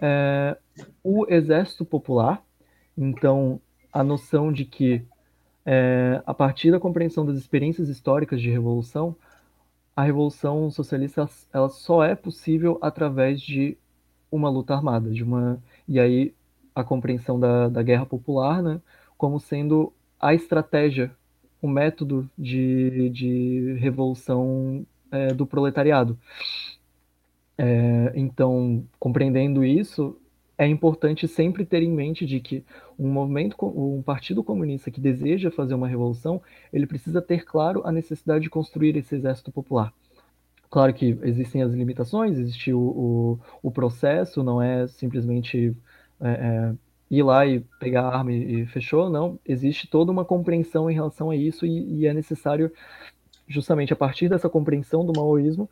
[0.00, 0.56] É,
[1.04, 2.42] o exército popular,
[2.96, 3.60] então
[3.92, 5.04] a noção de que
[5.66, 9.14] é, a partir da compreensão das experiências históricas de revolução,
[9.94, 13.76] a revolução socialista ela só é possível através de
[14.30, 16.34] uma luta armada, de uma e aí
[16.74, 18.80] a compreensão da, da guerra popular, né,
[19.18, 21.14] como sendo a estratégia,
[21.60, 26.18] o método de, de revolução é, do proletariado.
[27.56, 30.18] É, então, compreendendo isso,
[30.58, 32.64] é importante sempre ter em mente de que
[32.98, 37.92] um movimento, um partido comunista que deseja fazer uma revolução, ele precisa ter claro a
[37.92, 39.92] necessidade de construir esse exército popular.
[40.70, 45.76] Claro que existem as limitações, existe o, o, o processo, não é simplesmente
[46.18, 46.74] é, é,
[47.10, 49.38] ir lá e pegar a arma e, e, fechou, não.
[49.46, 52.72] Existe toda uma compreensão em relação a isso e, e é necessário,
[53.46, 55.68] justamente a partir dessa compreensão do maoísmo,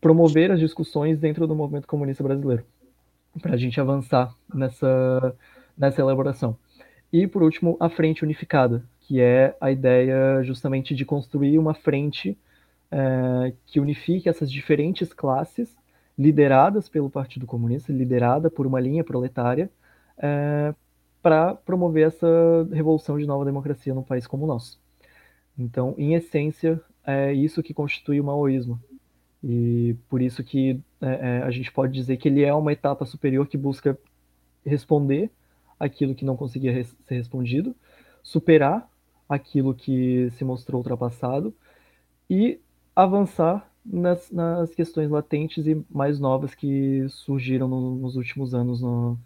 [0.00, 2.64] promover as discussões dentro do movimento comunista brasileiro
[3.40, 5.34] para a gente avançar nessa,
[5.76, 6.56] nessa elaboração.
[7.12, 12.36] E, por último, a frente unificada, que é a ideia justamente de construir uma frente
[12.90, 15.74] é, que unifique essas diferentes classes
[16.18, 19.70] lideradas pelo Partido Comunista, liderada por uma linha proletária,
[20.18, 20.74] é,
[21.22, 22.26] para promover essa
[22.72, 24.78] revolução de nova democracia num país como o nosso.
[25.58, 28.80] Então, em essência, é isso que constitui o maoísmo.
[29.42, 33.04] E por isso que é, é, a gente pode dizer que ele é uma etapa
[33.04, 33.98] superior que busca
[34.64, 35.30] responder
[35.78, 37.74] aquilo que não conseguia res ser respondido,
[38.22, 38.88] superar
[39.28, 41.54] aquilo que se mostrou ultrapassado
[42.28, 42.60] e
[42.94, 49.18] avançar nas, nas questões latentes e mais novas que surgiram no, nos últimos anos no,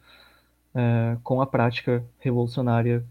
[0.74, 3.04] é, com a prática revolucionária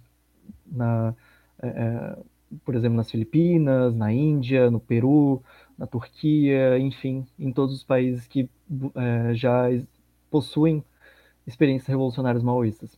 [0.65, 1.15] na,
[1.61, 2.17] é, é
[2.65, 5.41] por exemplo, nas Filipinas, na Índia, no Peru,
[5.77, 8.49] na Turquia, enfim, em todos os países que
[8.95, 9.69] é, já
[10.29, 10.83] possuem
[11.45, 12.97] experiências revolucionárias maoístas.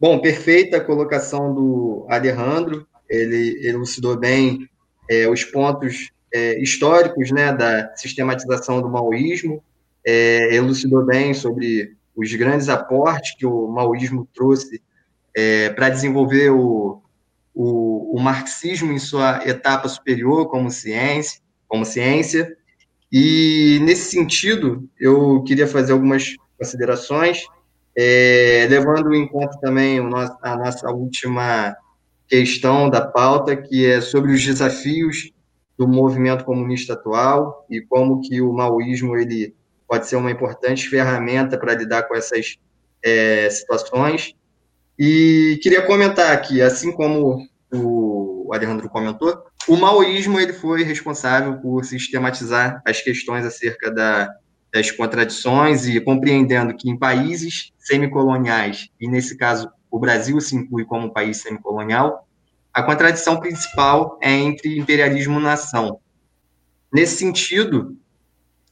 [0.00, 2.86] Bom, perfeita a colocação do Alejandro.
[3.08, 4.68] Ele elucidou bem
[5.10, 9.62] é, os pontos é, históricos né, da sistematização do maoísmo,
[10.04, 14.82] é, elucidou bem sobre os grandes aportes que o maoísmo trouxe
[15.38, 17.00] é, para desenvolver o,
[17.54, 22.56] o, o, marxismo em sua etapa superior como ciência, como ciência.
[23.10, 27.44] E nesse sentido, eu queria fazer algumas considerações,
[27.96, 31.76] é, levando em conta também nosso, a nossa última
[32.26, 35.30] questão da pauta, que é sobre os desafios
[35.78, 39.54] do movimento comunista atual e como que o maoísmo ele
[39.86, 42.56] pode ser uma importante ferramenta para lidar com essas
[43.04, 44.34] é, situações.
[44.98, 51.84] E queria comentar aqui, assim como o Alejandro comentou, o maoísmo ele foi responsável por
[51.84, 54.28] sistematizar as questões acerca da,
[54.72, 60.84] das contradições e compreendendo que em países semicoloniais, e nesse caso o Brasil se inclui
[60.84, 62.26] como um país semicolonial,
[62.72, 66.00] a contradição principal é entre imperialismo e nação.
[66.92, 67.96] Nesse sentido,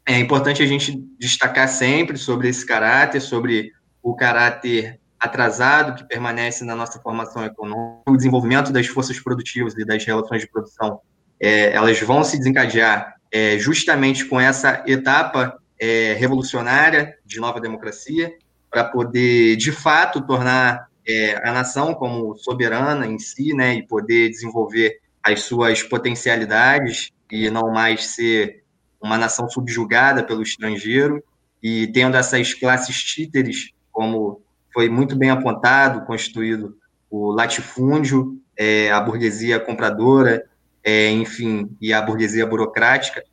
[0.07, 3.73] é importante a gente destacar sempre sobre esse caráter, sobre
[4.03, 9.85] o caráter atrasado que permanece na nossa formação econômica, o desenvolvimento das forças produtivas e
[9.85, 11.01] das relações de produção,
[11.39, 18.33] é, elas vão se desencadear é, justamente com essa etapa é, revolucionária de nova democracia,
[18.71, 24.29] para poder, de fato, tornar é, a nação como soberana em si, né, e poder
[24.31, 28.65] desenvolver as suas potencialidades e não mais ser
[29.01, 31.23] uma nação subjugada pelo estrangeiro
[31.63, 34.43] e tendo essas classes títeres, como
[34.77, 36.77] foi muito bem apontado, constituído
[37.11, 40.45] o latifúndio, é, a burguesia compradora,
[40.85, 43.25] é, enfim, e a burguesia burocrática.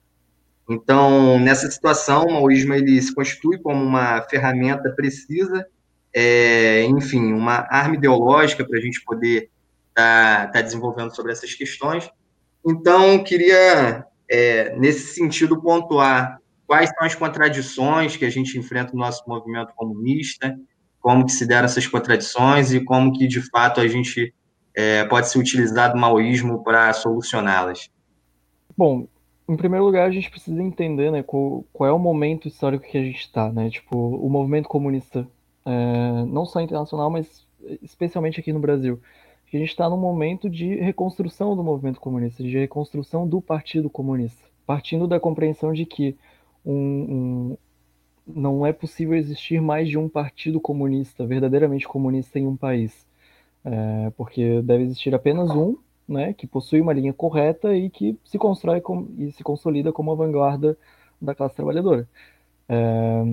[0.70, 5.68] Então, nessa situação, o maoísmo ele se constitui como uma ferramenta precisa,
[6.14, 9.50] é, enfim, uma arma ideológica para a gente poder
[9.90, 12.10] estar tá, tá desenvolvendo sobre essas questões.
[12.66, 19.00] Então, queria, é, nesse sentido, pontuar quais são as contradições que a gente enfrenta no
[19.00, 20.58] nosso movimento comunista,
[21.04, 24.34] como que se deram essas contradições e como que, de fato, a gente
[24.74, 27.90] é, pode ser utilizado o maoísmo para solucioná-las.
[28.76, 29.06] Bom,
[29.48, 32.98] em primeiro lugar, a gente precisa entender né, qual, qual é o momento histórico que
[32.98, 33.52] a gente está.
[33.52, 33.70] Né?
[33.70, 35.28] Tipo, o movimento comunista,
[35.66, 37.46] é, não só internacional, mas
[37.82, 39.00] especialmente aqui no Brasil.
[39.54, 44.48] A gente está num momento de reconstrução do movimento comunista, de reconstrução do Partido Comunista,
[44.66, 46.18] partindo da compreensão de que
[46.66, 47.58] um, um,
[48.26, 53.06] não é possível existir mais de um partido comunista, verdadeiramente comunista em um país.
[53.66, 55.78] É, porque deve existir apenas um,
[56.08, 60.12] né, que possui uma linha correta e que se constrói com, e se consolida como
[60.12, 60.78] a vanguarda
[61.22, 62.08] da classe trabalhadora.
[62.68, 63.24] É,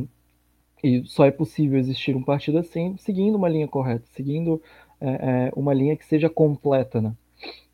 [0.83, 4.63] e só é possível existir um partido assim, seguindo uma linha correta, seguindo
[5.01, 7.15] é, é uma linha que seja completa, né?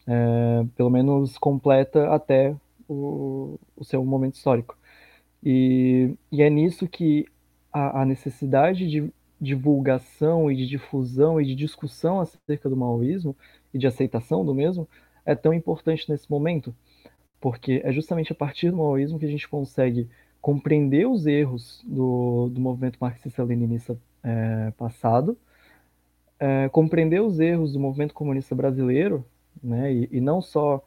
[0.07, 2.55] É, pelo menos completa até
[2.89, 4.77] o, o seu momento histórico.
[5.43, 7.27] E, e é nisso que
[7.73, 13.37] a, a necessidade de divulgação e de difusão e de discussão acerca do maoísmo
[13.73, 14.89] e de aceitação do mesmo
[15.25, 16.75] é tão importante nesse momento,
[17.41, 20.09] porque é justamente a partir do maoísmo que a gente consegue
[20.41, 25.37] compreender os erros do, do movimento marxista-leninista é, passado,
[26.39, 29.25] é, compreender os erros do movimento comunista brasileiro,
[29.63, 30.83] né, e, e não só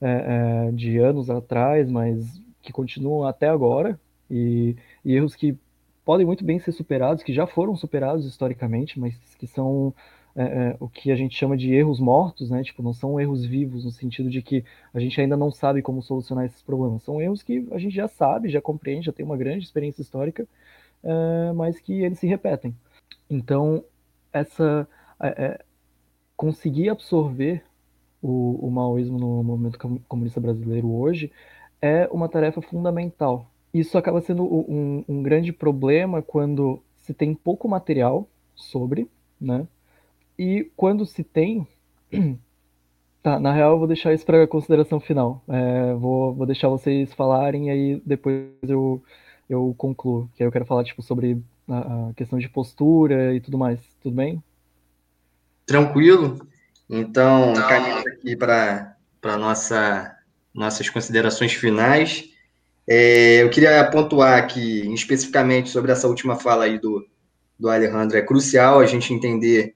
[0.00, 3.98] é, é de anos atrás, mas que continuam até agora,
[4.30, 5.56] e, e erros que
[6.04, 9.94] podem muito bem ser superados, que já foram superados historicamente, mas que são
[10.36, 12.62] é, é, o que a gente chama de erros mortos, né?
[12.62, 16.02] Tipo, não são erros vivos no sentido de que a gente ainda não sabe como
[16.02, 17.02] solucionar esses problemas.
[17.02, 20.46] São erros que a gente já sabe, já compreende, já tem uma grande experiência histórica,
[21.02, 22.74] é, mas que eles se repetem.
[23.30, 23.84] Então,
[24.32, 24.88] essa
[25.20, 25.64] é, é,
[26.36, 27.62] conseguir absorver
[28.20, 29.78] o, o maoísmo no movimento
[30.08, 31.30] comunista brasileiro hoje
[31.84, 33.50] é uma tarefa fundamental.
[33.72, 39.06] Isso acaba sendo um, um grande problema quando se tem pouco material sobre,
[39.38, 39.68] né?
[40.38, 41.68] E quando se tem.
[43.22, 45.42] Tá, na real eu vou deixar isso para consideração final.
[45.48, 49.02] É, vou, vou deixar vocês falarem e aí depois eu,
[49.48, 50.28] eu concluo.
[50.34, 53.80] Que aí eu quero falar tipo, sobre a, a questão de postura e tudo mais.
[54.02, 54.42] Tudo bem?
[55.64, 56.46] Tranquilo.
[56.86, 58.94] Então, caminhando aqui para
[59.38, 60.14] nossa,
[60.54, 62.24] nossas considerações finais.
[62.86, 67.04] É, eu queria pontuar aqui, especificamente sobre essa última fala aí do,
[67.58, 68.16] do Alejandro.
[68.16, 69.74] É crucial a gente entender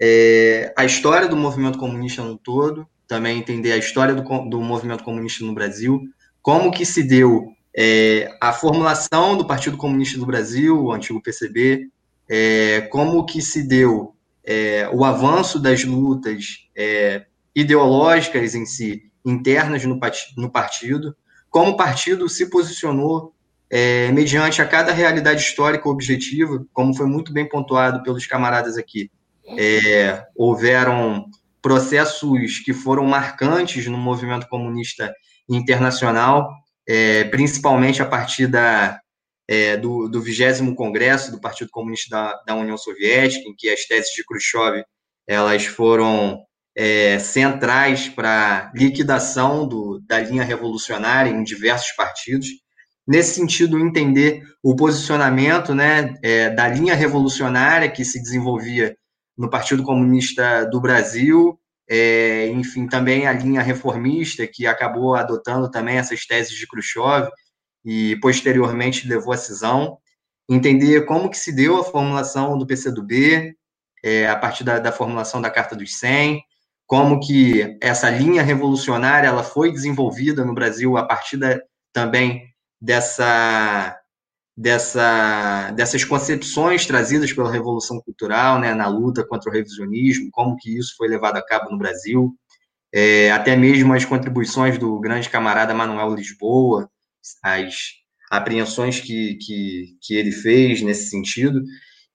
[0.00, 5.04] é, a história do movimento comunista no todo, também entender a história do, do movimento
[5.04, 6.00] comunista no Brasil,
[6.40, 11.88] como que se deu é, a formulação do Partido Comunista do Brasil, o antigo PCB,
[12.28, 14.14] é, como que se deu
[14.44, 19.98] é, o avanço das lutas é, ideológicas em si, internas no,
[20.36, 21.16] no, partido,
[21.50, 23.34] como o partido se posicionou
[23.70, 29.10] é, mediante a cada realidade histórica objetiva, como foi muito bem pontuado pelos camaradas aqui,
[29.58, 31.26] é, houveram
[31.60, 35.12] processos que foram marcantes no movimento comunista
[35.48, 36.50] internacional,
[36.86, 39.00] é, principalmente a partir da,
[39.48, 43.84] é, do, do 20 Congresso do Partido Comunista da, da, União Soviética, em que as
[43.84, 44.84] teses de Khrushchev
[45.26, 46.44] elas foram
[46.76, 52.48] é, centrais para liquidação do, da linha revolucionária em diversos partidos.
[53.06, 58.96] Nesse sentido, entender o posicionamento né, é, da linha revolucionária que se desenvolvia
[59.36, 65.96] no Partido Comunista do Brasil, é, enfim, também a linha reformista, que acabou adotando também
[65.96, 67.28] essas teses de Khrushchev
[67.84, 69.98] e posteriormente levou à cisão,
[70.48, 73.54] entender como que se deu a formulação do PCdoB,
[74.02, 76.42] é, a partir da, da, formulação da Carta dos 100,
[76.86, 81.58] como que essa linha revolucionária ela foi desenvolvida no Brasil a partir da,
[81.92, 82.42] também
[82.80, 83.98] dessa,
[84.56, 90.78] dessa, dessas concepções trazidas pela Revolução Cultural, né, na luta contra o revisionismo, como que
[90.78, 92.34] isso foi levado a cabo no Brasil,
[92.92, 96.88] é, até mesmo as contribuições do grande camarada Manuel Lisboa,
[97.42, 97.74] as
[98.30, 101.62] apreensões que, que, que ele fez nesse sentido,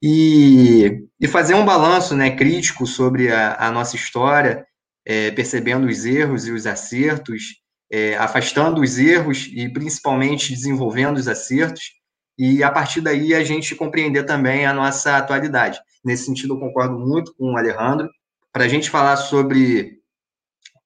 [0.02, 4.66] e, e fazer um balanço né, crítico sobre a, a nossa história,
[5.06, 7.62] é, percebendo os erros e os acertos,
[7.92, 12.00] é, afastando os erros e principalmente desenvolvendo os acertos,
[12.38, 15.80] e a partir daí a gente compreender também a nossa atualidade.
[16.04, 18.10] Nesse sentido, eu concordo muito com o Alejandro.
[18.54, 20.00] Para a gente falar sobre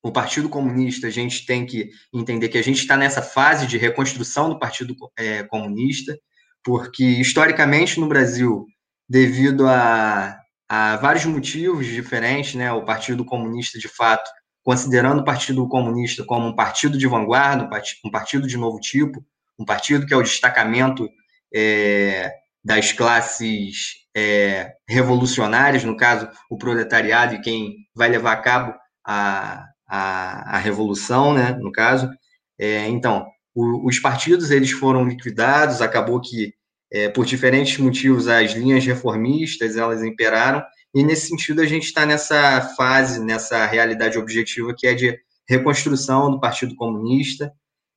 [0.02, 3.77] o Partido Comunista, a gente tem que entender que a gente está nessa fase de
[3.77, 6.18] reconstrução do Partido é, Comunista,
[6.64, 8.65] porque historicamente no Brasil,
[9.09, 10.38] devido a,
[10.69, 14.30] a vários motivos diferentes, né, o Partido Comunista, de fato,
[14.63, 17.69] considerando o Partido Comunista como um partido de vanguarda,
[18.05, 19.23] um partido de novo tipo,
[19.59, 21.07] um partido que é o destacamento
[21.53, 22.31] é,
[22.63, 28.73] das classes é, revolucionárias, no caso, o proletariado e quem vai levar a cabo
[29.05, 32.09] a, a, a revolução, né, no caso.
[32.57, 36.53] É, então, o, os partidos eles foram liquidados, acabou que,
[36.93, 40.63] é, por diferentes motivos, as linhas reformistas elas imperaram,
[40.93, 45.17] e nesse sentido a gente está nessa fase, nessa realidade objetiva que é de
[45.49, 47.51] reconstrução do Partido Comunista.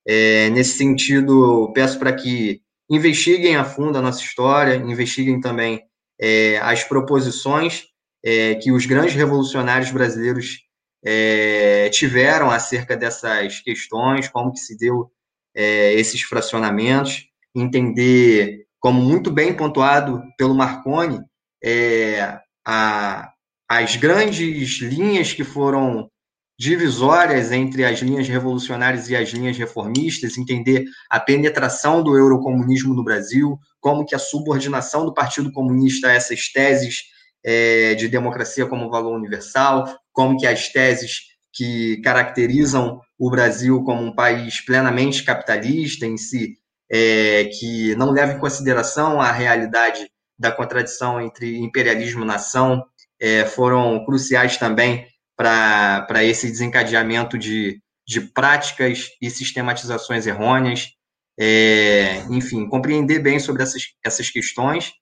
[0.09, 5.83] É, nesse sentido, peço para que investiguem a fundo a nossa história, investiguem também
[6.19, 7.85] é, as proposições
[8.25, 10.61] é, que os grandes revolucionários brasileiros
[11.05, 15.11] é, tiveram acerca dessas questões, como que se deu
[15.55, 21.19] é, esses fracionamentos, entender, como muito bem pontuado pelo Marconi,
[21.61, 23.33] é, a,
[23.69, 26.09] as grandes linhas que foram
[26.57, 33.03] divisórias entre as linhas revolucionárias e as linhas reformistas, entender a penetração do eurocomunismo no
[33.03, 37.07] Brasil, como que a subordinação do Partido Comunista a essas teses
[37.45, 41.23] é, de democracia como valor universal, como que as teses
[41.53, 46.57] que caracterizam o Brasil como um país plenamente capitalista em si,
[46.91, 50.09] é, que não leva em consideração a realidade
[50.39, 52.85] da contradição entre imperialismo e nação,
[53.21, 55.07] é, foram cruciais também
[55.37, 60.91] para esse desencadeamento de, de práticas e sistematizações errôneas.
[61.39, 64.93] É, enfim, compreender bem sobre essas, essas questões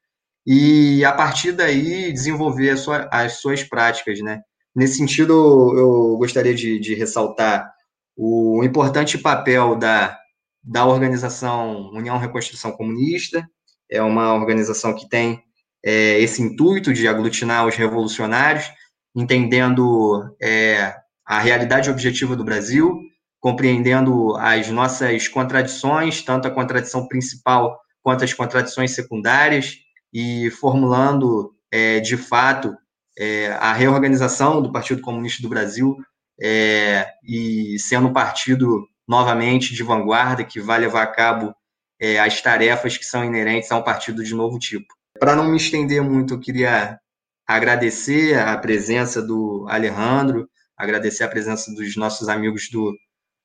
[0.46, 4.40] e, a partir daí, desenvolver sua, as suas práticas, né?
[4.74, 5.32] Nesse sentido,
[5.78, 7.72] eu gostaria de, de ressaltar
[8.16, 10.18] o importante papel da,
[10.64, 13.46] da organização União Reconstrução Comunista,
[13.90, 15.42] é uma organização que tem
[15.84, 18.70] é, esse intuito de aglutinar os revolucionários,
[19.14, 20.96] entendendo é,
[21.26, 22.98] a realidade objetiva do Brasil,
[23.38, 29.76] compreendendo as nossas contradições, tanto a contradição principal quanto as contradições secundárias,
[30.12, 32.74] e formulando, é, de fato,
[33.18, 35.96] é, a reorganização do Partido Comunista do Brasil
[36.40, 41.54] é, e sendo um partido novamente de vanguarda que vai levar a cabo
[42.00, 44.86] é, as tarefas que são inerentes a um partido de novo tipo.
[45.18, 46.98] Para não me estender muito, eu queria
[47.46, 52.92] agradecer a presença do Alejandro, agradecer a presença dos nossos amigos do,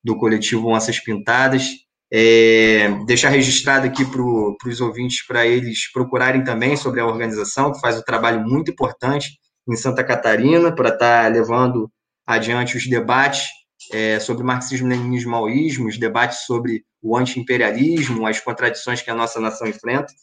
[0.04, 1.68] do coletivo Onças Pintadas,
[2.12, 4.22] é, deixar registrado aqui para
[4.70, 9.38] os ouvintes, para eles procurarem também sobre a organização, que faz um trabalho muito importante
[9.68, 11.90] em Santa Catarina, para estar tá levando
[12.26, 13.48] adiante os debates
[13.92, 19.40] é, sobre marxismo, leninismo, maoísmo, os debates sobre o anti-imperialismo, as contradições que a nossa
[19.40, 20.14] nação enfrenta.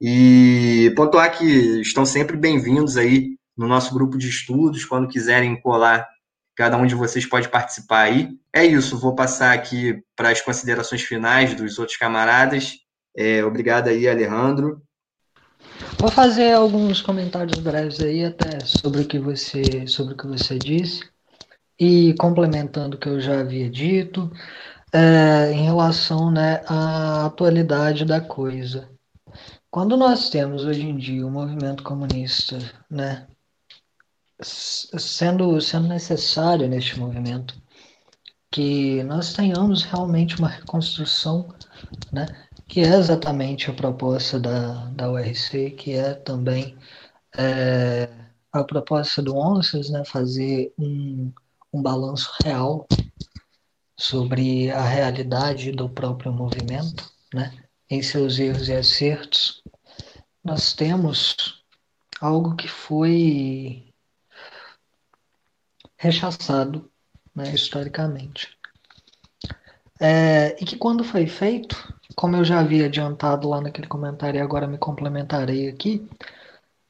[0.00, 6.08] E pontuar que estão sempre bem-vindos aí no nosso grupo de estudos, quando quiserem colar,
[6.56, 8.30] cada um de vocês pode participar aí.
[8.52, 12.78] É isso, vou passar aqui para as considerações finais dos outros camaradas.
[13.16, 14.82] É, obrigado aí, Alejandro.
[15.98, 20.58] Vou fazer alguns comentários breves aí até sobre o que você sobre o que você
[20.58, 21.11] disse
[21.82, 24.30] e complementando o que eu já havia dito
[24.92, 28.88] é, em relação né, à atualidade da coisa.
[29.68, 33.26] Quando nós temos hoje em dia o um movimento comunista, né,
[34.40, 37.60] sendo sendo necessário neste movimento
[38.50, 41.48] que nós tenhamos realmente uma reconstrução,
[42.12, 42.26] né,
[42.68, 46.76] que é exatamente a proposta da, da URC, que é também
[47.36, 48.08] é,
[48.52, 51.32] a proposta do ONCES, né, fazer um,
[51.72, 52.86] um balanço real
[53.96, 57.52] sobre a realidade do próprio movimento, né,
[57.88, 59.62] em seus erros e acertos.
[60.44, 61.64] Nós temos
[62.20, 63.92] algo que foi
[65.96, 66.90] rechaçado
[67.34, 68.58] né, historicamente.
[70.00, 71.76] É, e que quando foi feito,
[72.16, 76.04] como eu já havia adiantado lá naquele comentário e agora me complementarei aqui,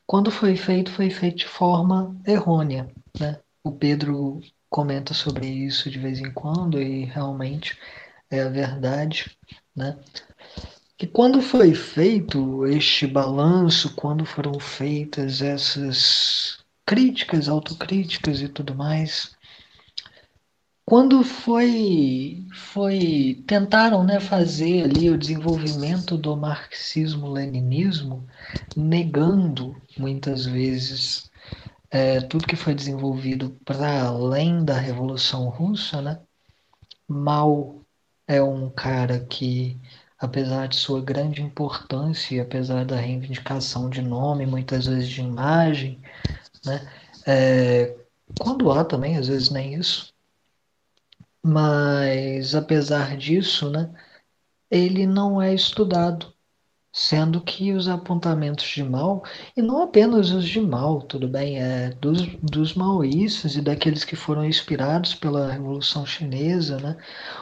[0.07, 2.91] quando foi feito, foi feito de forma errônea.
[3.21, 3.39] Né?
[3.63, 4.41] O Pedro
[4.73, 7.79] comenta sobre isso de vez em quando e realmente
[8.29, 9.31] é a verdade.
[9.77, 9.97] Né?
[11.03, 19.33] que quando foi feito este balanço, quando foram feitas essas críticas, autocríticas e tudo mais,
[20.85, 28.25] quando foi foi tentaram né, fazer ali o desenvolvimento do marxismo-leninismo,
[28.77, 31.32] negando muitas vezes
[31.93, 36.23] é, tudo que foi desenvolvido para além da Revolução Russa, né?
[37.09, 37.85] Mao
[38.27, 39.79] é um cara que
[40.19, 46.01] apesar de sua grande importância apesar da reivindicação de nome, muitas vezes de imagem,
[46.65, 46.91] né?
[47.27, 47.97] É,
[48.41, 50.15] quando há também, às vezes nem isso,
[51.43, 53.93] mas apesar disso, né,
[54.71, 56.33] ele não é estudado,
[56.93, 59.25] sendo que os apontamentos de mal,
[59.57, 64.15] e não apenas os de mal, tudo bem, é dos, dos maoístas e daqueles que
[64.15, 66.97] foram inspirados pela Revolução Chinesa, né,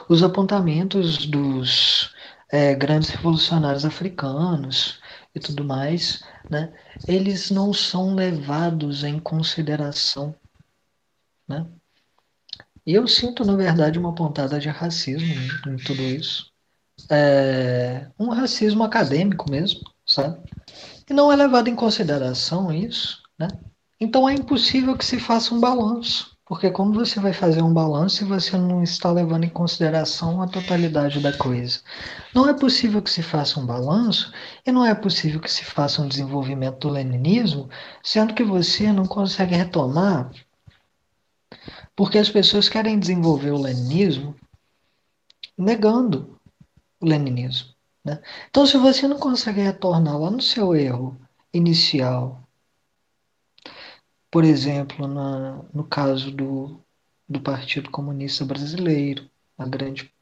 [0.07, 2.13] os apontamentos dos
[2.49, 4.99] é, grandes revolucionários africanos
[5.35, 6.73] e tudo mais, né,
[7.07, 10.33] eles não são levados em consideração.
[11.47, 11.67] Né?
[12.85, 16.50] E eu sinto, na verdade, uma pontada de racismo em, tudo isso.
[17.11, 20.39] É, um racismo acadêmico mesmo, sabe?
[21.09, 23.49] E não é levado em consideração isso, né?
[23.99, 28.25] Então é impossível que se faça um balanço porque como você vai fazer um balanço
[28.25, 31.79] e você não está levando em consideração a totalidade da coisa?
[32.35, 34.33] Não é possível que se faça um balanço
[34.65, 37.69] e não é possível que se faça um desenvolvimento do leninismo,
[38.03, 40.29] sendo que você não consegue retomar,
[41.95, 44.35] porque as pessoas querem desenvolver o leninismo
[45.57, 46.37] negando
[47.01, 47.73] o leninismo.
[48.05, 48.21] Né?
[48.49, 51.19] Então, se você não consegue retornar lá no seu erro
[51.53, 52.47] inicial,
[54.29, 56.79] por exemplo, na, no caso do,
[57.27, 60.13] do Partido Comunista Brasileiro, há, grande,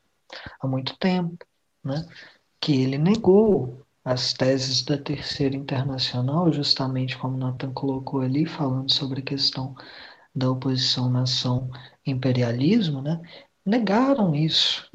[0.60, 1.46] há muito tempo,
[1.84, 2.08] né,
[2.60, 9.22] que ele negou as teses da Terceira Internacional, justamente como Nathan colocou ali, falando sobre
[9.22, 9.76] a questão
[10.34, 13.22] da oposição nação-imperialismo, né,
[13.66, 14.89] negaram isso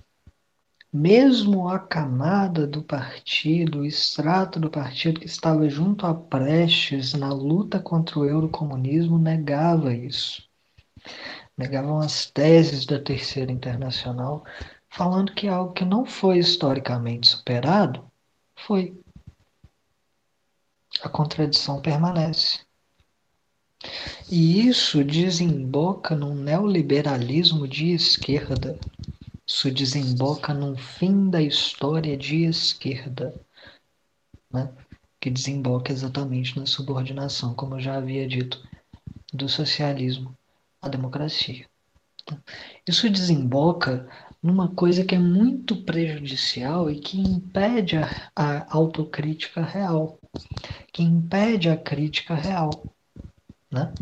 [0.94, 7.32] mesmo a camada do partido, o extrato do partido que estava junto a Prestes na
[7.32, 10.48] luta contra o eurocomunismo, negava isso.
[11.58, 14.44] Negavam as teses da Terceira Internacional,
[14.88, 18.04] falando que algo que não foi historicamente superado
[18.54, 18.96] foi.
[21.02, 22.60] A contradição permanece.
[24.30, 28.78] E isso desemboca num neoliberalismo de esquerda
[29.46, 33.34] isso desemboca num fim da história de esquerda,
[34.50, 34.72] né?
[35.20, 38.62] que desemboca exatamente na subordinação, como eu já havia dito,
[39.32, 40.36] do socialismo
[40.80, 41.66] à democracia.
[42.86, 44.08] Isso desemboca
[44.42, 50.18] numa coisa que é muito prejudicial e que impede a, a autocrítica real,
[50.92, 52.70] que impede a crítica real.
[53.70, 53.92] Né?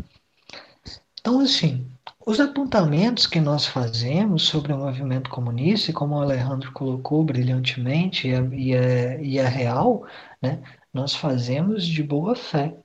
[1.19, 1.89] Então, assim,
[2.25, 8.27] os apontamentos que nós fazemos sobre o movimento comunista, e como o Alejandro colocou brilhantemente,
[8.27, 10.07] e é, e é, e é real,
[10.41, 10.61] né,
[10.93, 12.77] nós fazemos de boa fé.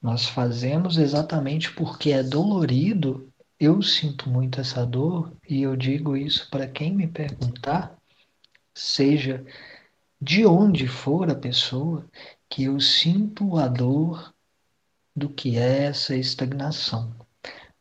[0.00, 3.28] Nós fazemos exatamente porque é dolorido.
[3.58, 7.96] Eu sinto muito essa dor, e eu digo isso para quem me perguntar,
[8.74, 9.44] seja
[10.20, 12.04] de onde for a pessoa,
[12.48, 14.34] que eu sinto a dor
[15.14, 17.21] do que é essa estagnação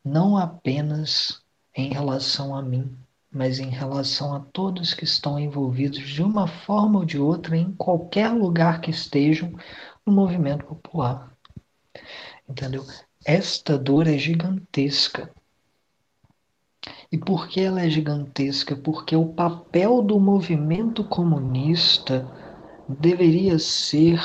[0.03, 1.41] não apenas
[1.75, 2.97] em relação a mim,
[3.31, 7.71] mas em relação a todos que estão envolvidos de uma forma ou de outra em
[7.73, 9.53] qualquer lugar que estejam
[10.05, 11.31] no movimento popular.
[12.49, 12.85] Entendeu?
[13.25, 15.31] Esta dor é gigantesca.
[17.11, 18.75] E por que ela é gigantesca?
[18.75, 22.27] Porque o papel do movimento comunista
[22.87, 24.19] deveria ser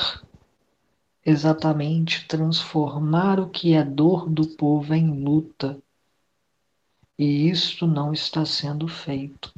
[1.27, 5.77] exatamente transformar o que é dor do povo em luta.
[7.19, 9.53] E isto não está sendo feito.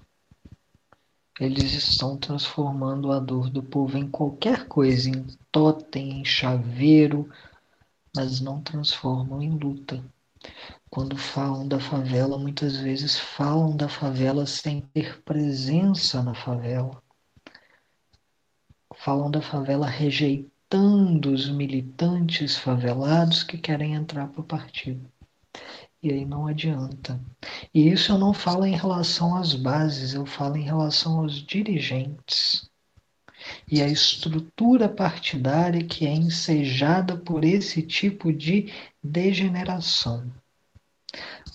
[1.39, 7.29] Eles estão transformando a dor do povo em qualquer coisa, em totem, em chaveiro,
[8.15, 10.03] mas não transformam em luta.
[10.89, 16.99] Quando falam da favela, muitas vezes falam da favela sem ter presença na favela.
[18.95, 25.09] Falam da favela rejeitando matando os militantes favelados que querem entrar para o partido.
[26.01, 27.19] E aí não adianta.
[27.73, 32.69] E isso eu não falo em relação às bases, eu falo em relação aos dirigentes.
[33.71, 38.71] e a estrutura partidária que é ensejada por esse tipo de
[39.01, 40.29] degeneração.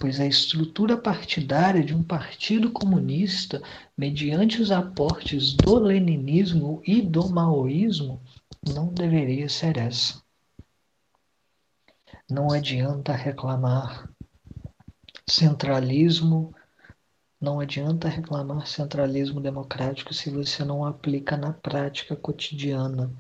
[0.01, 3.63] Pois a estrutura partidária de um partido comunista,
[3.97, 8.21] mediante os aportes do leninismo e do maoísmo,
[8.73, 10.23] não deveria ser essa.
[12.31, 14.09] Não adianta reclamar
[15.29, 16.55] centralismo
[17.45, 23.13] não adianta reclamar centralismo democrático se você não aplica na prática cotidiana.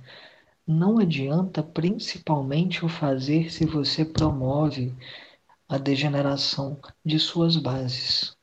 [0.66, 4.94] Não adianta principalmente o fazer se você promove
[5.68, 8.34] a degeneração de suas bases.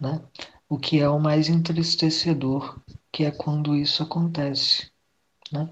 [0.00, 0.20] Né?
[0.68, 2.80] O que é o mais entristecedor,
[3.12, 4.90] que é quando isso acontece.
[5.52, 5.68] Né?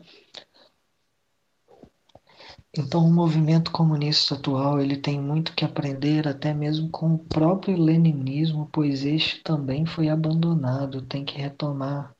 [2.74, 7.76] Então, o movimento comunista atual ele tem muito que aprender, até mesmo com o próprio
[7.76, 12.16] leninismo, pois este também foi abandonado, tem que retomar.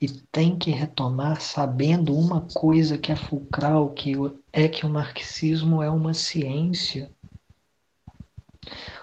[0.00, 4.12] E tem que retomar sabendo uma coisa que é fulcral, que
[4.52, 7.10] é que o marxismo é uma ciência.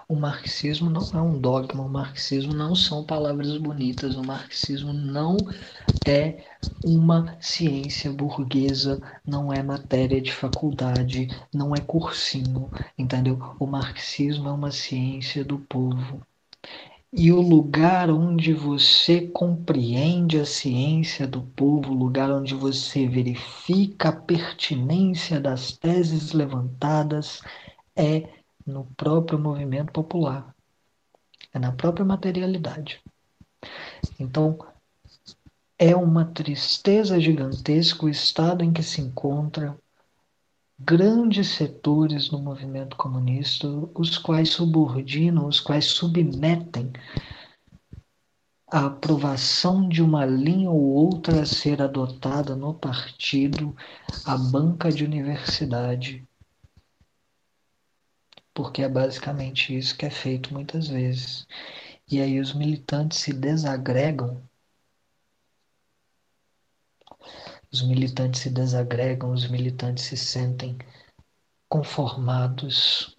[0.09, 5.37] O marxismo não é um dogma, o marxismo não são palavras bonitas, o marxismo não
[6.07, 6.43] é
[6.83, 13.37] uma ciência burguesa, não é matéria de faculdade, não é cursinho, entendeu?
[13.59, 16.25] O marxismo é uma ciência do povo.
[17.13, 24.09] E o lugar onde você compreende a ciência do povo, o lugar onde você verifica
[24.09, 27.41] a pertinência das teses levantadas,
[27.95, 28.38] é
[28.69, 30.55] no próprio movimento popular,
[31.53, 33.01] é na própria materialidade.
[34.19, 34.57] Então,
[35.77, 39.77] é uma tristeza gigantesca o estado em que se encontra
[40.77, 46.91] grandes setores no movimento comunista, os quais subordinam, os quais submetem
[48.71, 53.75] a aprovação de uma linha ou outra a ser adotada no partido
[54.25, 56.28] à banca de universidade
[58.59, 61.47] porque é basicamente isso que é feito muitas vezes.
[62.11, 64.43] E aí os militantes se desagregam.
[67.71, 70.77] Os militantes se desagregam, os militantes se sentem
[71.69, 73.15] conformados,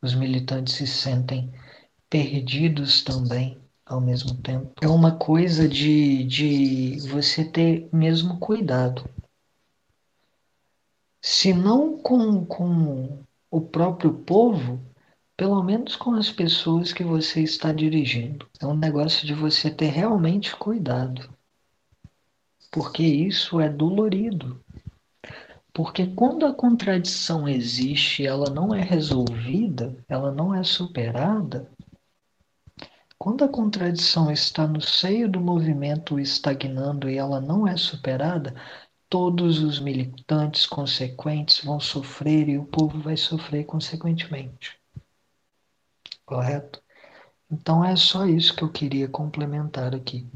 [0.00, 1.52] os militantes se sentem
[2.08, 4.74] perdidos também ao mesmo tempo.
[4.80, 9.10] É uma coisa de, de você ter mesmo cuidado.
[11.20, 14.80] Se não com, com o próprio povo,
[15.36, 18.48] pelo menos com as pessoas que você está dirigindo.
[18.58, 21.28] É um negócio de você ter realmente cuidado.
[22.70, 24.58] Porque isso é dolorido.
[25.70, 31.70] Porque quando a contradição existe, ela não é resolvida, ela não é superada.
[33.18, 38.54] Quando a contradição está no seio do movimento estagnando e ela não é superada,
[39.12, 44.80] todos os militantes consequentes vão sofrer e o povo vai sofrer consequentemente.
[46.24, 46.82] Correto?
[47.50, 50.26] Então é só isso que eu queria complementar aqui.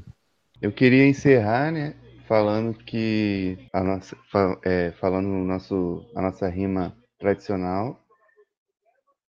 [0.60, 1.94] Eu queria encerrar, né,
[2.28, 4.14] falando que a nossa,
[4.62, 7.98] é, falando nosso, a nossa rima tradicional,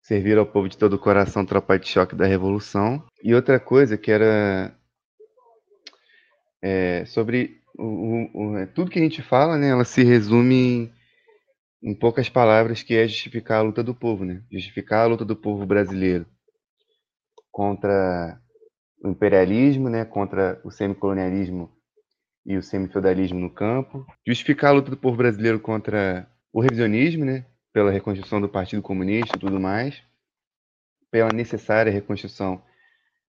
[0.01, 3.05] servir ao povo de todo o coração, tropa de choque da revolução.
[3.23, 4.75] E outra coisa que era
[6.63, 10.55] é, sobre o, o, é, tudo que a gente fala, né, ela se resume
[11.83, 14.43] em, em, poucas palavras, que é justificar a luta do povo, né?
[14.51, 16.27] Justificar a luta do povo brasileiro
[17.51, 18.41] contra
[19.03, 21.71] o imperialismo, né, contra o semicolonialismo
[22.47, 27.47] e o semifeudalismo no campo, justificar a luta do povo brasileiro contra o revisionismo, né,
[27.73, 30.03] pela reconstrução do Partido Comunista e tudo mais,
[31.11, 32.63] pela necessária reconstrução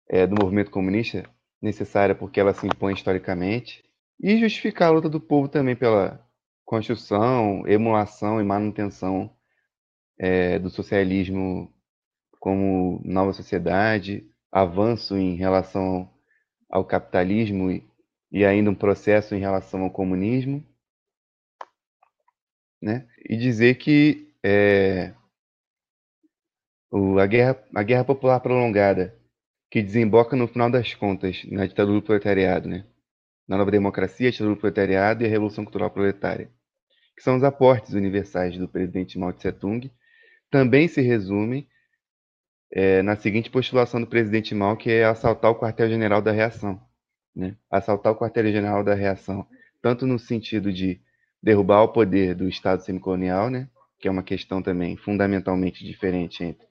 [0.08, 1.28] é, do movimento comunista,
[1.60, 3.84] necessária porque ela se impõe historicamente,
[4.20, 6.24] e justificar a luta do povo também pela
[6.64, 9.34] construção, emulação e manutenção
[10.18, 11.72] é, do socialismo
[12.40, 16.12] como nova sociedade, avanço em relação
[16.68, 17.88] ao capitalismo e,
[18.30, 20.64] e ainda um processo em relação ao comunismo,
[22.80, 23.08] né?
[23.28, 25.14] E dizer que é,
[26.90, 29.16] o, a, guerra, a guerra popular prolongada
[29.70, 32.86] que desemboca no final das contas na ditadura do proletariado, né?
[33.48, 36.50] Na nova democracia, a ditadura do proletariado e a revolução cultural proletária,
[37.16, 39.90] que são os aportes universais do presidente Mao Tse Tung,
[40.50, 41.66] também se resumem
[42.70, 46.80] é, na seguinte postulação do presidente Mao, que é assaltar o quartel-general da reação.
[47.34, 47.56] Né?
[47.70, 49.46] Assaltar o quartel-general da reação,
[49.80, 51.00] tanto no sentido de
[51.42, 53.68] derrubar o poder do Estado semicolonial, né?
[53.98, 56.66] que é uma questão também fundamentalmente diferente entre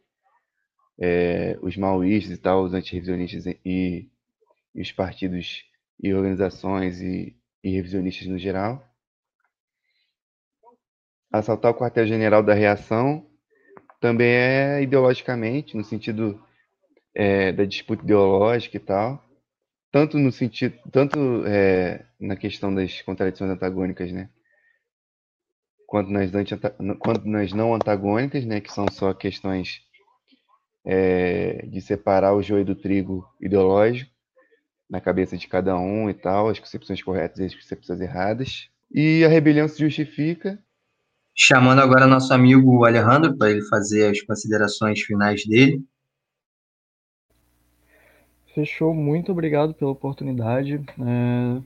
[0.99, 4.07] é, os maoístas e tal, os antirrevisionistas e
[4.77, 5.65] e os partidos
[5.99, 8.83] e organizações e, e revisionistas no geral.
[11.31, 13.25] Assaltar o quartel-general da reação
[13.99, 16.41] também é ideologicamente, no sentido
[17.15, 19.23] é, da disputa ideológica e tal,
[19.91, 24.29] tanto no sentido, tanto é, na questão das contradições antagônicas, né,
[25.87, 26.29] quanto nas,
[26.99, 29.81] quanto nas não antagônicas, né, que são só questões
[30.85, 34.16] é, de separar o joio do trigo ideológico
[34.89, 38.69] na cabeça de cada um e tal, as concepções corretas e as concepções erradas.
[38.91, 40.57] E a rebelião se justifica.
[41.35, 45.85] Chamando agora nosso amigo Alejandro para ele fazer as considerações finais dele.
[48.55, 50.81] Fechou, muito obrigado pela oportunidade.
[50.99, 51.61] É...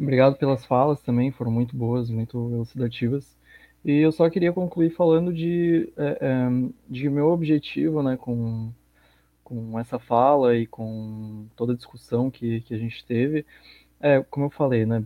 [0.00, 3.36] Obrigado pelas falas também, foram muito boas, muito elucidativas.
[3.84, 8.72] E eu só queria concluir falando de, é, é, de meu objetivo né, com,
[9.48, 13.46] com essa fala e com toda a discussão que, que a gente teve.
[13.98, 15.02] É, como eu falei, né,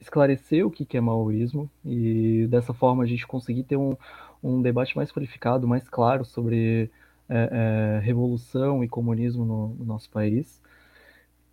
[0.00, 3.94] esclarecer o que é maoísmo e dessa forma a gente conseguir ter um,
[4.42, 6.90] um debate mais qualificado, mais claro sobre
[7.28, 10.58] é, é, revolução e comunismo no, no, nosso país.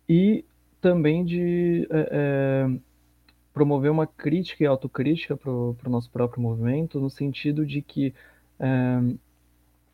[0.08, 0.46] E
[0.80, 2.80] também de é, é
[3.52, 8.14] promover uma crítica e autocrítica para o nosso próprio movimento, no sentido de que
[8.58, 9.14] é,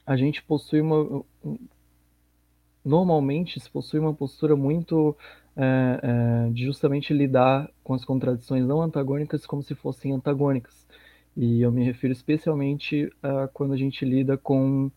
[0.07, 1.25] a gente possui uma.
[2.91, 5.17] Normalmente se possui uma postura muito
[5.57, 10.89] é, é, de justamente lidar com as contradições não antagônicas como se fossem antagônicas.
[11.37, 14.91] E eu me refiro especialmente a quando a gente lida com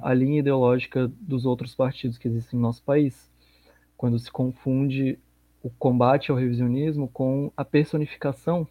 [0.00, 3.30] a linha ideológica dos outros partidos que existem no nosso país.
[3.96, 5.18] Quando se confunde
[5.62, 8.68] o combate ao revisionismo com a personificação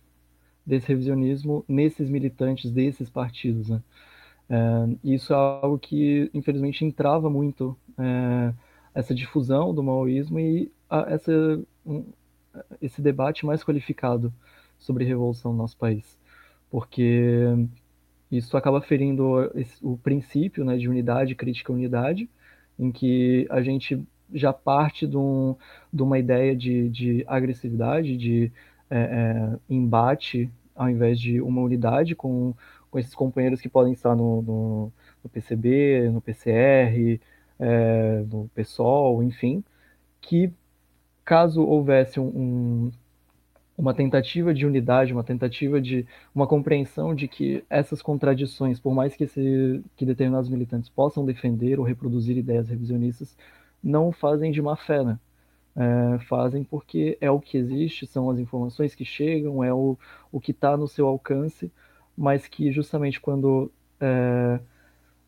[0.66, 3.70] desse revisionismo nesses militantes desses partidos.
[3.70, 3.82] Né?
[4.50, 4.58] É,
[5.04, 8.54] isso é algo que, infelizmente, entrava muito é,
[8.94, 11.32] essa difusão do maoísmo e a, essa,
[11.86, 12.06] um,
[12.82, 14.34] esse debate mais qualificado
[14.78, 16.18] sobre revolução no nosso país.
[16.70, 17.54] Porque
[18.32, 22.30] isso acaba ferindo esse, o princípio né, de unidade, crítica unidade,
[22.78, 24.02] em que a gente
[24.34, 25.56] já parte de, um,
[25.94, 28.52] de uma ideia de, de agressividade, de
[28.90, 32.54] é, é, embate, ao invés de uma unidade com,
[32.90, 34.94] com esses companheiros que podem estar no, no,
[35.24, 37.20] no PCB, no PCR,
[37.60, 39.64] é, no PSOL, enfim,
[40.22, 40.52] que
[41.24, 42.92] caso houvesse um, um,
[43.78, 49.16] uma tentativa de unidade, uma tentativa de uma compreensão de que essas contradições, por mais
[49.16, 49.26] que,
[49.96, 53.36] que determinados militantes possam defender ou reproduzir ideias revisionistas,
[53.84, 55.20] não fazem de má fé, né?
[55.78, 59.98] É, fazem porque é o que existe, são as informações que chegam, é o,
[60.32, 61.70] o que está no seu alcance,
[62.18, 63.70] mas que justamente quando
[64.00, 64.60] é,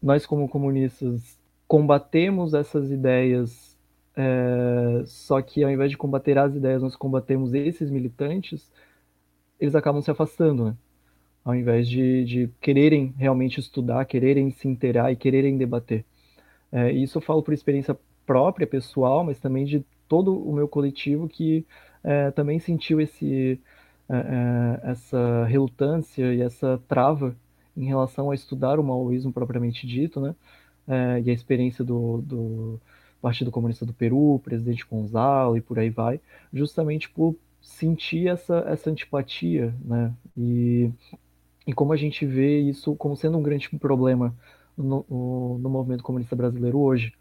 [0.01, 1.37] nós, como comunistas,
[1.67, 3.77] combatemos essas ideias,
[4.15, 8.71] é, só que ao invés de combater as ideias, nós combatemos esses militantes,
[9.59, 10.75] eles acabam se afastando, né?
[11.43, 16.05] Ao invés de, de quererem realmente estudar, quererem se inteirar e quererem debater.
[16.71, 21.27] É, isso eu falo por experiência própria, pessoal, mas também de todo o meu coletivo
[21.27, 21.65] que
[22.03, 23.59] é, também sentiu esse,
[24.09, 27.35] é, é, essa relutância e essa trava
[27.75, 30.35] em relação a estudar o maoísmo propriamente dito, né?
[30.87, 32.81] É, e a experiência do, do,
[33.21, 36.19] Partido Comunista do Peru, presidente Gonzalo e por aí vai,
[36.53, 40.13] justamente por sentir essa, essa antipatia, né?
[40.37, 40.89] E,
[41.65, 44.33] e como a gente vê isso como sendo um grande problema
[44.77, 47.13] no, no, no movimento comunista brasileiro hoje.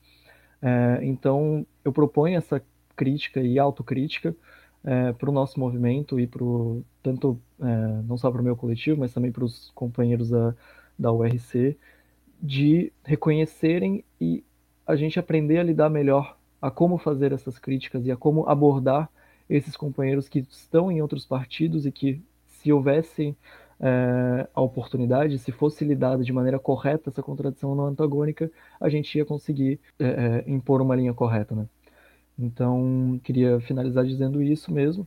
[0.62, 2.62] É, então, eu proponho essa
[2.94, 4.34] crítica e autocrítica
[4.84, 6.44] é, para o nosso movimento e para
[7.02, 10.55] tanto é, não só para o meu coletivo, mas também para os companheiros da,
[10.98, 11.76] da URC,
[12.40, 14.44] de reconhecerem e
[14.86, 19.10] a gente aprender a lidar melhor a como fazer essas críticas e a como abordar
[19.48, 23.36] esses companheiros que estão em outros partidos e que, se houvessem
[23.78, 28.50] é, a oportunidade, se fosse lidada de maneira correta essa contradição não antagônica,
[28.80, 31.66] a gente ia conseguir é, é, impor uma linha correta, né?
[32.38, 35.06] Então, queria finalizar dizendo isso mesmo.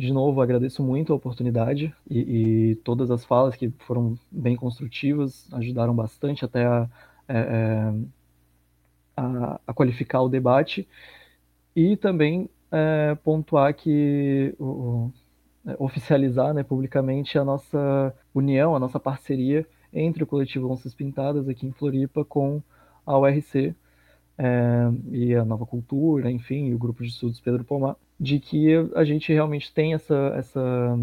[0.00, 5.46] De novo, agradeço muito a oportunidade e, e todas as falas que foram bem construtivas,
[5.52, 6.88] ajudaram bastante até a,
[7.28, 7.94] é, é,
[9.14, 10.88] a, a qualificar o debate
[11.76, 15.10] e também é, pontuar que o,
[15.62, 21.46] né, oficializar né, publicamente a nossa união, a nossa parceria entre o coletivo Onças Pintadas
[21.46, 22.62] aqui em Floripa com
[23.04, 23.74] a URC
[24.38, 28.74] é, e a Nova Cultura, enfim, e o grupo de estudos Pedro Pomar, de que
[28.94, 30.98] a gente realmente tem essa, essa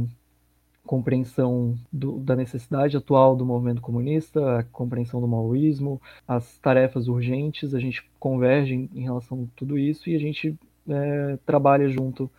[0.85, 7.73] compreensão do, da necessidade atual do movimento comunista, a compreensão do maoísmo, as tarefas urgentes,
[7.73, 10.55] a gente converge em, em relação a tudo isso e a gente
[10.87, 12.29] é, trabalha junto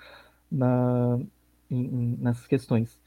[0.50, 1.18] na,
[1.70, 3.00] em, nessas questões.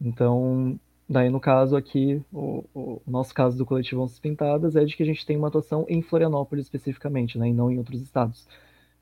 [0.00, 0.78] Então,
[1.08, 5.02] daí no caso aqui, o, o, nosso caso do coletivo Onças Pintadas é de que
[5.02, 8.46] a gente tem uma atuação em Florianópolis especificamente, né, e não em outros estados.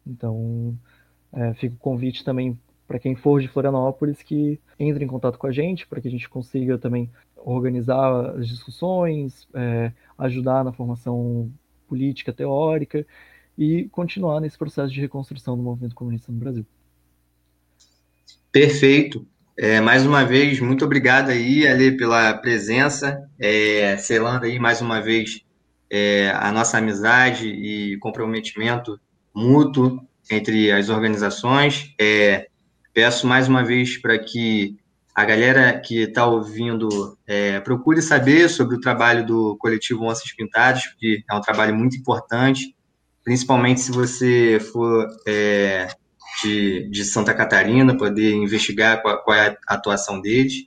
[0.07, 0.77] Então,
[1.33, 5.47] é, fica o convite também para quem for de Florianópolis que entre em contato com
[5.47, 11.51] a gente, para que a gente consiga também organizar as discussões, é, ajudar na formação
[11.89, 13.07] política teórica
[13.57, 16.67] e continuar nesse processo de reconstrução do movimento comunista no Brasil.
[18.53, 19.27] Perfeito.
[19.59, 25.01] É, mais uma vez, muito obrigado aí, Ale, pela presença, é, selando aí mais uma
[25.01, 25.41] vez
[25.91, 29.01] é, a nossa amizade e comprometimento
[29.35, 31.95] mútuo entre as organizações.
[32.01, 32.49] É,
[32.93, 34.77] peço mais uma vez para que
[35.15, 40.87] a galera que está ouvindo é, procure saber sobre o trabalho do coletivo Onças Pintadas,
[40.87, 42.75] porque é um trabalho muito importante,
[43.25, 45.89] principalmente se você for é,
[46.43, 50.67] de, de, Santa Catarina, poder investigar qual, qual, é a atuação deles.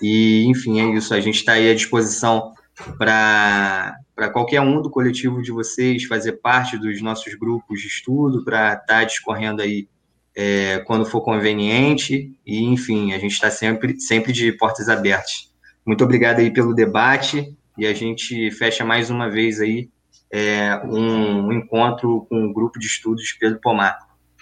[0.00, 1.14] E, enfim, é isso.
[1.14, 2.52] A gente está aí à disposição
[2.98, 3.96] para
[4.32, 8.86] qualquer um do coletivo de vocês fazer parte dos nossos grupos de estudo, para estar
[8.86, 9.88] tá discorrendo aí
[10.36, 15.52] é, quando for conveniente, e enfim, a gente está sempre, sempre de portas abertas.
[15.86, 19.88] Muito obrigado aí pelo debate, e a gente fecha mais uma vez aí
[20.30, 23.96] é, um, um encontro com o grupo de estudos Pedro Pomar.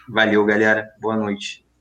[0.09, 0.88] Valeu, galera.
[1.00, 1.61] Boa noite.